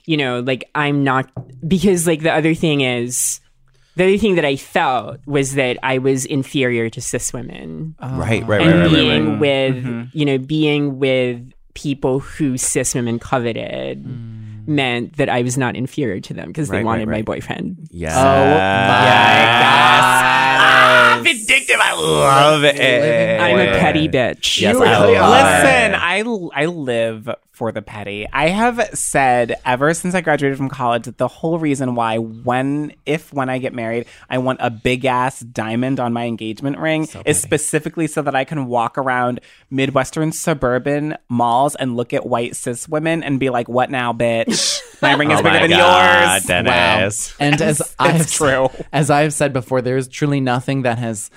you 0.04 0.18
know, 0.18 0.40
like 0.40 0.68
I'm 0.74 1.02
not, 1.02 1.30
because 1.66 2.06
like 2.06 2.20
the 2.20 2.32
other 2.32 2.54
thing 2.54 2.82
is, 2.82 3.40
the 3.96 4.04
other 4.04 4.18
thing 4.18 4.34
that 4.34 4.44
I 4.44 4.56
felt 4.56 5.20
was 5.26 5.54
that 5.54 5.78
I 5.82 5.96
was 5.96 6.26
inferior 6.26 6.90
to 6.90 7.00
cis 7.00 7.32
women. 7.32 7.94
Right, 8.00 8.42
right, 8.42 8.42
right, 8.46 8.60
and 8.60 8.70
right, 8.70 8.82
right, 8.82 8.90
being 8.90 9.30
right. 9.30 9.40
with, 9.40 9.74
mm-hmm. 9.84 10.02
you 10.12 10.26
know, 10.26 10.36
being 10.36 10.98
with 10.98 11.52
people 11.72 12.20
who 12.20 12.58
cis 12.58 12.94
women 12.94 13.18
coveted 13.18 14.04
mm. 14.04 14.68
meant 14.68 15.16
that 15.16 15.30
I 15.30 15.40
was 15.40 15.56
not 15.56 15.74
inferior 15.74 16.20
to 16.20 16.34
them 16.34 16.48
because 16.48 16.68
Right, 16.68 16.78
they 16.78 16.84
right, 16.84 16.86
wanted 16.86 17.06
my 17.06 17.12
right. 17.12 17.24
boyfriend. 17.24 17.88
Yes. 17.90 18.12
Oh 18.14 18.22
Ah, 20.92 21.20
vindictive. 21.22 21.76
I 21.80 21.92
love 21.94 22.64
it. 22.64 23.40
I'm 23.40 23.58
a 23.58 23.78
petty 23.78 24.08
bitch. 24.08 24.60
Yes, 24.60 24.74
You 24.74 24.82
I 24.84 25.00
really- 25.02 25.18
love 25.18 25.62
Listen. 25.62 25.94
I 25.94 26.22
I 26.62 26.66
live 26.66 27.28
for 27.62 27.70
the 27.70 27.80
petty. 27.80 28.26
I 28.32 28.48
have 28.48 28.90
said 28.92 29.54
ever 29.64 29.94
since 29.94 30.16
I 30.16 30.20
graduated 30.20 30.58
from 30.58 30.68
college 30.68 31.04
that 31.04 31.16
the 31.18 31.28
whole 31.28 31.60
reason 31.60 31.94
why 31.94 32.16
when 32.18 32.92
if 33.06 33.32
when 33.32 33.48
I 33.48 33.58
get 33.58 33.72
married, 33.72 34.06
I 34.28 34.38
want 34.38 34.58
a 34.60 34.68
big 34.68 35.04
ass 35.04 35.38
diamond 35.38 36.00
on 36.00 36.12
my 36.12 36.24
engagement 36.24 36.78
ring 36.78 37.06
is 37.24 37.40
specifically 37.40 38.08
so 38.08 38.20
that 38.22 38.34
I 38.34 38.42
can 38.42 38.66
walk 38.66 38.98
around 38.98 39.38
midwestern 39.70 40.32
suburban 40.32 41.16
malls 41.28 41.76
and 41.76 41.96
look 41.96 42.12
at 42.12 42.26
white 42.26 42.56
cis 42.56 42.88
women 42.88 43.22
and 43.22 43.38
be 43.38 43.48
like, 43.48 43.68
"What 43.68 43.92
now, 43.92 44.12
bitch? 44.12 44.80
My 45.02 45.14
ring 45.14 45.30
is 45.30 45.38
Oh 45.38 45.42
bigger 45.44 45.60
than 45.60 45.70
God, 45.70 46.32
yours." 46.32 46.44
Dennis. 46.46 47.34
And 47.38 47.62
as 47.62 47.78
It's 47.80 47.94
I've 47.96 48.28
true. 48.28 48.70
as 48.92 49.08
I've 49.08 49.32
said 49.32 49.52
before, 49.52 49.82
there's 49.82 50.08
truly 50.08 50.40
nothing 50.40 50.82
that 50.82 50.98
has 50.98 51.30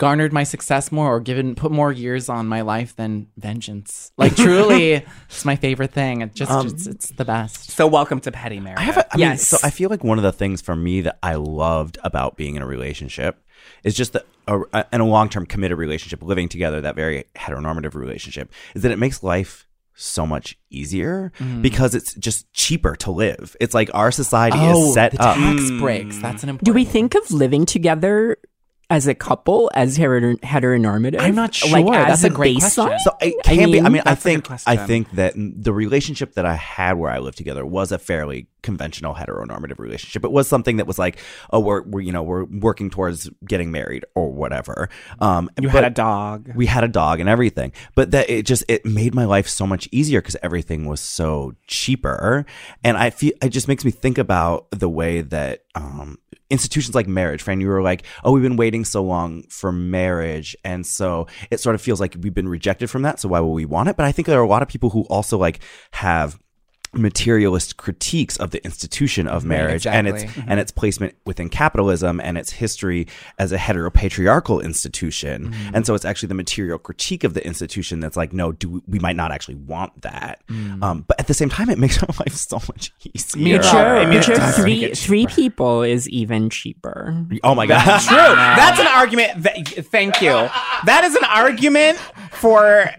garnered 0.00 0.32
my 0.32 0.44
success 0.44 0.90
more 0.90 1.14
or 1.14 1.20
given 1.20 1.54
put 1.54 1.70
more 1.70 1.92
years 1.92 2.30
on 2.30 2.48
my 2.48 2.62
life 2.62 2.96
than 2.96 3.26
vengeance. 3.36 4.12
Like 4.16 4.34
truly, 4.34 4.92
it's 5.28 5.44
my 5.44 5.56
favorite 5.56 5.92
thing. 5.92 6.22
It 6.22 6.34
just 6.34 6.50
um, 6.50 6.68
it's, 6.68 6.86
it's 6.86 7.08
the 7.10 7.26
best. 7.26 7.70
So 7.70 7.86
welcome 7.86 8.18
to 8.20 8.32
petty 8.32 8.60
marriage. 8.60 8.80
I 8.80 8.84
have. 8.84 8.96
A, 8.96 9.12
I 9.12 9.16
mean, 9.16 9.26
Yes. 9.28 9.46
so 9.46 9.58
I 9.62 9.68
feel 9.68 9.90
like 9.90 10.02
one 10.02 10.16
of 10.16 10.24
the 10.24 10.32
things 10.32 10.62
for 10.62 10.74
me 10.74 11.02
that 11.02 11.18
I 11.22 11.34
loved 11.34 11.98
about 12.02 12.38
being 12.38 12.56
in 12.56 12.62
a 12.62 12.66
relationship 12.66 13.44
is 13.84 13.94
just 13.94 14.14
that 14.14 14.24
a, 14.48 14.60
a, 14.72 14.86
in 14.90 15.02
a 15.02 15.06
long 15.06 15.28
term 15.28 15.44
committed 15.44 15.76
relationship, 15.76 16.22
living 16.22 16.48
together, 16.48 16.80
that 16.80 16.96
very 16.96 17.24
heteronormative 17.36 17.94
relationship, 17.94 18.50
is 18.74 18.80
that 18.80 18.92
it 18.92 18.98
makes 18.98 19.22
life 19.22 19.66
so 19.94 20.26
much 20.26 20.58
easier 20.70 21.30
mm. 21.38 21.60
because 21.60 21.94
it's 21.94 22.14
just 22.14 22.50
cheaper 22.54 22.96
to 22.96 23.10
live. 23.10 23.54
It's 23.60 23.74
like 23.74 23.90
our 23.92 24.10
society 24.10 24.56
is 24.56 24.76
oh, 24.78 24.94
set 24.94 25.12
the 25.12 25.22
up. 25.22 25.36
tax 25.36 25.70
breaks. 25.72 26.18
That's 26.22 26.42
an 26.42 26.46
mm. 26.46 26.52
important. 26.52 26.64
Do 26.64 26.72
we 26.72 26.86
think 26.86 27.14
of 27.14 27.30
living 27.30 27.66
together 27.66 28.38
as 28.90 29.06
a 29.06 29.14
couple 29.14 29.70
as 29.74 29.96
heter- 29.96 30.38
heteronormative? 30.40 31.20
I'm 31.20 31.34
not 31.34 31.54
sure. 31.54 31.78
as 31.94 32.20
That's 32.20 32.24
a 32.24 32.26
a 32.26 32.30
great 32.30 32.58
baseline. 32.58 32.86
question. 32.88 32.98
So 33.04 33.16
it 33.20 33.42
can 33.44 33.70
be. 33.70 33.80
I 33.80 33.84
mean, 33.84 33.92
mean, 33.92 34.02
I 34.04 34.14
that's 34.14 34.26
a 34.26 34.34
good 34.34 34.46
think. 34.46 34.60
I 34.66 34.76
think 34.76 35.10
that 35.12 35.34
the 35.36 35.72
relationship 35.72 36.34
that 36.34 36.44
I 36.44 36.54
had 36.54 36.94
where 36.98 37.10
I 37.10 37.18
lived 37.18 37.38
together 37.38 37.64
was 37.64 37.92
a 37.92 37.98
fairly 37.98 38.48
conventional 38.62 39.14
heteronormative 39.14 39.78
relationship. 39.78 40.24
It 40.24 40.32
was 40.32 40.46
something 40.48 40.76
that 40.76 40.86
was 40.86 40.98
like, 40.98 41.18
oh, 41.50 41.60
we're, 41.60 41.82
we're 41.82 42.00
you 42.00 42.12
know 42.12 42.22
we're 42.22 42.44
working 42.44 42.90
towards 42.90 43.30
getting 43.44 43.70
married 43.70 44.04
or 44.14 44.30
whatever. 44.30 44.88
Um, 45.18 45.50
you 45.60 45.68
but 45.68 45.82
had 45.82 45.84
a 45.84 45.94
dog. 45.94 46.52
We 46.54 46.66
had 46.66 46.84
a 46.84 46.88
dog 46.88 47.20
and 47.20 47.28
everything, 47.28 47.72
but 47.94 48.10
that 48.10 48.28
it 48.28 48.44
just 48.44 48.64
it 48.68 48.84
made 48.84 49.14
my 49.14 49.24
life 49.24 49.48
so 49.48 49.66
much 49.66 49.88
easier 49.92 50.20
because 50.20 50.36
everything 50.42 50.86
was 50.86 51.00
so 51.00 51.54
cheaper, 51.66 52.44
and 52.84 52.96
I 52.96 53.10
feel 53.10 53.32
it 53.42 53.50
just 53.50 53.68
makes 53.68 53.84
me 53.84 53.90
think 53.90 54.18
about 54.18 54.70
the 54.70 54.88
way 54.88 55.20
that 55.22 55.64
um, 55.74 56.18
institutions 56.50 56.94
like 56.94 57.08
marriage, 57.08 57.42
Fran, 57.42 57.60
you 57.60 57.68
were 57.68 57.82
like, 57.82 58.04
oh, 58.24 58.32
we've 58.32 58.42
been 58.42 58.56
waiting 58.56 58.84
so 58.84 59.02
long 59.02 59.42
for 59.44 59.72
marriage. 59.72 60.56
And 60.64 60.86
so 60.86 61.26
it 61.50 61.60
sort 61.60 61.74
of 61.74 61.80
feels 61.80 62.00
like 62.00 62.16
we've 62.20 62.34
been 62.34 62.48
rejected 62.48 62.90
from 62.90 63.02
that. 63.02 63.20
So 63.20 63.28
why 63.28 63.40
would 63.40 63.52
we 63.52 63.64
want 63.64 63.88
it? 63.88 63.96
But 63.96 64.06
I 64.06 64.12
think 64.12 64.26
there 64.26 64.40
are 64.40 64.44
a 64.44 64.48
lot 64.48 64.62
of 64.62 64.68
people 64.68 64.90
who 64.90 65.02
also 65.04 65.38
like 65.38 65.60
have 65.92 66.38
materialist 66.92 67.76
critiques 67.76 68.36
of 68.36 68.50
the 68.50 68.62
institution 68.64 69.26
of 69.28 69.44
marriage 69.44 69.86
and 69.86 70.08
its 70.08 70.22
exactly. 70.22 70.44
and 70.48 70.60
its 70.60 70.72
placement 70.72 71.14
within 71.24 71.48
capitalism 71.48 72.20
and 72.20 72.36
its 72.36 72.50
history 72.50 73.06
as 73.38 73.52
a 73.52 73.56
heteropatriarchal 73.56 74.62
institution 74.62 75.54
and 75.72 75.86
so 75.86 75.94
it's 75.94 76.04
actually 76.04 76.26
the 76.26 76.34
material 76.34 76.78
critique 76.78 77.22
of 77.22 77.34
the 77.34 77.46
institution 77.46 78.00
that's 78.00 78.16
like 78.16 78.32
no 78.32 78.50
do 78.50 78.82
we 78.88 78.98
might 78.98 79.16
not 79.16 79.30
actually 79.30 79.54
want 79.54 80.02
that 80.02 80.42
um, 80.82 81.04
but 81.06 81.18
at 81.20 81.28
the 81.28 81.34
same 81.34 81.48
time 81.48 81.70
it 81.70 81.78
makes 81.78 82.02
our 82.02 82.14
life 82.18 82.34
so 82.34 82.56
much 82.68 82.92
easier 83.14 83.58
Mature, 83.58 83.98
I 83.98 84.04
mean, 84.06 84.18
it 84.18 84.28
mature 84.28 84.52
three, 84.52 84.92
three 84.94 85.26
people 85.26 85.82
is 85.82 86.08
even 86.08 86.50
cheaper. 86.50 87.24
oh 87.44 87.54
my 87.54 87.66
god 87.66 87.86
that's 87.86 88.06
True. 88.10 88.16
That's 88.16 88.80
an 88.80 88.86
argument. 88.86 89.42
That, 89.42 89.86
thank 89.86 90.20
you. 90.20 90.30
That 90.30 91.02
is 91.04 91.14
an 91.14 91.24
argument 91.24 91.98
for. 92.40 92.90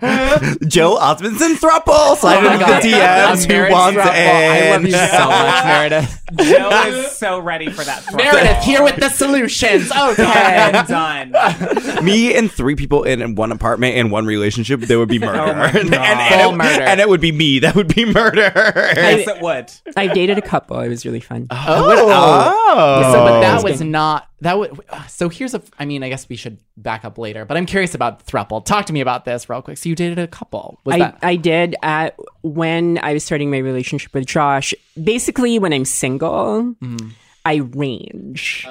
Joe 0.68 0.98
Osmundson 1.00 1.56
thruple 1.56 2.16
slide 2.18 2.38
Oh 2.38 2.42
my 2.42 2.54
into 2.54 2.66
the 2.66 2.96
DMs 2.96 3.42
who 3.44 3.48
marriage 3.50 3.72
wants 3.74 4.00
throuple. 4.00 4.08
I 4.12 4.72
love 4.72 4.84
you 4.84 4.92
so 4.92 5.28
much, 5.28 5.66
Meredith. 5.66 6.22
Joe 6.38 6.70
is 6.88 7.12
so 7.18 7.40
ready 7.40 7.70
for 7.70 7.84
that. 7.84 8.04
thruple. 8.04 8.18
Meredith, 8.18 8.64
here 8.64 8.84
with 8.84 8.96
the 8.98 9.10
solutions. 9.22 9.92
Okay. 9.92 10.24
I'm 10.24 10.86
done. 10.86 12.06
me 12.06 12.36
and 12.36 12.52
three 12.52 12.76
people 12.76 13.04
in, 13.04 13.22
in 13.22 13.36
one 13.36 13.52
apartment 13.52 13.96
in 13.98 14.10
one 14.10 14.26
relationship, 14.26 14.80
there 14.82 15.00
would 15.00 15.10
be 15.10 15.18
oh 15.24 15.26
murder. 15.26 15.54
my 15.54 15.68
and, 15.68 15.78
and, 15.78 15.96
and 15.96 16.42
it, 16.54 16.58
murder. 16.58 16.84
and 16.84 17.00
it 17.02 17.10
would 17.10 17.22
be 17.22 17.32
me. 17.32 17.60
That 17.60 17.76
would 17.76 17.94
be 17.94 18.06
murder. 18.06 18.52
yes, 18.56 19.28
it 19.28 19.42
would. 19.42 19.72
I 19.98 20.08
dated 20.08 20.38
a 20.38 20.42
couple. 20.42 20.80
It 20.80 20.90
was 20.90 21.06
really 21.06 21.20
fun. 21.20 21.48
Oh. 21.52 23.02
So, 23.14 23.24
but 23.24 23.42
that 23.42 23.60
Oh. 23.60 23.64
was 23.64 23.82
not 23.82 24.28
that 24.42 24.58
would. 24.58 24.80
So 25.08 25.30
here's 25.30 25.54
a. 25.54 25.62
I 25.80 25.86
mean, 25.86 26.04
I 26.04 26.10
guess 26.10 26.28
we 26.28 26.36
should 26.36 26.58
back 26.76 27.06
up 27.06 27.18
later. 27.18 27.46
But 27.46 27.58
I'm 27.58 27.66
curious 27.66 27.94
about 27.96 28.26
thruple. 28.26 28.66
Talk 28.66 28.88
to 28.88 28.94
me 28.94 29.00
about 29.00 29.24
this 29.24 29.50
real 29.50 29.62
quick. 29.62 29.78
So 29.78 29.88
you 29.88 29.96
dated 29.96 30.20
a 30.20 30.28
couple. 30.28 30.80
Was 30.84 30.96
I, 30.96 31.00
that? 31.00 31.20
I 31.22 31.36
did 31.36 31.76
at 31.84 32.18
when 32.42 33.00
I 33.04 33.14
was 33.14 33.24
starting 33.24 33.52
my 33.52 33.60
relationship 33.60 34.14
with 34.14 34.26
Josh. 34.26 34.74
Basically, 35.02 35.60
when 35.60 35.74
I'm 35.74 35.86
single, 35.86 36.76
mm. 36.82 37.12
I 37.44 37.56
range. 37.56 38.68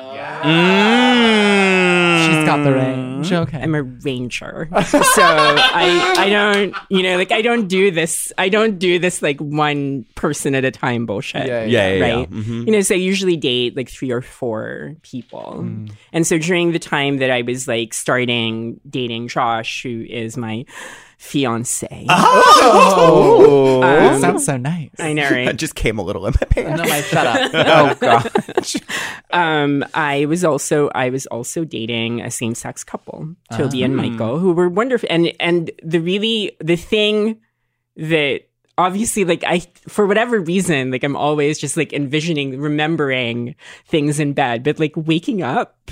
She's 2.21 2.45
got 2.45 2.63
the 2.63 2.73
range. 2.73 3.33
Okay. 3.33 3.61
I'm 3.61 3.75
a 3.75 3.83
ranger. 3.83 4.69
so 4.87 5.23
I 5.23 6.15
I 6.19 6.29
don't 6.31 6.75
you 6.89 7.03
know 7.03 7.17
like 7.17 7.33
I 7.33 7.43
don't 7.43 7.67
do 7.67 7.91
this 7.91 8.33
I 8.39 8.49
don't 8.49 8.79
do 8.79 8.99
this 8.99 9.23
like 9.23 9.39
one 9.41 10.05
person 10.15 10.55
at 10.55 10.65
a 10.65 10.71
time 10.71 11.07
bullshit. 11.07 11.47
Yeah, 11.47 11.65
Yeah, 11.65 11.89
yeah, 11.89 11.95
yeah. 12.07 12.15
right? 12.15 12.31
Mhm. 12.31 12.67
You 12.67 12.73
know, 12.73 12.81
so 12.83 12.95
I 12.95 12.99
usually 12.99 13.37
date 13.37 13.77
like 13.77 13.89
three 13.91 14.11
or 14.11 14.23
four 14.23 14.95
people. 15.03 15.67
And 16.13 16.27
so 16.27 16.39
during 16.39 16.73
the 16.73 16.79
time 16.79 17.19
that 17.19 17.31
I 17.31 17.43
was 17.43 17.67
like 17.67 17.93
starting 17.95 18.81
dating 18.89 19.29
Josh, 19.29 19.83
who 19.83 20.05
is 20.09 20.37
my 20.37 20.65
fiance. 21.21 22.07
Oh, 22.09 23.83
Um, 23.83 24.21
sounds 24.21 24.47
so 24.47 24.57
nice. 24.57 24.91
I 24.99 25.13
know, 25.13 25.29
right? 25.31 25.49
It 25.49 25.57
just 25.57 25.75
came 25.75 25.99
a 25.99 26.03
little 26.03 26.27
in 26.27 26.33
my 26.41 26.47
pants. 26.47 26.83
No, 26.83 26.89
my 26.89 27.03
shut 27.03 27.27
up. 27.27 27.51
oh 27.55 27.95
gosh. 28.01 28.77
um, 29.31 29.85
I 29.93 30.25
was 30.25 30.45
also 30.45 30.89
I 30.95 31.11
was 31.11 31.27
also 31.27 31.65
dating 31.65 32.23
a 32.23 32.31
same 32.31 32.55
sex 32.55 32.83
couple, 32.83 33.37
Toby 33.53 33.83
and 33.83 33.97
Michael, 33.97 34.39
who 34.39 34.53
were 34.53 34.71
wonderful. 34.71 35.09
And 35.11 35.31
and 35.39 35.71
the 35.83 36.01
really 36.01 36.57
the 36.59 36.77
thing 36.77 37.39
that 37.97 38.49
obviously 38.79 39.25
like 39.27 39.45
I 39.47 39.61
for 39.89 40.07
whatever 40.07 40.41
reason 40.41 40.91
like 40.91 41.05
I'm 41.05 41.17
always 41.17 41.59
just 41.59 41.77
like 41.77 41.93
envisioning 41.93 42.59
remembering 42.59 43.57
things 43.87 44.19
in 44.19 44.33
bed, 44.33 44.65
but 44.65 44.81
like 44.81 44.95
waking 44.97 45.43
up. 45.43 45.91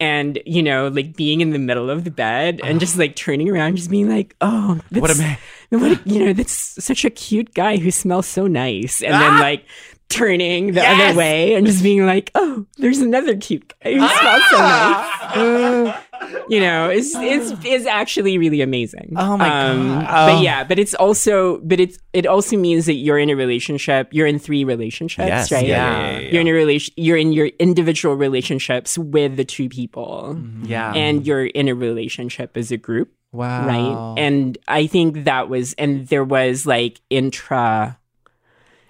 And 0.00 0.40
you 0.46 0.62
know, 0.62 0.88
like 0.88 1.14
being 1.14 1.42
in 1.42 1.50
the 1.50 1.58
middle 1.58 1.90
of 1.90 2.04
the 2.04 2.10
bed 2.10 2.60
and 2.64 2.80
just 2.80 2.96
like 2.96 3.14
turning 3.16 3.50
around, 3.50 3.76
just 3.76 3.90
being 3.90 4.08
like, 4.08 4.34
"Oh, 4.40 4.80
that's, 4.90 5.00
What 5.02 5.10
a 5.14 5.18
man. 5.18 5.38
what 5.68 5.92
a- 5.92 6.08
you 6.08 6.24
know, 6.24 6.32
that's 6.32 6.82
such 6.82 7.04
a 7.04 7.10
cute 7.10 7.52
guy 7.54 7.76
who 7.76 7.90
smells 7.90 8.26
so 8.26 8.46
nice. 8.46 9.02
And 9.02 9.12
then 9.12 9.38
like 9.38 9.66
turning 10.08 10.72
the 10.72 10.82
other 10.84 11.16
way 11.16 11.54
and 11.54 11.66
just 11.66 11.82
being 11.82 12.04
like, 12.06 12.30
oh, 12.34 12.64
there's 12.78 12.98
another 12.98 13.36
cute 13.36 13.72
guy 13.84 13.92
who 13.92 14.08
smells 14.08 14.42
so 14.50 14.56
nice. 14.58 15.36
Uh, 15.36 16.00
you 16.48 16.60
know, 16.60 16.88
it's 16.90 17.14
it's 17.16 17.64
is 17.64 17.86
actually 17.86 18.36
really 18.38 18.60
amazing. 18.60 19.14
Oh 19.16 19.36
my 19.36 19.48
Um, 19.70 19.88
God. 20.00 20.06
Oh. 20.08 20.34
But 20.34 20.42
yeah, 20.42 20.64
but 20.64 20.78
it's 20.78 20.94
also 20.94 21.58
but 21.58 21.80
it's 21.80 21.98
it 22.12 22.26
also 22.26 22.56
means 22.56 22.86
that 22.86 22.94
you're 22.94 23.18
in 23.18 23.30
a 23.30 23.36
relationship. 23.36 24.08
You're 24.12 24.26
in 24.26 24.38
three 24.38 24.64
relationships, 24.64 25.26
Yes, 25.28 25.52
right? 25.52 25.66
yeah, 25.66 25.76
yeah, 25.76 26.10
yeah, 26.12 26.18
yeah. 26.18 26.30
You're 26.30 26.40
in 26.42 26.48
a 26.48 26.52
relation. 26.52 26.94
You're 26.96 27.16
in 27.16 27.32
your 27.32 27.46
individual 27.58 28.14
relationships 28.16 28.98
with 28.98 29.36
the 29.36 29.44
two 29.44 29.68
people, 29.68 30.38
Yeah. 30.64 30.92
and 30.94 31.26
you're 31.26 31.46
in 31.46 31.68
a 31.68 31.74
relationship 31.74 32.56
as 32.56 32.70
a 32.70 32.76
group 32.76 33.10
Wow. 33.32 33.66
right? 33.66 34.22
And 34.22 34.58
I 34.68 34.86
think 34.88 35.24
that 35.24 35.48
was, 35.48 35.72
and 35.74 36.06
there 36.08 36.24
was 36.24 36.66
like 36.66 37.00
intra, 37.10 37.96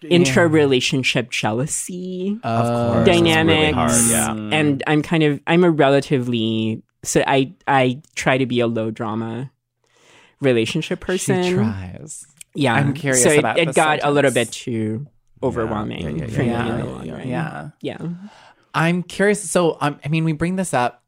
intra 0.08 0.48
relationship 0.48 1.30
jealousy 1.30 2.38
Of 2.42 2.64
course. 2.64 2.92
course. 2.94 3.06
dynamics, 3.06 3.74
hard, 3.74 4.10
yeah. 4.50 4.58
and 4.58 4.82
I'm 4.86 5.02
kind 5.02 5.22
of, 5.22 5.40
I'm 5.46 5.62
a 5.62 5.70
relatively, 5.70 6.82
so 7.02 7.22
I, 7.26 7.54
I 7.66 8.02
try 8.14 8.38
to 8.38 8.46
be 8.46 8.60
a 8.60 8.66
low 8.66 8.90
drama 8.90 9.50
relationship 10.40 11.00
person. 11.00 11.42
She 11.42 11.52
tries. 11.52 12.26
Yeah, 12.54 12.74
I'm 12.74 12.94
curious 12.94 13.22
So 13.22 13.30
it, 13.30 13.38
about 13.38 13.58
it 13.58 13.66
this 13.66 13.76
got 13.76 14.00
a 14.02 14.10
little 14.10 14.30
bit 14.32 14.50
too 14.50 15.06
overwhelming 15.42 16.02
Yeah, 16.02 16.08
yeah, 16.08 16.24
yeah, 16.24 16.26
for 16.34 16.40
me 16.42 16.46
yeah, 16.48 16.68
in 16.74 16.78
the 16.80 16.84
long 16.86 17.06
yeah, 17.06 17.12
run. 17.16 17.28
yeah. 17.28 17.70
yeah. 17.80 17.98
I'm 18.74 19.02
curious. 19.02 19.48
So, 19.50 19.76
um, 19.80 19.98
I 20.04 20.08
mean, 20.08 20.24
we 20.24 20.32
bring 20.32 20.56
this 20.56 20.74
up. 20.74 21.02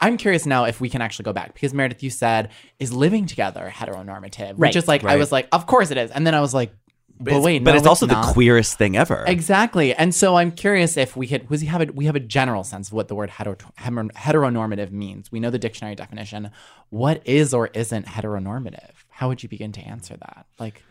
I'm 0.00 0.16
curious 0.16 0.46
now 0.46 0.64
if 0.64 0.80
we 0.80 0.88
can 0.90 1.00
actually 1.00 1.24
go 1.24 1.32
back 1.32 1.54
because 1.54 1.72
Meredith, 1.72 2.02
you 2.02 2.10
said, 2.10 2.50
is 2.80 2.92
living 2.92 3.26
together 3.26 3.72
heteronormative? 3.72 4.54
Right. 4.56 4.58
Which 4.58 4.76
is 4.76 4.88
like, 4.88 5.04
I 5.04 5.16
was 5.16 5.30
like, 5.30 5.46
of 5.52 5.66
course 5.66 5.90
it 5.92 5.96
is. 5.96 6.10
And 6.10 6.26
then 6.26 6.34
I 6.34 6.40
was 6.40 6.52
like, 6.52 6.74
but, 7.18 7.28
it's- 7.28 7.44
wait, 7.44 7.64
but 7.64 7.72
no, 7.72 7.76
it's 7.76 7.86
also 7.86 8.06
the 8.06 8.14
queerest 8.32 8.76
thing 8.76 8.96
ever. 8.96 9.24
Exactly. 9.26 9.94
And 9.94 10.14
so 10.14 10.36
I'm 10.36 10.50
curious 10.50 10.96
if 10.96 11.16
we 11.16 11.26
could, 11.26 11.46
have 11.62 11.80
a, 11.82 11.92
we 11.92 12.06
have 12.06 12.16
a 12.16 12.20
general 12.20 12.64
sense 12.64 12.88
of 12.88 12.94
what 12.94 13.08
the 13.08 13.14
word 13.14 13.30
heter- 13.30 13.56
heteronormative 13.78 14.90
means. 14.90 15.30
We 15.30 15.40
know 15.40 15.50
the 15.50 15.58
dictionary 15.58 15.94
definition. 15.94 16.50
What 16.90 17.22
is 17.24 17.54
or 17.54 17.68
isn't 17.68 18.06
heteronormative? 18.06 18.90
How 19.10 19.28
would 19.28 19.42
you 19.42 19.48
begin 19.48 19.72
to 19.72 19.80
answer 19.80 20.16
that? 20.16 20.46
Like, 20.58 20.82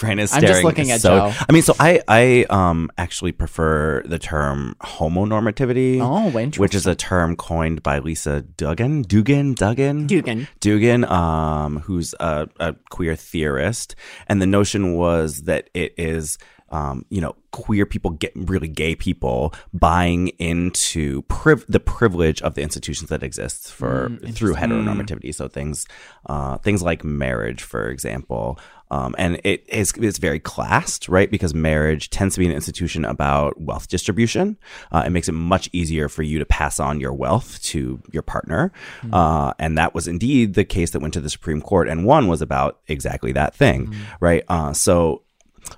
Fran 0.00 0.18
is 0.18 0.32
I'm 0.32 0.40
just 0.40 0.64
looking 0.64 0.90
at 0.90 1.02
so, 1.02 1.10
Joe. 1.10 1.32
I 1.46 1.52
mean, 1.52 1.62
so 1.62 1.74
I 1.78 2.00
I 2.08 2.46
um 2.48 2.90
actually 2.96 3.32
prefer 3.32 4.02
the 4.06 4.18
term 4.18 4.74
homonormativity. 4.80 6.00
Oh, 6.00 6.26
interesting. 6.28 6.60
Which 6.60 6.74
is 6.74 6.86
a 6.86 6.94
term 6.94 7.36
coined 7.36 7.82
by 7.82 7.98
Lisa 7.98 8.40
Duggan, 8.40 9.02
Dugan, 9.02 9.52
Duggan, 9.52 10.06
Dugan. 10.06 10.48
Dugan, 10.60 11.04
um, 11.04 11.80
who's 11.80 12.14
a, 12.18 12.48
a 12.58 12.74
queer 12.88 13.14
theorist, 13.14 13.94
and 14.26 14.40
the 14.40 14.46
notion 14.46 14.94
was 14.94 15.42
that 15.42 15.68
it 15.74 15.94
is. 15.98 16.38
Um, 16.72 17.04
you 17.10 17.20
know, 17.20 17.34
queer 17.50 17.84
people 17.84 18.12
get 18.12 18.30
really 18.36 18.68
gay 18.68 18.94
people 18.94 19.52
buying 19.72 20.28
into 20.38 21.22
priv- 21.22 21.64
the 21.68 21.80
privilege 21.80 22.40
of 22.42 22.54
the 22.54 22.62
institutions 22.62 23.10
that 23.10 23.24
exist 23.24 23.72
for 23.72 24.16
through 24.30 24.54
heteronormativity. 24.54 25.34
So 25.34 25.48
things, 25.48 25.84
uh, 26.26 26.58
things 26.58 26.80
like 26.80 27.02
marriage, 27.02 27.64
for 27.64 27.88
example, 27.88 28.56
um, 28.90 29.14
and 29.18 29.40
it 29.44 29.64
is 29.68 29.92
it's 29.96 30.18
very 30.18 30.40
classed, 30.40 31.08
right? 31.08 31.30
Because 31.30 31.54
marriage 31.54 32.10
tends 32.10 32.34
to 32.34 32.40
be 32.40 32.46
an 32.46 32.52
institution 32.52 33.04
about 33.04 33.60
wealth 33.60 33.88
distribution. 33.88 34.58
Uh, 34.92 35.04
it 35.06 35.10
makes 35.10 35.28
it 35.28 35.32
much 35.32 35.68
easier 35.72 36.08
for 36.08 36.22
you 36.22 36.38
to 36.38 36.44
pass 36.46 36.80
on 36.80 37.00
your 37.00 37.12
wealth 37.12 37.62
to 37.62 38.02
your 38.12 38.22
partner, 38.22 38.72
uh, 39.12 39.52
and 39.58 39.78
that 39.78 39.94
was 39.94 40.08
indeed 40.08 40.54
the 40.54 40.64
case 40.64 40.90
that 40.90 41.00
went 41.00 41.14
to 41.14 41.20
the 41.20 41.30
Supreme 41.30 41.60
Court, 41.60 41.88
and 41.88 42.04
one 42.04 42.28
was 42.28 42.42
about 42.42 42.80
exactly 42.88 43.32
that 43.32 43.54
thing, 43.54 43.94
right? 44.20 44.44
Uh, 44.48 44.72
so 44.72 45.22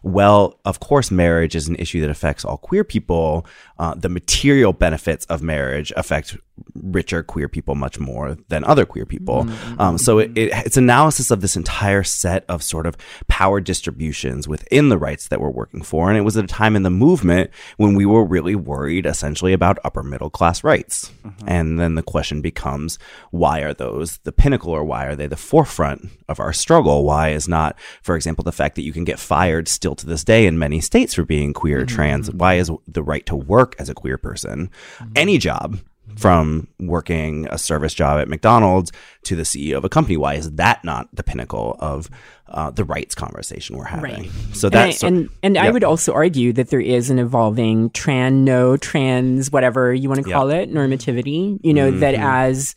well, 0.03 0.59
of 0.65 0.81
course, 0.81 1.11
marriage 1.11 1.55
is 1.55 1.69
an 1.69 1.77
issue 1.77 2.01
that 2.01 2.11
affects 2.11 2.45
all 2.45 2.57
queer 2.57 2.85
people. 2.85 3.47
Uh, 3.83 3.95
the 3.97 4.09
material 4.09 4.73
benefits 4.73 5.25
of 5.27 5.43
marriage 5.43 5.93
affect 5.97 6.37
richer 6.75 7.23
queer 7.23 7.49
people 7.49 7.75
much 7.75 7.99
more 7.99 8.37
than 8.49 8.63
other 8.65 8.87
queer 8.87 9.05
people. 9.05 9.45
Um, 9.81 9.99
so 9.99 10.19
it, 10.19 10.31
it, 10.39 10.53
it's 10.67 10.77
analysis 10.77 11.33
of 11.33 11.41
this 11.41 11.57
entire 11.57 12.05
set 12.05 12.45
of 12.49 12.63
sort 12.63 12.87
of 12.87 12.97
power 13.27 13.61
distributions 13.61 14.47
within 14.47 14.89
the 14.89 14.99
rights 14.99 15.27
that 15.29 15.41
we're 15.41 15.51
working 15.51 15.83
for. 15.83 16.09
And 16.09 16.17
it 16.17 16.23
was 16.23 16.37
at 16.37 16.45
a 16.45 16.47
time 16.47 16.77
in 16.77 16.85
the 16.85 16.91
movement 16.91 17.51
when 17.77 17.97
we 17.97 18.07
were 18.07 18.25
really 18.25 18.55
worried 18.55 19.05
essentially 19.05 19.53
about 19.53 19.79
upper 19.83 20.05
middle 20.05 20.31
class 20.31 20.63
rights. 20.63 21.11
And 21.47 21.81
then 21.81 21.97
the 21.97 22.03
question 22.05 22.41
becomes, 22.41 23.01
why 23.33 23.61
are 23.61 23.75
those 23.75 24.19
the 24.19 24.33
pinnacle 24.33 24.73
or 24.73 24.85
why 24.85 25.07
are 25.07 25.17
they 25.17 25.27
the 25.27 25.37
forefront 25.37 26.09
of 26.29 26.39
our 26.39 26.53
struggle? 26.53 27.05
Why 27.05 27.31
is 27.31 27.49
not, 27.49 27.77
for 28.03 28.15
example, 28.15 28.45
the 28.45 28.53
fact 28.53 28.77
that 28.77 28.83
you 28.83 28.93
can 28.93 29.05
get 29.05 29.19
fired 29.19 29.67
still 29.67 29.97
to 29.97 30.07
this 30.07 30.23
day 30.23 30.47
in 30.47 30.57
many 30.59 30.81
states 30.81 31.15
for 31.15 31.25
being 31.25 31.53
queer 31.53 31.81
or 31.81 31.87
trans? 31.87 32.31
Why 32.31 32.55
is 32.55 32.71
the 32.87 33.03
right 33.03 33.27
to 33.27 33.35
work 33.35 33.72
as 33.79 33.89
a 33.89 33.95
queer 33.95 34.19
person, 34.19 34.71
any 35.17 35.39
job, 35.39 35.79
from 36.17 36.69
working 36.79 37.47
a 37.51 37.57
service 37.57 37.95
job 37.95 38.21
at 38.21 38.29
McDonald's 38.29 38.93
to 39.23 39.35
the 39.35 39.45
CEO 39.45 39.77
of 39.79 39.85
a 39.85 39.89
company. 39.89 40.17
Why 40.17 40.35
is 40.35 40.51
that 40.53 40.85
not 40.85 41.09
the 41.15 41.23
pinnacle 41.23 41.77
of 41.79 42.11
uh, 42.49 42.71
the 42.71 42.85
rights 42.85 43.15
conversation 43.15 43.77
we're 43.79 43.85
having? 43.85 44.13
Right. 44.25 44.31
So 44.53 44.67
And 44.69 44.77
I- 44.77 44.87
that's 44.87 45.03
and 45.03 45.31
and, 45.43 45.57
I 45.57 45.71
would 45.71 45.85
also 45.85 46.13
argue 46.13 46.53
that 46.55 46.69
there 46.69 46.81
is 46.81 47.09
an 47.09 47.19
evolving 47.19 47.91
trans, 47.91 48.35
no 48.45 48.77
trans 48.77 49.51
whatever 49.51 49.95
you 49.95 50.09
want 50.11 50.23
to 50.23 50.31
call 50.31 50.51
it 50.51 50.71
normativity. 50.71 51.59
You 51.63 51.73
know 51.73 51.91
that 51.91 52.15
Mm-hmm. 52.15 52.23
as 52.25 52.75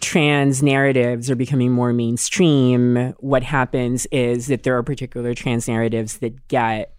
trans 0.00 0.62
narratives 0.62 1.30
are 1.30 1.36
becoming 1.36 1.72
more 1.72 1.92
mainstream, 1.92 3.14
what 3.18 3.42
happens 3.42 4.06
is 4.12 4.48
that 4.48 4.62
there 4.62 4.76
are 4.76 4.82
particular 4.82 5.32
trans 5.34 5.68
narratives 5.68 6.18
that 6.18 6.48
get 6.48 6.92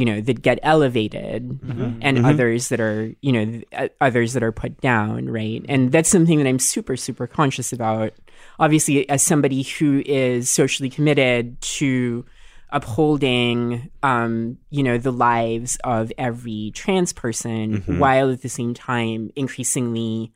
you 0.00 0.04
know 0.08 0.18
that 0.26 0.38
get 0.48 0.58
elevated 0.62 1.42
Mm-hmm. 1.60 1.98
and 2.06 2.24
others 2.30 2.62
that 2.70 2.80
are 2.80 3.12
you 3.26 3.32
know 3.36 3.44
th- 3.44 3.64
uh, 3.80 3.88
others 4.00 4.32
that 4.34 4.42
are 4.42 4.52
put 4.62 4.80
down 4.80 5.28
right? 5.28 5.62
And 5.68 5.92
that's 5.92 6.08
something 6.08 6.38
that 6.40 6.46
i'm 6.50 6.58
super 6.74 6.96
super 7.06 7.26
conscious 7.26 7.72
about. 7.78 8.10
Obviously 8.58 9.08
as 9.14 9.22
somebody 9.22 9.62
who 9.62 10.02
is 10.06 10.50
socially 10.50 10.90
committed 10.90 11.60
to 11.80 12.24
upholding 12.72 13.90
um 14.02 14.56
you 14.70 14.82
know 14.82 14.96
the 14.98 15.12
lives 15.12 15.76
of 15.84 16.12
every 16.16 16.70
trans 16.74 17.12
person 17.12 17.82
while 17.98 18.30
at 18.32 18.42
the 18.42 18.48
same 18.48 18.72
time 18.74 19.30
increasingly 19.36 20.32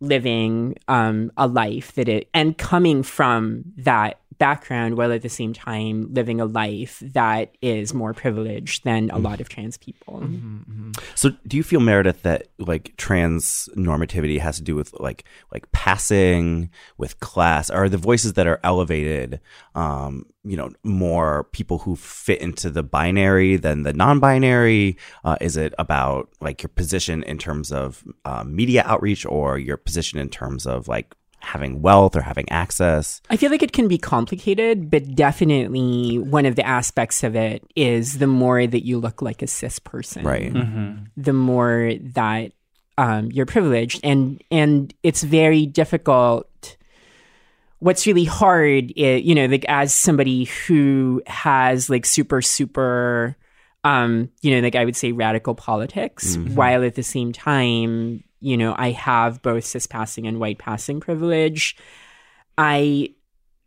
living 0.00 0.76
um, 0.88 1.30
a 1.36 1.46
life 1.46 1.92
that 1.94 2.08
it 2.08 2.28
and 2.34 2.58
coming 2.58 3.02
from 3.02 3.64
that 3.76 4.18
background 4.38 4.96
while 4.96 5.12
at 5.12 5.22
the 5.22 5.28
same 5.28 5.52
time 5.52 6.12
living 6.12 6.40
a 6.40 6.44
life 6.44 7.02
that 7.02 7.54
is 7.62 7.94
more 7.94 8.12
privileged 8.12 8.84
than 8.84 9.10
a 9.10 9.18
lot 9.18 9.40
of 9.40 9.48
trans 9.48 9.76
people. 9.76 10.22
So, 11.14 11.30
do 11.46 11.56
you 11.56 11.62
feel 11.62 11.80
Meredith 11.80 12.22
that 12.22 12.48
like 12.58 12.94
trans 12.96 13.68
normativity 13.76 14.38
has 14.40 14.56
to 14.56 14.62
do 14.62 14.74
with 14.74 14.92
like 15.00 15.24
like 15.52 15.70
passing 15.72 16.70
with 16.98 17.20
class? 17.20 17.70
Are 17.70 17.88
the 17.88 17.98
voices 17.98 18.34
that 18.34 18.46
are 18.46 18.60
elevated, 18.62 19.40
um, 19.74 20.26
you 20.44 20.56
know, 20.56 20.70
more 20.82 21.44
people 21.52 21.78
who 21.78 21.96
fit 21.96 22.40
into 22.40 22.70
the 22.70 22.82
binary 22.82 23.56
than 23.56 23.82
the 23.82 23.92
non-binary? 23.92 24.96
Uh, 25.24 25.36
is 25.40 25.56
it 25.56 25.74
about 25.78 26.28
like 26.40 26.62
your 26.62 26.70
position 26.70 27.22
in 27.24 27.38
terms 27.38 27.72
of 27.72 28.04
uh, 28.24 28.44
media 28.44 28.82
outreach 28.86 29.24
or 29.26 29.58
your 29.58 29.76
position 29.76 30.18
in 30.18 30.28
terms 30.28 30.66
of 30.66 30.88
like 30.88 31.14
having 31.44 31.82
wealth 31.82 32.16
or 32.16 32.20
having 32.22 32.48
access? 32.50 33.20
I 33.30 33.36
feel 33.36 33.50
like 33.50 33.62
it 33.62 33.72
can 33.72 33.86
be 33.88 33.98
complicated, 33.98 34.90
but 34.90 35.14
definitely 35.14 36.18
one 36.18 36.46
of 36.46 36.56
the 36.56 36.66
aspects 36.66 37.22
of 37.22 37.36
it 37.36 37.62
is 37.76 38.18
the 38.18 38.26
more 38.26 38.66
that 38.66 38.84
you 38.84 38.98
look 38.98 39.22
like 39.22 39.42
a 39.42 39.46
cis 39.46 39.78
person, 39.78 40.24
Right. 40.24 40.52
the 41.16 41.32
more 41.32 41.92
that 42.14 42.52
um, 42.96 43.30
you're 43.32 43.46
privileged, 43.46 44.00
and 44.04 44.42
and 44.50 44.94
it's 45.02 45.22
very 45.22 45.66
difficult. 45.66 46.76
What's 47.80 48.06
really 48.06 48.24
hard, 48.24 48.92
i 48.96 49.20
you 49.22 49.34
know, 49.34 49.44
like 49.46 49.66
as 49.68 49.92
somebody 49.92 50.44
who 50.66 51.20
has 51.26 51.90
like 51.90 52.06
super 52.06 52.40
super, 52.40 53.36
um, 53.84 54.30
you 54.40 54.54
know, 54.54 54.60
like 54.62 54.74
I 54.74 54.84
would 54.86 54.96
say 54.96 55.12
radical 55.12 55.54
politics, 55.54 56.36
while 56.54 56.82
at 56.82 56.94
the 56.94 57.02
same 57.02 57.32
time, 57.32 58.23
you 58.44 58.56
know, 58.56 58.74
I 58.76 58.90
have 58.90 59.42
both 59.42 59.64
cis 59.64 59.86
passing 59.86 60.26
and 60.26 60.38
white 60.38 60.58
passing 60.58 61.00
privilege. 61.00 61.76
I 62.58 63.14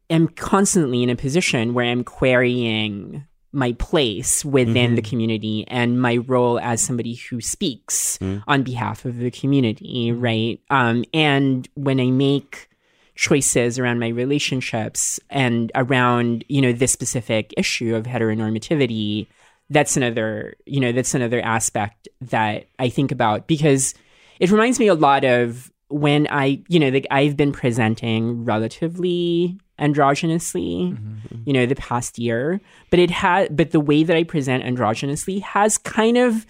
am 0.10 0.28
constantly 0.28 1.04
in 1.04 1.10
a 1.10 1.16
position 1.16 1.74
where 1.74 1.86
I'm 1.86 2.04
querying 2.04 3.26
my 3.52 3.74
place 3.74 4.46
within 4.46 4.96
the 4.96 5.02
mm-hmm. 5.02 5.10
community 5.10 5.66
and 5.68 6.00
my 6.00 6.18
role 6.18 6.60
as 6.60 6.82
somebody 6.82 7.16
who 7.16 7.42
speaks 7.42 8.20
mm. 8.20 8.44
on 8.48 8.62
behalf 8.62 9.04
of 9.06 9.18
the 9.18 9.32
community, 9.32 10.12
mm-hmm. 10.12 10.22
right? 10.22 10.62
Um, 10.70 11.06
and 11.14 11.68
when 11.74 12.00
I 12.00 12.12
make 12.12 12.70
choices 13.16 13.80
around 13.80 14.00
my 14.00 14.10
relationships 14.10 15.20
and 15.32 15.72
around 15.74 16.46
you 16.48 16.62
know 16.62 16.72
this 16.72 16.92
specific 16.92 17.52
issue 17.58 17.96
of 17.96 18.06
heteronormativity 18.06 19.26
that's 19.72 19.98
another 19.98 20.56
you 20.68 20.80
know 20.80 20.92
that's 20.92 21.16
another 21.16 21.42
aspect 21.42 22.08
that 22.22 22.68
i 22.78 22.88
think 22.88 23.12
about 23.12 23.48
because 23.48 23.96
it 24.40 24.52
reminds 24.52 24.80
me 24.80 24.88
a 24.88 24.96
lot 24.96 25.24
of 25.24 25.72
when 25.90 26.28
i 26.30 26.62
you 26.68 26.80
know 26.80 26.90
like 26.90 27.08
i've 27.12 27.38
been 27.38 27.52
presenting 27.52 28.44
relatively 28.44 29.58
androgynously 29.80 30.98
you 31.46 31.54
know 31.54 31.66
the 31.66 31.76
past 31.76 32.20
year 32.20 32.60
but 32.90 33.00
it 33.00 33.10
had 33.12 33.56
but 33.56 33.72
the 33.72 33.80
way 33.80 34.04
that 34.04 34.16
i 34.18 34.24
present 34.24 34.64
androgynously 34.64 35.42
has 35.42 35.78
kind 35.78 36.18
of 36.18 36.46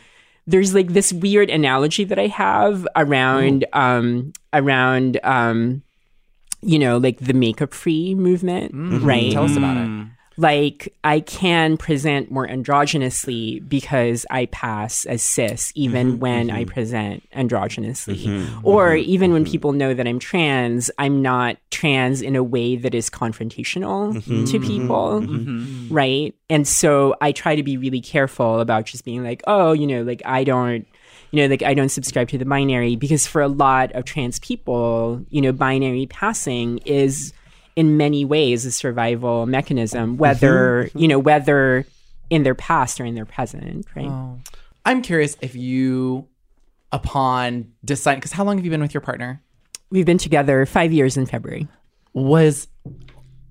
there's 0.48 0.74
like 0.74 0.94
this 0.94 1.12
weird 1.14 1.50
analogy 1.50 2.04
that 2.04 2.18
i 2.18 2.28
have 2.28 2.88
around 2.96 3.66
um 3.74 4.32
around 4.54 5.20
um 5.24 5.84
you 6.64 6.80
know, 6.80 6.98
like 6.98 7.20
the 7.20 7.34
makeup 7.34 7.72
free 7.72 8.16
movement, 8.16 8.72
right? 9.04 9.32
Tell 9.32 9.44
us 9.44 9.56
about 9.56 9.78
it. 9.78 10.08
Like 10.38 10.94
I 11.04 11.20
can 11.20 11.78
present 11.78 12.30
more 12.30 12.48
androgynously 12.48 13.68
because 13.68 14.26
I 14.30 14.46
pass 14.46 15.06
as 15.06 15.24
cis, 15.24 15.72
even 15.76 16.14
mm-hmm, 16.14 16.20
when 16.20 16.52
I 16.52 16.64
mm-hmm. 16.64 16.72
present 16.72 17.30
androgynously. 17.32 18.26
Mm-hmm, 18.26 18.68
or 18.68 18.96
even 18.96 19.34
when 19.34 19.46
people 19.46 19.72
know 19.72 19.94
that 19.94 20.08
I'm 20.08 20.20
trans, 20.20 20.92
I'm 21.00 21.22
not 21.22 21.58
trans 21.72 22.22
in 22.22 22.36
a 22.36 22.44
way 22.44 22.76
that 22.76 22.94
is 22.94 23.10
confrontational 23.10 24.14
to 24.52 24.60
people, 24.60 25.22
right? 25.90 26.36
And 26.50 26.68
so 26.68 27.16
I 27.20 27.32
try 27.32 27.56
to 27.56 27.64
be 27.64 27.78
really 27.78 28.02
careful 28.02 28.60
about 28.60 28.86
just 28.86 29.04
being 29.04 29.24
like, 29.24 29.42
oh, 29.48 29.74
you 29.74 29.88
know, 29.88 30.04
like 30.04 30.22
I 30.26 30.44
don't 30.44 30.88
you 31.32 31.42
know, 31.42 31.50
like 31.50 31.64
I 31.64 31.74
don't 31.74 31.90
subscribe 31.90 32.30
to 32.30 32.38
the 32.38 32.46
binary 32.46 32.96
because 32.96 33.28
for 33.28 33.42
a 33.42 33.48
lot 33.48 33.92
of 33.94 34.06
trans 34.06 34.40
people, 34.40 35.26
you 35.30 35.42
know, 35.42 35.52
binary 35.52 36.06
passing 36.06 36.78
is 36.80 37.34
in 37.78 37.96
many 37.96 38.26
ways 38.26 38.66
a 38.66 38.72
survival 38.72 39.46
mechanism, 39.46 40.18
whether, 40.18 40.90
you 40.96 41.08
know, 41.08 41.20
whether 41.20 41.86
in 42.32 42.42
their 42.42 42.56
past 42.56 43.00
or 43.00 43.06
in 43.06 43.14
their 43.14 43.24
present, 43.24 43.86
right? 43.96 44.40
I'm 44.84 45.04
curious 45.04 45.38
if 45.42 45.54
you, 45.56 46.28
upon 46.92 47.72
deciding, 47.86 48.20
because 48.20 48.32
how 48.32 48.44
long 48.44 48.58
have 48.58 48.66
you 48.66 48.72
been 48.72 48.82
with 48.82 48.96
your 48.96 49.02
partner? 49.02 49.44
We've 49.92 50.08
been 50.08 50.18
together 50.18 50.66
five 50.66 50.92
years 50.92 51.18
in 51.18 51.28
February. 51.28 51.68
Was, 52.14 52.68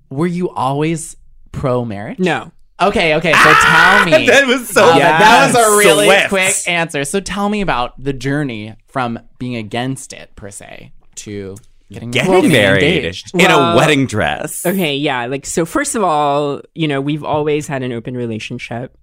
were 0.09 0.27
you 0.27 0.49
always 0.49 1.15
pro 1.53 1.85
marriage? 1.85 2.19
No. 2.19 2.51
Okay, 2.81 3.15
okay. 3.15 3.31
So 3.31 3.53
tell 3.61 4.05
me. 4.05 4.27
That 4.27 4.45
was 4.45 4.67
so. 4.67 4.89
Uh, 4.89 4.99
that 4.99 5.47
was 5.47 5.55
a 5.55 5.77
really 5.77 6.05
Swift. 6.05 6.29
quick 6.29 6.55
answer. 6.67 7.05
So 7.05 7.21
tell 7.21 7.47
me 7.47 7.61
about 7.61 8.03
the 8.03 8.13
journey 8.13 8.75
from 8.87 9.19
being 9.39 9.55
against 9.55 10.11
it 10.11 10.35
per 10.35 10.51
se 10.51 10.91
to 11.15 11.55
getting, 11.91 12.11
Getting 12.11 12.31
well, 12.31 12.41
married 12.43 12.83
engaged. 12.83 13.33
in 13.33 13.49
a 13.49 13.75
wedding 13.75 14.07
dress. 14.07 14.65
Okay, 14.65 14.95
yeah. 14.95 15.25
Like, 15.25 15.45
so 15.45 15.65
first 15.65 15.95
of 15.95 16.03
all, 16.03 16.61
you 16.75 16.87
know, 16.87 17.01
we've 17.01 17.23
always 17.23 17.67
had 17.67 17.83
an 17.83 17.91
open 17.91 18.15
relationship. 18.15 18.97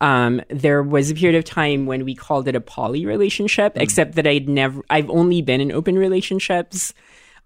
Um, 0.00 0.42
there 0.50 0.82
was 0.82 1.10
a 1.10 1.14
period 1.14 1.38
of 1.38 1.44
time 1.44 1.86
when 1.86 2.04
we 2.04 2.14
called 2.14 2.48
it 2.48 2.56
a 2.56 2.60
poly 2.60 3.06
relationship, 3.06 3.72
except 3.76 4.16
that 4.16 4.26
I'd 4.26 4.48
never, 4.48 4.82
I've 4.90 5.08
only 5.08 5.40
been 5.40 5.60
in 5.60 5.72
open 5.72 5.96
relationships, 5.96 6.92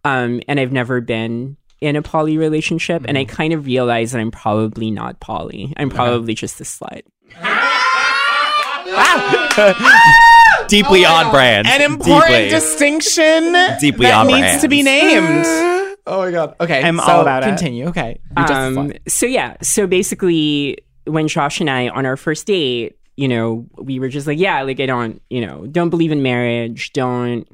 um, 0.05 0.41
and 0.49 0.59
I've 0.59 0.73
never 0.73 1.01
been 1.01 1.57
in 1.81 1.95
a 1.95 2.03
poly 2.03 2.37
relationship. 2.37 3.05
And 3.07 3.17
I 3.17 3.25
kind 3.25 3.53
of 3.53 3.67
realized 3.67 4.15
that 4.15 4.21
I'm 4.21 4.33
probably 4.33 4.91
not 4.91 5.21
poly. 5.21 5.73
I'm 5.77 5.91
probably 5.91 6.35
just 6.35 6.61
a 6.61 6.65
slut. 6.65 7.03
Deeply 10.69 11.05
on 11.05 11.31
brand. 11.31 11.67
An 11.67 11.81
important 11.83 12.29
Deeply. 12.31 12.49
distinction 12.51 13.53
Deeply 13.81 14.07
that 14.07 14.15
on 14.15 14.27
needs 14.27 14.39
brand. 14.41 14.61
to 14.61 14.69
be 14.69 14.83
named. 14.83 15.47
Oh 16.07 16.21
my 16.21 16.31
god. 16.31 16.57
Okay. 16.61 16.83
I'm 16.83 16.99
so 16.99 17.05
all 17.05 17.21
about 17.21 17.43
it. 17.43 17.47
continue. 17.47 17.87
Okay. 17.89 18.21
You're 18.37 18.47
just 18.47 18.77
a 18.77 18.81
Um, 18.81 18.93
so 19.07 19.27
yeah, 19.27 19.57
so 19.63 19.87
basically, 19.87 20.79
when 21.05 21.29
Josh 21.29 21.61
and 21.61 21.69
I 21.69 21.89
on 21.89 22.07
our 22.07 22.17
first 22.17 22.47
date, 22.47 22.99
you 23.17 23.29
know, 23.29 23.67
we 23.77 23.99
were 23.99 24.09
just 24.09 24.27
like, 24.27 24.39
yeah, 24.39 24.63
like 24.63 24.81
I 24.81 24.87
don't, 24.87 25.21
you 25.29 25.45
know, 25.45 25.67
don't 25.67 25.91
believe 25.91 26.13
in 26.13 26.23
marriage, 26.23 26.93
don't, 26.93 27.49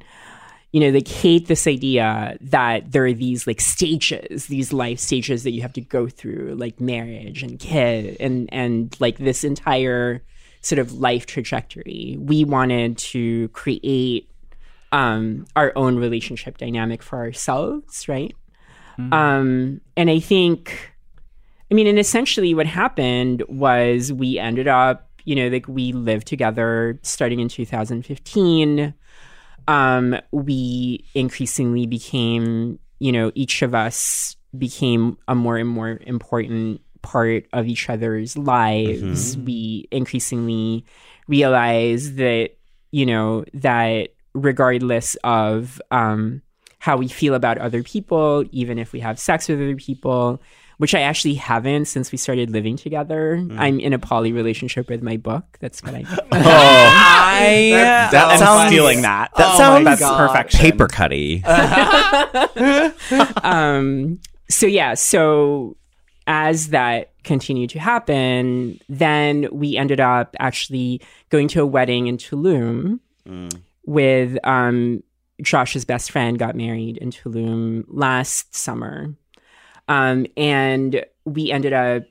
you 0.71 0.79
know, 0.79 0.89
like 0.89 1.07
hate 1.07 1.47
this 1.47 1.67
idea 1.67 2.37
that 2.41 2.91
there 2.91 3.05
are 3.05 3.13
these 3.13 3.47
like 3.47 3.59
stages, 3.59 4.45
these 4.47 4.71
life 4.71 4.99
stages 4.99 5.43
that 5.43 5.51
you 5.51 5.61
have 5.61 5.73
to 5.73 5.81
go 5.81 6.07
through, 6.07 6.55
like 6.55 6.79
marriage 6.79 7.43
and 7.43 7.59
kid, 7.59 8.17
and 8.19 8.49
and 8.53 8.95
like 8.99 9.17
this 9.17 9.43
entire 9.43 10.21
sort 10.65 10.79
of 10.79 10.93
life 10.93 11.27
trajectory. 11.27 12.17
We 12.19 12.43
wanted 12.43 12.97
to 12.97 13.49
create 13.49 14.29
um, 14.91 15.45
our 15.55 15.71
own 15.75 15.97
relationship 15.97 16.57
dynamic 16.57 17.03
for 17.03 17.19
ourselves, 17.19 18.07
right? 18.07 18.35
Um, 19.11 19.81
and 19.95 20.09
I 20.09 20.19
think, 20.19 20.91
I 21.69 21.75
mean, 21.75 21.85
and 21.85 21.99
essentially 21.99 22.53
what 22.55 22.65
happened 22.65 23.43
was 23.47 24.11
we 24.11 24.39
ended 24.39 24.67
up, 24.67 25.09
you 25.25 25.35
know, 25.35 25.49
like 25.49 25.67
we 25.67 25.91
lived 25.91 26.25
together 26.25 26.97
starting 27.03 27.39
in 27.39 27.49
2015. 27.49 28.93
Um, 29.67 30.17
we 30.31 31.05
increasingly 31.13 31.85
became, 31.85 32.79
you 32.99 33.11
know, 33.11 33.31
each 33.35 33.61
of 33.61 33.75
us 33.75 34.35
became 34.57 35.17
a 35.27 35.35
more 35.35 35.57
and 35.57 35.69
more 35.69 35.99
important 36.05 36.81
part 37.05 37.45
of 37.53 37.67
each 37.67 37.89
other's 37.89 38.37
lives. 38.37 39.37
We 39.37 39.87
increasingly 39.91 40.83
realize 41.27 42.15
that, 42.15 42.49
you 42.91 43.05
know, 43.05 43.45
that 43.53 44.09
regardless 44.33 45.15
of 45.23 45.81
um, 45.91 46.41
how 46.79 46.97
we 46.97 47.07
feel 47.07 47.33
about 47.35 47.57
other 47.57 47.81
people, 47.83 48.43
even 48.51 48.77
if 48.79 48.91
we 48.91 48.99
have 48.99 49.17
sex 49.19 49.47
with 49.47 49.59
other 49.61 49.75
people, 49.75 50.41
which 50.77 50.93
I 50.93 51.01
actually 51.01 51.35
haven't 51.35 51.85
since 51.85 52.11
we 52.11 52.17
started 52.17 52.49
living 52.49 52.75
together. 52.75 53.41
I'm 53.57 53.79
in 53.79 53.93
a 53.93 53.97
poly 53.99 54.33
relationship 54.33 54.89
with 54.89 55.01
my 55.01 55.15
book. 55.15 55.45
That's 55.61 55.81
what 55.81 55.95
I. 55.95 56.03
Oh, 56.33 56.89
I 57.37 57.69
that 58.11 58.31
am 58.33 58.39
sounds- 58.39 58.67
stealing 58.71 59.01
that. 59.03 59.31
That 59.37 59.53
Oh 59.53 59.57
sounds 59.57 59.83
my 59.85 59.91
That's 59.91 60.01
God. 60.01 60.27
perfection. 60.27 60.59
paper 60.59 60.87
cutty. 60.87 61.43
um, 63.43 64.19
so 64.49 64.65
yeah, 64.67 64.93
so 64.95 65.77
as 66.27 66.69
that 66.69 67.11
continued 67.23 67.69
to 67.71 67.79
happen, 67.79 68.79
then 68.89 69.47
we 69.51 69.77
ended 69.77 69.99
up 69.99 70.35
actually 70.39 71.01
going 71.29 71.47
to 71.49 71.61
a 71.61 71.65
wedding 71.65 72.07
in 72.07 72.17
Tulum 72.17 72.99
with 73.85 74.37
um, 74.43 75.03
Josh's 75.41 75.85
best 75.85 76.11
friend 76.11 76.39
got 76.39 76.55
married 76.55 76.97
in 76.97 77.11
Tulum 77.11 77.85
last 77.87 78.55
summer. 78.55 79.13
Um, 79.87 80.25
and 80.35 81.05
we 81.25 81.51
ended 81.51 81.73
up 81.73 82.03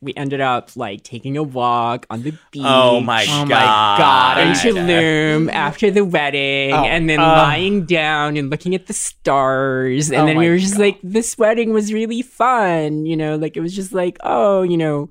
we 0.00 0.14
ended 0.16 0.40
up 0.40 0.76
like 0.76 1.02
taking 1.02 1.36
a 1.36 1.42
walk 1.42 2.06
on 2.08 2.22
the 2.22 2.30
beach. 2.52 2.62
oh 2.64 3.00
my 3.00 3.26
Oh 3.28 3.44
my 3.44 3.48
god. 3.48 3.98
God. 3.98 4.38
in 4.38 4.52
Tulum 4.54 5.52
after 5.52 5.90
the 5.90 6.04
wedding, 6.04 6.72
Oh, 6.72 6.84
and 6.84 7.08
then 7.10 7.18
uh. 7.18 7.26
lying 7.26 7.84
down 7.84 8.36
and 8.36 8.48
looking 8.50 8.74
at 8.74 8.86
the 8.86 8.92
stars, 8.92 10.10
and 10.10 10.22
Oh 10.22 10.26
then 10.26 10.36
we 10.36 10.48
were 10.48 10.58
just 10.58 10.74
God. 10.74 10.82
like, 10.82 10.98
"This 11.02 11.36
wedding 11.38 11.72
was 11.72 11.92
really 11.92 12.22
fun," 12.22 13.06
you 13.06 13.16
know. 13.16 13.36
Like 13.36 13.56
it 13.56 13.60
was 13.60 13.74
just 13.74 13.92
like, 13.92 14.18
"Oh, 14.22 14.62
you 14.62 14.76
know, 14.76 15.10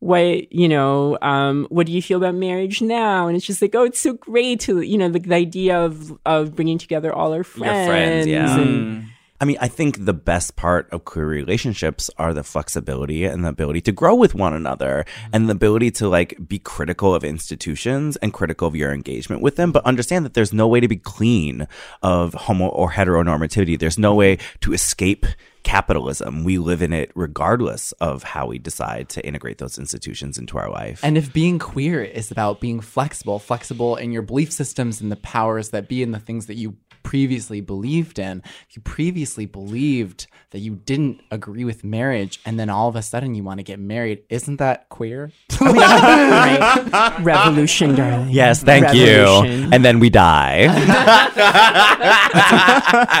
what 0.00 0.52
you 0.52 0.68
know, 0.68 1.16
um, 1.22 1.66
what 1.70 1.86
do 1.86 1.92
you 1.92 2.02
feel 2.02 2.18
about 2.18 2.34
marriage 2.34 2.82
now?" 2.82 3.28
And 3.28 3.36
it's 3.36 3.46
just 3.46 3.62
like, 3.62 3.74
"Oh, 3.74 3.84
it's 3.84 4.00
so 4.00 4.12
great 4.14 4.60
to 4.60 4.80
you 4.82 4.98
know, 4.98 5.06
like 5.08 5.24
the 5.24 5.34
idea 5.34 5.78
of 5.78 6.12
of 6.26 6.54
bringing 6.54 6.78
together 6.78 7.12
all 7.12 7.32
our 7.32 7.44
friends, 7.44 7.88
friends, 7.88 8.26
yeah. 8.26 8.58
and 8.60 9.04
I 9.40 9.44
mean, 9.44 9.58
I 9.60 9.68
think 9.68 10.04
the 10.04 10.14
best 10.14 10.56
part 10.56 10.88
of 10.92 11.04
queer 11.04 11.26
relationships 11.26 12.10
are 12.16 12.32
the 12.32 12.42
flexibility 12.42 13.24
and 13.24 13.44
the 13.44 13.48
ability 13.48 13.82
to 13.82 13.92
grow 13.92 14.14
with 14.14 14.34
one 14.34 14.54
another 14.54 15.04
and 15.32 15.48
the 15.48 15.52
ability 15.52 15.90
to 15.92 16.08
like 16.08 16.48
be 16.48 16.58
critical 16.58 17.14
of 17.14 17.22
institutions 17.22 18.16
and 18.16 18.32
critical 18.32 18.68
of 18.68 18.76
your 18.76 18.92
engagement 18.92 19.42
with 19.42 19.56
them, 19.56 19.72
but 19.72 19.84
understand 19.84 20.24
that 20.24 20.34
there's 20.34 20.52
no 20.52 20.66
way 20.66 20.80
to 20.80 20.88
be 20.88 20.96
clean 20.96 21.66
of 22.02 22.32
homo 22.34 22.68
or 22.68 22.92
heteronormativity. 22.92 23.78
There's 23.78 23.98
no 23.98 24.14
way 24.14 24.38
to 24.60 24.72
escape 24.72 25.26
capitalism. 25.66 26.44
We 26.44 26.58
live 26.58 26.80
in 26.80 26.92
it 26.92 27.10
regardless 27.16 27.90
of 28.00 28.22
how 28.22 28.46
we 28.46 28.56
decide 28.56 29.08
to 29.10 29.26
integrate 29.26 29.58
those 29.58 29.78
institutions 29.78 30.38
into 30.38 30.56
our 30.58 30.70
life. 30.70 31.00
And 31.02 31.18
if 31.18 31.32
being 31.32 31.58
queer 31.58 32.04
is 32.04 32.30
about 32.30 32.60
being 32.60 32.80
flexible, 32.80 33.40
flexible 33.40 33.96
in 33.96 34.12
your 34.12 34.22
belief 34.22 34.52
systems 34.52 35.00
and 35.00 35.10
the 35.10 35.16
powers 35.16 35.70
that 35.70 35.88
be 35.88 36.04
and 36.04 36.14
the 36.14 36.20
things 36.20 36.46
that 36.46 36.54
you 36.54 36.76
previously 37.02 37.60
believed 37.60 38.18
in, 38.20 38.42
if 38.68 38.76
you 38.76 38.82
previously 38.82 39.46
believed 39.46 40.28
that 40.50 40.60
you 40.60 40.76
didn't 40.76 41.20
agree 41.30 41.64
with 41.64 41.84
marriage 41.84 42.40
and 42.44 42.58
then 42.58 42.70
all 42.70 42.88
of 42.88 42.96
a 42.96 43.02
sudden 43.02 43.34
you 43.34 43.42
want 43.42 43.58
to 43.58 43.64
get 43.64 43.78
married, 43.78 44.22
isn't 44.28 44.56
that 44.56 44.88
queer? 44.88 45.30
right, 45.60 47.16
revolution, 47.20 47.94
darling. 47.94 48.30
yes, 48.30 48.62
thank 48.62 48.94
you. 48.94 49.26
And 49.72 49.84
then 49.84 50.00
we 50.00 50.10
die. 50.10 50.66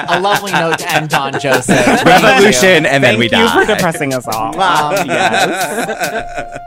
a 0.08 0.20
lovely 0.20 0.52
note 0.52 0.78
to 0.78 0.92
end 0.92 1.14
on, 1.14 1.38
Joseph. 1.38 1.86
Revolution. 2.36 2.62
revolution, 2.62 2.86
and 2.86 3.04
then 3.04 3.10
Thank 3.12 3.18
we 3.18 3.24
you 3.24 3.30
die. 3.30 3.64
for 3.64 3.72
depressing 3.74 4.14
us 4.14 4.26
all. 4.28 4.52
yes. 5.06 6.58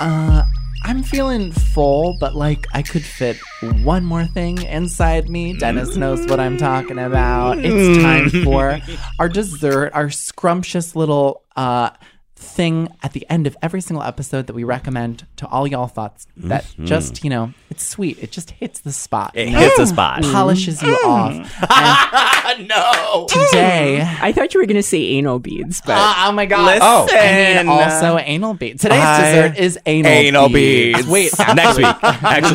Uh, 0.00 0.44
I'm 0.84 1.02
feeling 1.04 1.52
full, 1.52 2.16
but 2.18 2.34
like 2.34 2.66
I 2.72 2.82
could 2.82 3.04
fit 3.04 3.36
one 3.82 4.04
more 4.04 4.24
thing 4.26 4.60
inside 4.62 5.28
me. 5.28 5.52
Dennis 5.56 5.94
knows 5.96 6.26
what 6.26 6.40
I'm 6.40 6.56
talking 6.56 6.98
about. 6.98 7.58
It's 7.60 8.02
time 8.02 8.28
for 8.44 8.80
our 9.20 9.28
dessert, 9.28 9.92
our 9.94 10.10
scrumptious 10.10 10.96
little 10.96 11.42
uh 11.54 11.90
thing 12.42 12.88
at 13.02 13.12
the 13.12 13.24
end 13.30 13.46
of 13.46 13.56
every 13.62 13.80
single 13.80 14.02
episode 14.02 14.46
that 14.48 14.52
we 14.54 14.64
recommend 14.64 15.26
to 15.36 15.46
all 15.48 15.66
y'all 15.66 15.86
thoughts 15.86 16.26
that 16.36 16.66
just, 16.84 17.22
you 17.24 17.30
know, 17.30 17.52
it's 17.70 17.84
sweet. 17.86 18.18
It 18.22 18.30
just 18.32 18.50
hits 18.50 18.80
the 18.80 18.92
spot. 18.92 19.32
It 19.34 19.46
you 19.48 19.54
know? 19.54 19.60
hits 19.60 19.76
the 19.78 19.86
spot. 19.86 20.22
Polishes 20.22 20.82
you 20.82 20.92
off. 20.94 21.48
No. 22.58 23.26
today 23.30 24.02
I 24.20 24.30
thought 24.32 24.52
you 24.52 24.60
were 24.60 24.66
going 24.66 24.76
to 24.76 24.82
say 24.82 24.98
anal 25.02 25.38
beads, 25.38 25.80
but 25.80 25.94
Ah, 25.96 26.28
oh 26.28 26.32
my 26.32 26.44
god. 26.44 26.66
Listen. 26.66 26.80
Oh, 26.82 27.06
I 27.10 27.62
mean 27.62 27.68
also 27.68 28.18
anal 28.18 28.52
beads. 28.52 28.82
Today's 28.82 29.00
I- 29.00 29.20
dessert 29.48 29.58
is 29.58 29.78
anal, 29.86 30.10
Anal 30.12 30.48
beads. 30.50 31.06
Wait, 31.06 31.32
next 31.54 31.78
week. 31.78 31.86
Actually, 31.86 32.02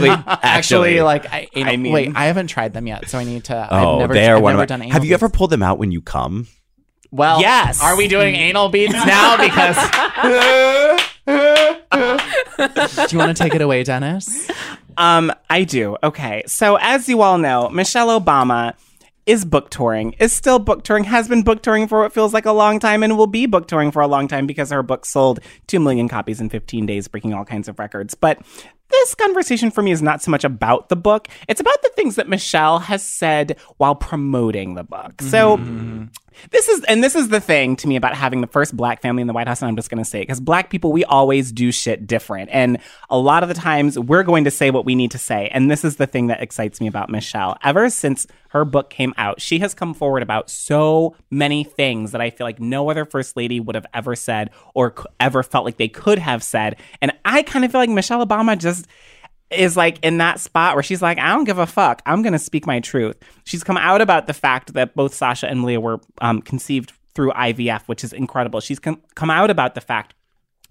actually, 0.09 0.37
Actually, 0.43 1.01
like 1.01 1.25
I, 1.33 1.47
anal, 1.55 1.73
I 1.73 1.77
mean- 1.77 1.93
wait, 1.93 2.11
I 2.15 2.25
haven't 2.25 2.47
tried 2.47 2.73
them 2.73 2.85
yet, 2.85 3.09
so 3.09 3.17
I 3.17 3.23
need 3.23 3.45
to. 3.45 3.67
oh, 3.71 3.93
I've 3.95 3.99
never, 4.01 4.13
they 4.13 4.27
are 4.29 4.35
I've 4.37 4.43
one 4.43 4.53
never 4.53 4.63
of 4.63 4.69
done 4.69 4.81
anal 4.83 4.93
Have 4.93 5.03
you 5.03 5.09
beads. 5.09 5.23
ever 5.23 5.29
pulled 5.29 5.49
them 5.49 5.63
out 5.63 5.79
when 5.79 5.91
you 5.91 6.01
come? 6.01 6.47
Well, 7.11 7.39
Yes. 7.41 7.81
Are 7.81 7.95
we 7.97 8.07
doing 8.07 8.35
anal 8.35 8.69
beads 8.69 8.93
now? 9.05 9.37
Because 9.37 9.75
do 11.25 13.15
you 13.15 13.17
want 13.19 13.35
to 13.35 13.43
take 13.43 13.55
it 13.55 13.61
away, 13.61 13.83
Dennis? 13.83 14.49
Um, 14.97 15.31
I 15.49 15.63
do. 15.63 15.97
Okay. 16.03 16.43
So 16.47 16.77
as 16.81 17.07
you 17.07 17.21
all 17.21 17.37
know, 17.37 17.69
Michelle 17.69 18.19
Obama 18.19 18.73
is 19.25 19.43
book 19.45 19.69
touring, 19.69 20.13
is 20.13 20.31
still 20.31 20.57
book 20.57 20.83
touring, 20.83 21.03
has 21.03 21.27
been 21.27 21.43
book 21.43 21.61
touring 21.61 21.87
for 21.87 22.01
what 22.01 22.13
feels 22.13 22.33
like 22.33 22.45
a 22.45 22.51
long 22.53 22.79
time, 22.79 23.03
and 23.03 23.17
will 23.17 23.27
be 23.27 23.45
book 23.45 23.67
touring 23.67 23.91
for 23.91 24.01
a 24.01 24.07
long 24.07 24.27
time 24.27 24.47
because 24.47 24.69
her 24.71 24.81
book 24.81 25.05
sold 25.05 25.39
2 25.67 25.79
million 25.81 26.07
copies 26.07 26.39
in 26.39 26.49
15 26.49 26.85
days, 26.85 27.07
breaking 27.09 27.33
all 27.33 27.43
kinds 27.43 27.67
of 27.67 27.77
records. 27.77 28.15
But 28.15 28.39
this 28.89 29.15
conversation 29.15 29.69
for 29.69 29.81
me 29.81 29.91
is 29.91 30.01
not 30.01 30.23
so 30.23 30.31
much 30.31 30.45
about 30.45 30.87
the 30.87 30.95
book, 30.95 31.27
it's 31.49 31.59
about 31.59 31.81
the 31.83 31.89
things 31.89 32.15
that 32.15 32.29
Michelle 32.29 32.79
has 32.79 33.03
said 33.03 33.57
while 33.75 33.95
promoting 33.95 34.75
the 34.75 34.83
book. 34.85 35.21
So 35.21 35.57
this 36.51 36.67
is 36.67 36.83
and 36.85 37.03
this 37.03 37.15
is 37.15 37.29
the 37.29 37.39
thing 37.39 37.75
to 37.77 37.87
me 37.87 37.95
about 37.95 38.15
having 38.15 38.41
the 38.41 38.47
first 38.47 38.75
black 38.75 39.01
family 39.01 39.21
in 39.21 39.27
the 39.27 39.33
White 39.33 39.47
House, 39.47 39.61
and 39.61 39.69
I'm 39.69 39.75
just 39.75 39.89
gonna 39.89 40.05
say 40.05 40.19
it 40.19 40.23
because 40.23 40.39
black 40.39 40.69
people 40.69 40.91
we 40.91 41.03
always 41.05 41.51
do 41.51 41.71
shit 41.71 42.07
different, 42.07 42.49
and 42.51 42.79
a 43.09 43.17
lot 43.17 43.43
of 43.43 43.49
the 43.49 43.55
times 43.55 43.97
we're 43.97 44.23
going 44.23 44.43
to 44.43 44.51
say 44.51 44.71
what 44.71 44.85
we 44.85 44.95
need 44.95 45.11
to 45.11 45.17
say, 45.17 45.49
and 45.53 45.69
this 45.69 45.83
is 45.83 45.97
the 45.97 46.07
thing 46.07 46.27
that 46.27 46.41
excites 46.41 46.81
me 46.81 46.87
about 46.87 47.09
Michelle. 47.09 47.57
Ever 47.63 47.89
since 47.89 48.27
her 48.49 48.63
book 48.65 48.89
came 48.89 49.13
out, 49.17 49.41
she 49.41 49.59
has 49.59 49.73
come 49.73 49.93
forward 49.93 50.23
about 50.23 50.49
so 50.49 51.15
many 51.29 51.63
things 51.63 52.11
that 52.11 52.21
I 52.21 52.29
feel 52.29 52.45
like 52.45 52.59
no 52.59 52.89
other 52.89 53.05
first 53.05 53.35
lady 53.35 53.59
would 53.59 53.75
have 53.75 53.85
ever 53.93 54.15
said 54.15 54.51
or 54.73 54.95
ever 55.19 55.43
felt 55.43 55.65
like 55.65 55.77
they 55.77 55.89
could 55.89 56.19
have 56.19 56.43
said, 56.43 56.77
and 57.01 57.11
I 57.25 57.43
kind 57.43 57.65
of 57.65 57.71
feel 57.71 57.81
like 57.81 57.89
Michelle 57.89 58.25
Obama 58.25 58.57
just 58.57 58.87
is 59.49 59.77
like 59.77 59.99
in 60.03 60.17
that 60.17 60.39
spot 60.39 60.75
where 60.75 60.83
she's 60.83 61.01
like, 61.01 61.17
I 61.19 61.33
don't 61.33 61.45
give 61.45 61.57
a 61.57 61.65
fuck. 61.65 62.01
I'm 62.05 62.21
going 62.21 62.33
to 62.33 62.39
speak 62.39 62.67
my 62.67 62.79
truth. 62.79 63.17
She's 63.45 63.63
come 63.63 63.77
out 63.77 64.01
about 64.01 64.27
the 64.27 64.33
fact 64.33 64.73
that 64.73 64.95
both 64.95 65.13
Sasha 65.13 65.47
and 65.47 65.63
Leah 65.63 65.79
were 65.79 65.99
um, 66.19 66.41
conceived 66.41 66.93
through 67.13 67.31
IVF, 67.31 67.83
which 67.87 68.03
is 68.03 68.13
incredible. 68.13 68.59
She's 68.59 68.79
come, 68.79 69.01
come 69.15 69.29
out 69.29 69.49
about 69.49 69.75
the 69.75 69.81
fact 69.81 70.13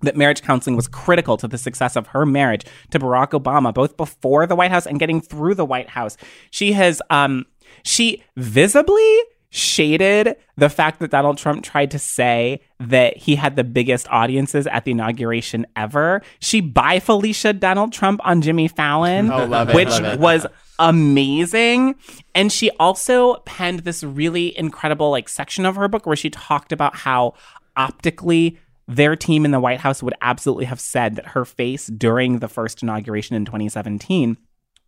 that 0.02 0.16
marriage 0.16 0.42
counseling 0.42 0.76
was 0.76 0.88
critical 0.88 1.36
to 1.38 1.48
the 1.48 1.56
success 1.56 1.96
of 1.96 2.08
her 2.08 2.26
marriage 2.26 2.64
to 2.90 2.98
Barack 2.98 3.30
Obama, 3.30 3.72
both 3.72 3.96
before 3.96 4.46
the 4.46 4.54
White 4.54 4.70
House 4.70 4.86
and 4.86 5.00
getting 5.00 5.20
through 5.20 5.54
the 5.54 5.64
White 5.64 5.88
House. 5.88 6.18
She 6.50 6.72
has, 6.72 7.00
um, 7.08 7.46
she 7.82 8.22
visibly 8.36 9.20
shaded 9.56 10.36
the 10.56 10.68
fact 10.68 11.00
that 11.00 11.10
Donald 11.10 11.38
Trump 11.38 11.64
tried 11.64 11.90
to 11.90 11.98
say 11.98 12.60
that 12.78 13.16
he 13.16 13.36
had 13.36 13.56
the 13.56 13.64
biggest 13.64 14.06
audiences 14.10 14.66
at 14.66 14.84
the 14.84 14.90
inauguration 14.90 15.64
ever. 15.74 16.20
She 16.40 16.60
by 16.60 17.00
Felicia 17.00 17.54
Donald 17.54 17.90
Trump 17.92 18.20
on 18.22 18.42
Jimmy 18.42 18.68
Fallon, 18.68 19.30
Oh, 19.32 19.64
which 19.74 19.88
it. 19.98 20.20
was 20.20 20.46
amazing. 20.78 21.94
And 22.34 22.52
she 22.52 22.70
also 22.72 23.36
penned 23.46 23.80
this 23.80 24.04
really 24.04 24.56
incredible 24.58 25.10
like 25.10 25.28
section 25.28 25.64
of 25.64 25.76
her 25.76 25.88
book 25.88 26.04
where 26.04 26.16
she 26.16 26.28
talked 26.28 26.70
about 26.70 26.94
how 26.94 27.32
optically 27.76 28.58
their 28.86 29.16
team 29.16 29.44
in 29.46 29.52
the 29.52 29.60
White 29.60 29.80
House 29.80 30.02
would 30.02 30.14
absolutely 30.20 30.66
have 30.66 30.80
said 30.80 31.16
that 31.16 31.28
her 31.28 31.44
face 31.46 31.86
during 31.86 32.40
the 32.40 32.48
first 32.48 32.82
inauguration 32.82 33.34
in 33.34 33.44
2017 33.46 34.36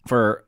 for 0.07 0.45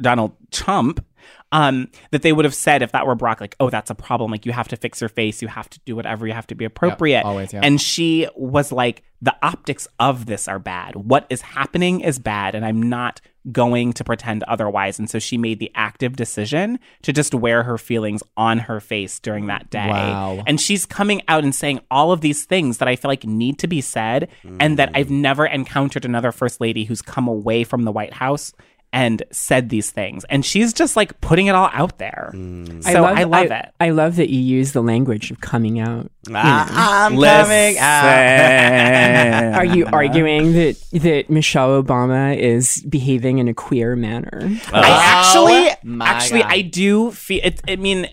Donald 0.00 0.32
Trump, 0.52 1.04
um, 1.52 1.90
that 2.10 2.22
they 2.22 2.32
would 2.32 2.44
have 2.44 2.54
said 2.54 2.82
if 2.82 2.92
that 2.92 3.06
were 3.06 3.16
Barack, 3.16 3.40
like, 3.40 3.56
oh, 3.58 3.70
that's 3.70 3.90
a 3.90 3.94
problem. 3.94 4.30
Like, 4.30 4.44
you 4.44 4.52
have 4.52 4.68
to 4.68 4.76
fix 4.76 5.00
your 5.00 5.08
face. 5.08 5.40
You 5.40 5.48
have 5.48 5.68
to 5.70 5.80
do 5.86 5.96
whatever. 5.96 6.26
You 6.26 6.34
have 6.34 6.46
to 6.48 6.54
be 6.54 6.64
appropriate. 6.64 7.24
always, 7.24 7.52
yeah. 7.52 7.60
And 7.62 7.80
she 7.80 8.28
was 8.36 8.70
like, 8.70 9.02
the 9.20 9.34
optics 9.42 9.88
of 9.98 10.26
this 10.26 10.46
are 10.46 10.58
bad. 10.58 10.94
What 10.94 11.26
is 11.30 11.40
happening 11.40 12.00
is 12.00 12.18
bad. 12.18 12.54
And 12.54 12.64
I'm 12.64 12.82
not 12.82 13.20
going 13.50 13.94
to 13.94 14.04
pretend 14.04 14.42
otherwise. 14.44 14.98
And 14.98 15.08
so 15.08 15.18
she 15.18 15.38
made 15.38 15.58
the 15.58 15.72
active 15.74 16.16
decision 16.16 16.78
to 17.02 17.12
just 17.12 17.34
wear 17.34 17.62
her 17.62 17.78
feelings 17.78 18.22
on 18.36 18.58
her 18.58 18.78
face 18.78 19.18
during 19.18 19.46
that 19.46 19.70
day. 19.70 19.88
Wow. 19.88 20.44
And 20.46 20.60
she's 20.60 20.84
coming 20.84 21.22
out 21.28 21.44
and 21.44 21.54
saying 21.54 21.80
all 21.90 22.12
of 22.12 22.20
these 22.20 22.44
things 22.44 22.78
that 22.78 22.88
I 22.88 22.94
feel 22.94 23.08
like 23.08 23.24
need 23.24 23.58
to 23.60 23.66
be 23.66 23.80
said, 23.80 24.28
and 24.60 24.78
that 24.78 24.90
I've 24.94 25.10
never 25.10 25.46
encountered 25.46 26.04
another 26.04 26.30
first 26.30 26.60
lady 26.60 26.84
who's 26.84 27.02
come 27.02 27.26
away 27.26 27.64
from 27.64 27.84
the 27.84 27.92
White 27.92 28.12
House 28.12 28.52
and 28.92 29.22
said 29.30 29.68
these 29.68 29.90
things. 29.90 30.24
And 30.24 30.44
she's 30.44 30.72
just 30.72 30.96
like 30.96 31.20
putting 31.20 31.46
it 31.46 31.54
all 31.54 31.68
out 31.72 31.98
there. 31.98 32.30
So 32.32 33.04
I 33.04 33.24
love, 33.24 33.50
it. 33.50 33.72
I 33.80 33.90
love 33.90 34.16
that 34.16 34.30
you 34.30 34.40
use 34.40 34.72
the 34.72 34.82
language 34.82 35.30
of 35.30 35.40
coming 35.40 35.78
out. 35.78 36.10
Ah, 36.32 37.04
I'm 37.06 37.16
Listen. 37.16 37.44
coming 37.44 37.78
out. 37.78 39.54
Are 39.58 39.64
you 39.64 39.86
arguing 39.92 40.52
that 40.54 40.76
that 40.92 41.30
Michelle 41.30 41.82
Obama 41.82 42.36
is 42.36 42.82
behaving 42.88 43.38
in 43.38 43.48
a 43.48 43.54
queer 43.54 43.96
manner? 43.96 44.40
I 44.72 44.88
actually, 44.88 45.70
my 45.82 46.06
actually, 46.06 46.42
God. 46.42 46.52
I 46.52 46.60
do 46.62 47.10
feel 47.12 47.40
it. 47.44 47.60
I 47.68 47.76
mean, 47.76 48.08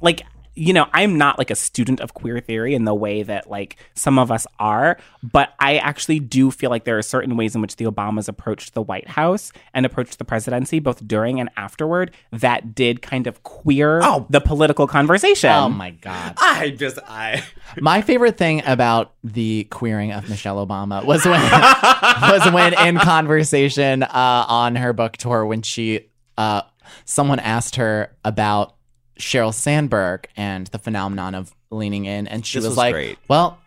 like 0.00 0.22
you 0.58 0.72
know, 0.72 0.86
I'm 0.92 1.16
not 1.16 1.38
like 1.38 1.50
a 1.50 1.54
student 1.54 2.00
of 2.00 2.14
queer 2.14 2.40
theory 2.40 2.74
in 2.74 2.84
the 2.84 2.94
way 2.94 3.22
that 3.22 3.48
like 3.48 3.76
some 3.94 4.18
of 4.18 4.30
us 4.32 4.44
are, 4.58 4.98
but 5.22 5.54
I 5.60 5.76
actually 5.78 6.18
do 6.18 6.50
feel 6.50 6.68
like 6.70 6.82
there 6.84 6.98
are 6.98 7.02
certain 7.02 7.36
ways 7.36 7.54
in 7.54 7.60
which 7.60 7.76
the 7.76 7.84
Obamas 7.84 8.28
approached 8.28 8.74
the 8.74 8.82
White 8.82 9.08
House 9.08 9.52
and 9.72 9.86
approached 9.86 10.18
the 10.18 10.24
presidency, 10.24 10.80
both 10.80 11.06
during 11.06 11.38
and 11.38 11.48
afterward, 11.56 12.10
that 12.32 12.74
did 12.74 13.02
kind 13.02 13.26
of 13.28 13.42
queer 13.44 14.00
Oh. 14.02 14.26
the 14.30 14.40
political 14.40 14.86
conversation. 14.88 15.50
Oh 15.50 15.68
my 15.68 15.90
god. 15.90 16.34
I 16.38 16.70
just 16.70 16.98
I. 17.06 17.44
My 17.80 18.02
favorite 18.02 18.36
thing 18.36 18.62
about 18.66 19.12
the 19.22 19.64
queering 19.70 20.10
of 20.12 20.28
Michelle 20.28 20.66
Obama 20.66 21.04
was 21.04 21.24
when 21.24 21.40
was 22.32 22.52
when 22.52 22.74
in 22.86 22.96
conversation 22.98 24.02
uh, 24.02 24.44
on 24.48 24.74
her 24.76 24.92
book 24.92 25.16
tour 25.16 25.46
when 25.46 25.62
she 25.62 26.08
uh, 26.36 26.62
someone 27.04 27.38
asked 27.38 27.76
her 27.76 28.16
about 28.24 28.74
Sheryl 29.18 29.52
Sandberg 29.54 30.28
and 30.36 30.66
the 30.68 30.78
phenomenon 30.78 31.34
of 31.34 31.54
leaning 31.70 32.04
in, 32.06 32.26
and 32.26 32.46
she 32.46 32.58
This 32.58 32.64
was, 32.64 32.70
was 32.70 32.76
like, 32.78 32.94
great. 32.94 33.18
"Well." 33.28 33.58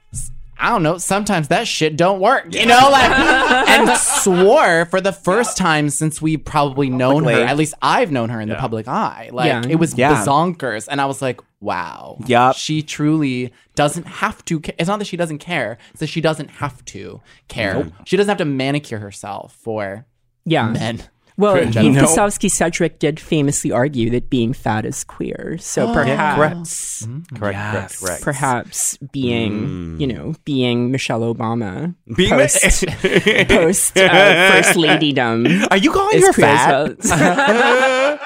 I 0.63 0.69
don't 0.69 0.83
know. 0.83 0.99
Sometimes 0.99 1.47
that 1.47 1.67
shit 1.67 1.97
don't 1.97 2.19
work, 2.19 2.53
you 2.53 2.67
know. 2.67 2.89
Like, 2.91 3.09
and 3.67 3.97
swore 3.97 4.85
for 4.85 5.01
the 5.01 5.11
first 5.11 5.57
time 5.57 5.89
since 5.89 6.21
we've 6.21 6.45
probably 6.45 6.87
known 6.87 7.23
her. 7.23 7.31
At 7.31 7.57
least 7.57 7.73
I've 7.81 8.11
known 8.11 8.29
her 8.29 8.39
in 8.39 8.47
the 8.47 8.53
public 8.57 8.87
eye. 8.87 9.31
Like, 9.33 9.47
Yeah. 9.47 9.63
it 9.67 9.77
was 9.79 9.97
Yeah. 9.97 10.23
bazonkers, 10.23 10.87
and 10.87 11.01
I 11.01 11.07
was 11.07 11.19
like, 11.19 11.41
"Wow, 11.61 12.19
Yup. 12.27 12.55
she 12.57 12.83
truly 12.83 13.51
doesn't 13.73 14.05
have 14.05 14.45
to. 14.45 14.59
Ca- 14.59 14.73
it's 14.77 14.87
not 14.87 14.99
that 14.99 15.05
she 15.05 15.17
doesn't 15.17 15.39
care; 15.39 15.79
it's 15.91 15.99
that 16.01 16.09
she 16.09 16.21
doesn't 16.21 16.51
have 16.51 16.85
to 16.85 17.21
care. 17.47 17.87
She 18.05 18.15
doesn't 18.15 18.29
have 18.29 18.37
to 18.37 18.45
manicure 18.45 18.99
herself 18.99 19.57
for 19.63 20.05
Yeah. 20.45 20.67
men. 20.67 21.01
Well, 21.37 21.55
in 21.55 21.71
general. 21.71 21.95
Eve 21.95 22.01
Kosofsky 22.09 22.51
Sedgwick 22.51 22.99
did 22.99 23.19
famously 23.19 23.71
argue 23.71 24.09
that 24.11 24.29
being 24.29 24.53
fat 24.53 24.85
is 24.85 25.03
queer. 25.03 25.57
So 25.59 25.91
perhaps, 25.93 27.07
Correct, 27.33 27.39
correct, 27.39 27.99
correct. 27.99 28.23
perhaps 28.23 28.97
being, 29.11 29.99
you 29.99 30.07
know, 30.07 30.35
being 30.45 30.91
Michelle 30.91 31.21
Obama 31.21 31.95
Being 32.15 32.31
post, 32.31 32.61
post 33.49 33.97
uh, 33.97 34.51
first 34.51 34.77
ladydom 34.77 35.67
Are 35.71 35.77
you 35.77 35.91
calling 35.91 36.21
her 36.21 36.33
queer 36.33 36.45
fat? 36.47 36.91
as 36.99 37.09
well. 37.09 38.19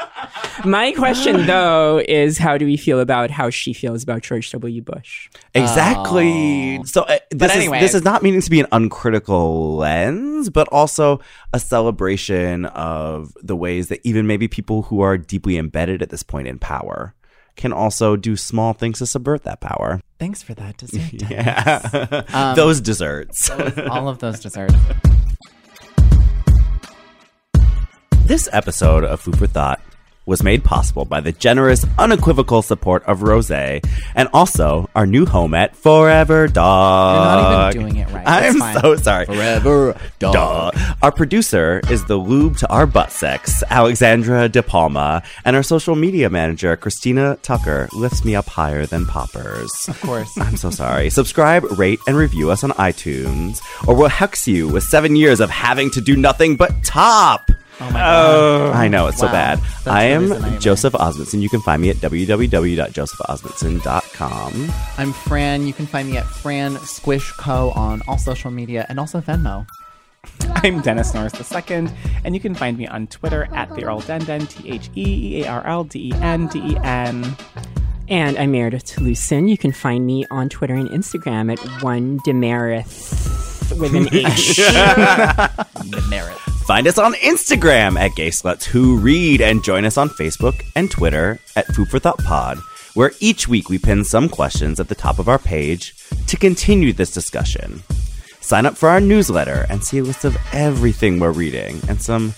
My 0.65 0.91
question, 0.93 1.45
though, 1.45 2.01
is 2.07 2.37
how 2.37 2.57
do 2.57 2.65
we 2.65 2.75
feel 2.77 2.99
about 2.99 3.29
how 3.29 3.49
she 3.49 3.71
feels 3.73 4.01
about 4.03 4.23
George 4.23 4.49
W. 4.51 4.81
Bush? 4.81 5.29
Exactly. 5.53 6.81
So 6.85 7.03
uh, 7.03 7.19
this 7.37 7.51
anyway. 7.55 7.77
is 7.77 7.83
this 7.83 7.93
is 7.95 8.03
not 8.03 8.23
meaning 8.23 8.41
to 8.41 8.49
be 8.49 8.59
an 8.59 8.67
uncritical 8.71 9.75
lens, 9.75 10.49
but 10.49 10.67
also 10.69 11.19
a 11.53 11.59
celebration 11.59 12.65
of 12.65 13.33
the 13.41 13.55
ways 13.55 13.89
that 13.89 13.99
even 14.03 14.27
maybe 14.27 14.47
people 14.47 14.83
who 14.83 15.01
are 15.01 15.17
deeply 15.17 15.57
embedded 15.57 16.01
at 16.01 16.09
this 16.09 16.23
point 16.23 16.47
in 16.47 16.59
power 16.59 17.13
can 17.55 17.71
also 17.71 18.15
do 18.15 18.35
small 18.35 18.73
things 18.73 18.99
to 18.99 19.05
subvert 19.05 19.43
that 19.43 19.61
power. 19.61 20.01
Thanks 20.19 20.41
for 20.43 20.53
that 20.55 20.77
dessert. 20.79 21.29
Yeah. 21.29 22.23
Um, 22.33 22.55
those 22.55 22.81
desserts. 22.81 23.49
All 23.89 24.07
of 24.09 24.19
those 24.19 24.39
desserts. 24.39 24.75
This 28.25 28.49
episode 28.51 29.03
of 29.03 29.21
Food 29.21 29.37
for 29.37 29.47
Thought 29.47 29.79
was 30.25 30.41
made 30.41 30.63
possible 30.63 31.05
by 31.05 31.21
the 31.21 31.31
generous, 31.31 31.85
unequivocal 31.97 32.61
support 32.61 33.03
of 33.03 33.21
Rose 33.21 33.51
and 33.51 34.27
also 34.33 34.89
our 34.95 35.05
new 35.05 35.25
home 35.25 35.53
at 35.53 35.75
Forever 35.75 36.47
Dog. 36.47 37.15
You're 37.15 37.51
not 37.51 37.75
even 37.75 37.81
doing 37.81 38.01
it 38.01 38.11
right. 38.11 38.23
I'm 38.25 38.81
so 38.81 38.95
sorry. 38.95 39.25
Forever 39.25 39.95
dog. 40.19 40.33
Duh. 40.33 40.95
Our 41.01 41.11
producer 41.11 41.81
is 41.89 42.05
the 42.05 42.15
lube 42.15 42.57
to 42.57 42.69
our 42.69 42.85
butt 42.85 43.11
sex, 43.11 43.63
Alexandra 43.69 44.49
De 44.49 44.63
Palma, 44.63 45.21
and 45.43 45.55
our 45.55 45.63
social 45.63 45.95
media 45.95 46.29
manager, 46.29 46.75
Christina 46.75 47.37
Tucker, 47.41 47.87
lifts 47.93 48.25
me 48.25 48.35
up 48.35 48.47
higher 48.47 48.85
than 48.85 49.05
poppers. 49.05 49.71
Of 49.87 50.01
course. 50.01 50.31
I'm 50.39 50.57
so 50.57 50.71
sorry. 50.71 51.09
Subscribe, 51.09 51.63
rate, 51.77 51.99
and 52.07 52.17
review 52.17 52.49
us 52.49 52.63
on 52.63 52.71
iTunes, 52.71 53.59
or 53.87 53.95
we'll 53.95 54.09
hex 54.09 54.47
you 54.47 54.67
with 54.67 54.83
seven 54.83 55.15
years 55.15 55.39
of 55.39 55.49
having 55.49 55.91
to 55.91 56.01
do 56.01 56.15
nothing 56.15 56.55
but 56.55 56.71
top. 56.83 57.49
Oh 57.81 57.85
my 57.91 57.99
god. 57.99 58.05
Oh. 58.05 58.71
I 58.73 58.87
know, 58.87 59.07
it's 59.07 59.17
so 59.19 59.25
Wow. 59.25 59.31
bad. 59.33 59.59
That's 59.59 59.87
I 59.87 60.13
really 60.13 60.31
am 60.33 60.41
nightmare. 60.41 60.59
Joseph 60.59 60.93
Osmundson. 60.93 61.41
You 61.41 61.49
can 61.49 61.59
find 61.61 61.81
me 61.81 61.89
at 61.89 61.97
www.josephosmundson.com. 61.97 64.71
I'm 64.97 65.13
Fran. 65.13 65.67
You 65.67 65.73
can 65.73 65.85
find 65.85 66.09
me 66.09 66.17
at 66.17 66.25
Fran 66.25 66.77
Squish 66.79 67.31
Co 67.33 67.71
on 67.71 68.01
all 68.07 68.17
social 68.17 68.51
media 68.51 68.85
and 68.89 68.99
also 68.99 69.19
Venmo. 69.21 69.65
I'm 70.55 70.81
Dennis 70.81 71.13
Norris 71.13 71.33
II, 71.69 71.87
and 72.23 72.33
you 72.33 72.39
can 72.41 72.55
find 72.55 72.77
me 72.77 72.87
on 72.87 73.07
Twitter 73.07 73.47
at 73.53 73.73
the 73.75 73.83
Earl 73.85 74.01
Denden, 74.01 74.47
T 74.49 74.69
H 74.71 74.89
E 74.95 75.39
E 75.39 75.43
A 75.43 75.47
R 75.49 75.67
L 75.67 75.83
D 75.83 76.09
E 76.09 76.13
N 76.15 76.47
D 76.47 76.59
E 76.59 76.77
N. 76.83 77.35
And 78.07 78.37
I'm 78.37 78.51
Meredith 78.51 78.85
Talusan. 78.85 79.49
You 79.49 79.57
can 79.57 79.71
find 79.71 80.05
me 80.05 80.25
on 80.31 80.49
Twitter 80.49 80.73
and 80.75 80.89
Instagram 80.89 81.51
at 81.51 81.59
one 81.83 82.19
Demerith 82.25 83.54
with 83.73 83.93
an 83.95 84.07
H. 84.13 84.59
Merit. 86.09 86.37
Find 86.65 86.87
us 86.87 86.97
on 86.97 87.13
Instagram 87.15 87.97
at 87.99 88.15
Gay 88.15 88.29
Sluts 88.29 88.63
Who 88.63 88.97
Read 88.97 89.41
and 89.41 89.63
join 89.63 89.85
us 89.85 89.97
on 89.97 90.09
Facebook 90.09 90.63
and 90.75 90.89
Twitter 90.89 91.39
at 91.55 91.67
Food 91.67 91.89
for 91.89 91.99
Thought 91.99 92.17
Pod, 92.19 92.57
where 92.95 93.11
each 93.19 93.47
week 93.47 93.69
we 93.69 93.77
pin 93.77 94.03
some 94.03 94.29
questions 94.29 94.79
at 94.79 94.87
the 94.87 94.95
top 94.95 95.19
of 95.19 95.29
our 95.29 95.37
page 95.39 95.95
to 96.27 96.37
continue 96.37 96.91
this 96.91 97.11
discussion. 97.11 97.83
Sign 98.41 98.65
up 98.65 98.75
for 98.77 98.89
our 98.89 98.99
newsletter 98.99 99.65
and 99.69 99.83
see 99.83 99.99
a 99.99 100.03
list 100.03 100.25
of 100.25 100.37
everything 100.53 101.19
we're 101.19 101.31
reading 101.31 101.79
and 101.87 102.01
some 102.01 102.33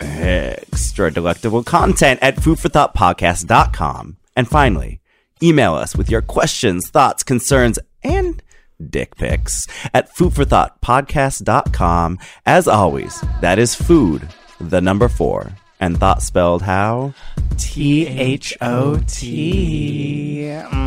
extra 0.00 1.10
delectable 1.10 1.62
content 1.62 2.18
at 2.22 2.36
foodforthoughtpodcast.com. 2.36 4.16
And 4.36 4.48
finally, 4.48 5.00
email 5.42 5.74
us 5.74 5.96
with 5.96 6.10
your 6.10 6.22
questions, 6.22 6.88
thoughts, 6.88 7.22
concerns, 7.22 7.78
and 8.02 8.42
dick 8.90 9.16
pics 9.16 9.66
at 9.94 10.14
foodforthoughtpodcast.com. 10.14 12.18
As 12.44 12.68
always, 12.68 13.24
that 13.40 13.58
is 13.58 13.74
food, 13.74 14.28
the 14.60 14.80
number 14.80 15.08
four, 15.08 15.52
and 15.80 15.98
thought 15.98 16.22
spelled 16.22 16.62
how? 16.62 17.14
T 17.56 18.06
H 18.06 18.56
O 18.60 19.00
T. 19.06 20.42
Mm. 20.42 20.85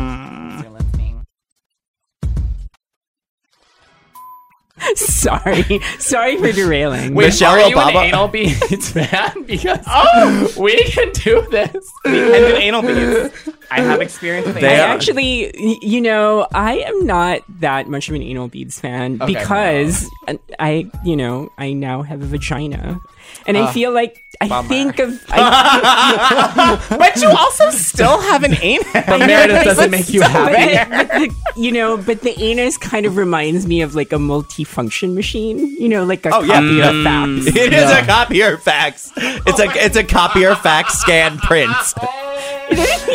sorry. 4.96 5.80
Sorry 5.98 6.36
for 6.36 6.52
derailing. 6.52 7.14
Wait, 7.14 7.26
Michelle 7.26 7.52
are 7.52 7.68
you 7.68 7.76
Obama- 7.76 7.96
an 8.00 8.06
anal 8.06 8.28
beads 8.28 8.90
fan? 8.92 9.42
Because 9.44 9.84
oh, 9.86 10.52
we 10.58 10.82
can 10.84 11.10
do 11.12 11.42
this. 11.50 11.90
And 12.04 12.14
then 12.14 12.56
anal 12.62 12.82
beads. 12.82 13.34
I 13.70 13.80
have 13.82 14.00
experience 14.00 14.46
with 14.46 14.56
They 14.56 14.66
I 14.68 14.72
anal 14.74 14.86
are- 14.86 14.88
actually, 14.94 15.78
you 15.86 16.00
know, 16.00 16.46
I 16.52 16.78
am 16.78 17.06
not 17.06 17.42
that 17.60 17.88
much 17.88 18.08
of 18.08 18.14
an 18.14 18.22
anal 18.22 18.48
beads 18.48 18.80
fan 18.80 19.20
Okay, 19.22 19.32
because 19.34 20.08
uh, 20.28 20.34
I, 20.58 20.90
you 21.04 21.16
know, 21.16 21.50
I 21.58 21.72
now 21.72 22.02
have 22.02 22.22
a 22.22 22.26
vagina, 22.26 23.00
and 23.46 23.56
I 23.56 23.62
uh. 23.62 23.72
feel 23.72 23.92
like 23.92 24.22
I 24.50 24.62
think 24.62 24.98
of. 24.98 25.22
I, 25.28 26.86
But 26.88 27.16
you 27.20 27.28
also 27.28 27.68
still 27.70 28.18
have 28.20 28.42
an 28.42 28.54
anus. 28.62 28.86
But 29.10 29.18
Meredith 29.18 29.64
doesn't 29.64 29.90
make 29.90 30.08
you 30.12 30.22
happy. 30.22 30.54
the, 30.74 30.86
but 30.88 31.08
the, 31.54 31.60
you 31.60 31.72
know, 31.72 31.96
but 31.98 32.22
the 32.22 32.38
anus 32.40 32.78
kind 32.78 33.04
of 33.04 33.16
reminds 33.16 33.66
me 33.66 33.82
of 33.82 33.94
like 33.94 34.12
a 34.12 34.16
multifunction 34.16 35.14
machine. 35.14 35.58
You 35.76 35.88
know, 35.90 36.04
like 36.04 36.24
a 36.24 36.34
Oh, 36.34 36.40
yeah. 36.42 36.54
copy 36.54 36.80
of 36.80 36.94
mm. 36.94 37.04
fax. 37.44 37.56
It 37.60 37.72
is 37.74 37.90
a 37.90 38.02
copier 38.06 38.56
fax. 38.56 39.12
It's 39.16 39.60
a 39.60 39.66
oh 39.66 39.72
it's 39.74 39.96
a 39.96 40.04
copier 40.04 40.54
fax 40.54 40.94
scan 40.98 41.36
print. 41.38 41.70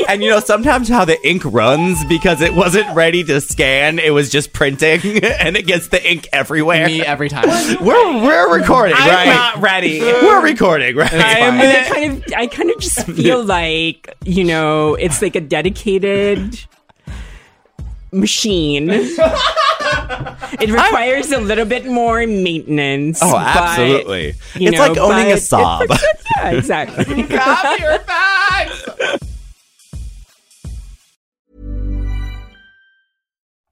and 0.09 0.21
you 0.21 0.30
know 0.30 0.39
sometimes 0.41 0.89
how 0.89 1.05
the 1.05 1.17
ink 1.28 1.41
runs 1.45 2.03
because 2.05 2.41
it 2.41 2.53
wasn't 2.53 2.93
ready 2.95 3.23
to 3.23 3.39
scan, 3.41 3.97
it 3.99 4.11
was 4.11 4.30
just 4.30 4.51
printing, 4.53 4.99
and 5.23 5.55
it 5.55 5.65
gets 5.65 5.88
the 5.88 6.11
ink 6.11 6.28
everywhere. 6.34 6.86
Me 6.86 7.01
every 7.01 7.30
time. 7.30 7.47
We're 7.84 8.21
we're 8.21 8.59
recording, 8.59 8.95
I'm 8.97 9.09
right? 9.09 9.26
not 9.26 9.61
ready. 9.61 10.01
We're 10.01 10.43
recording, 10.43 10.95
right? 10.97 11.14
And 11.22 11.61
I 11.61 11.89
kind 11.93 12.18
of, 12.18 12.34
I 12.36 12.47
kind 12.47 12.72
of 12.72 12.80
just 12.80 13.05
feel 13.07 13.43
like 13.43 14.13
you 14.26 14.43
know, 14.43 14.95
it's 14.95 15.22
like 15.22 15.36
a 15.36 15.41
dedicated 15.41 16.59
machine. 18.11 18.89
it 18.91 20.70
requires 20.70 21.32
a 21.32 21.39
little 21.39 21.66
bit 21.66 21.86
more 21.86 22.26
maintenance. 22.26 23.20
Oh, 23.22 23.32
but, 23.32 23.55
absolutely. 23.55 24.34
you 24.55 24.70
it's 24.70 24.78
know, 24.78 24.88
like 24.88 24.97
owning 24.97 25.32
a 25.32 25.36
but- 25.36 25.41
sob. 25.41 25.89
Yeah, 26.38 26.49
exactly. 26.51 27.28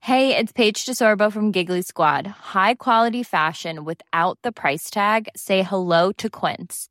Hey, 0.00 0.36
it's 0.36 0.52
Paige 0.52 0.84
DeSorbo 0.84 1.32
from 1.32 1.50
Giggly 1.50 1.80
Squad. 1.80 2.26
High 2.26 2.74
quality 2.74 3.22
fashion 3.22 3.86
without 3.86 4.38
the 4.42 4.52
price 4.52 4.90
tag. 4.90 5.30
Say 5.34 5.62
hello 5.62 6.12
to 6.12 6.28
Quince. 6.28 6.90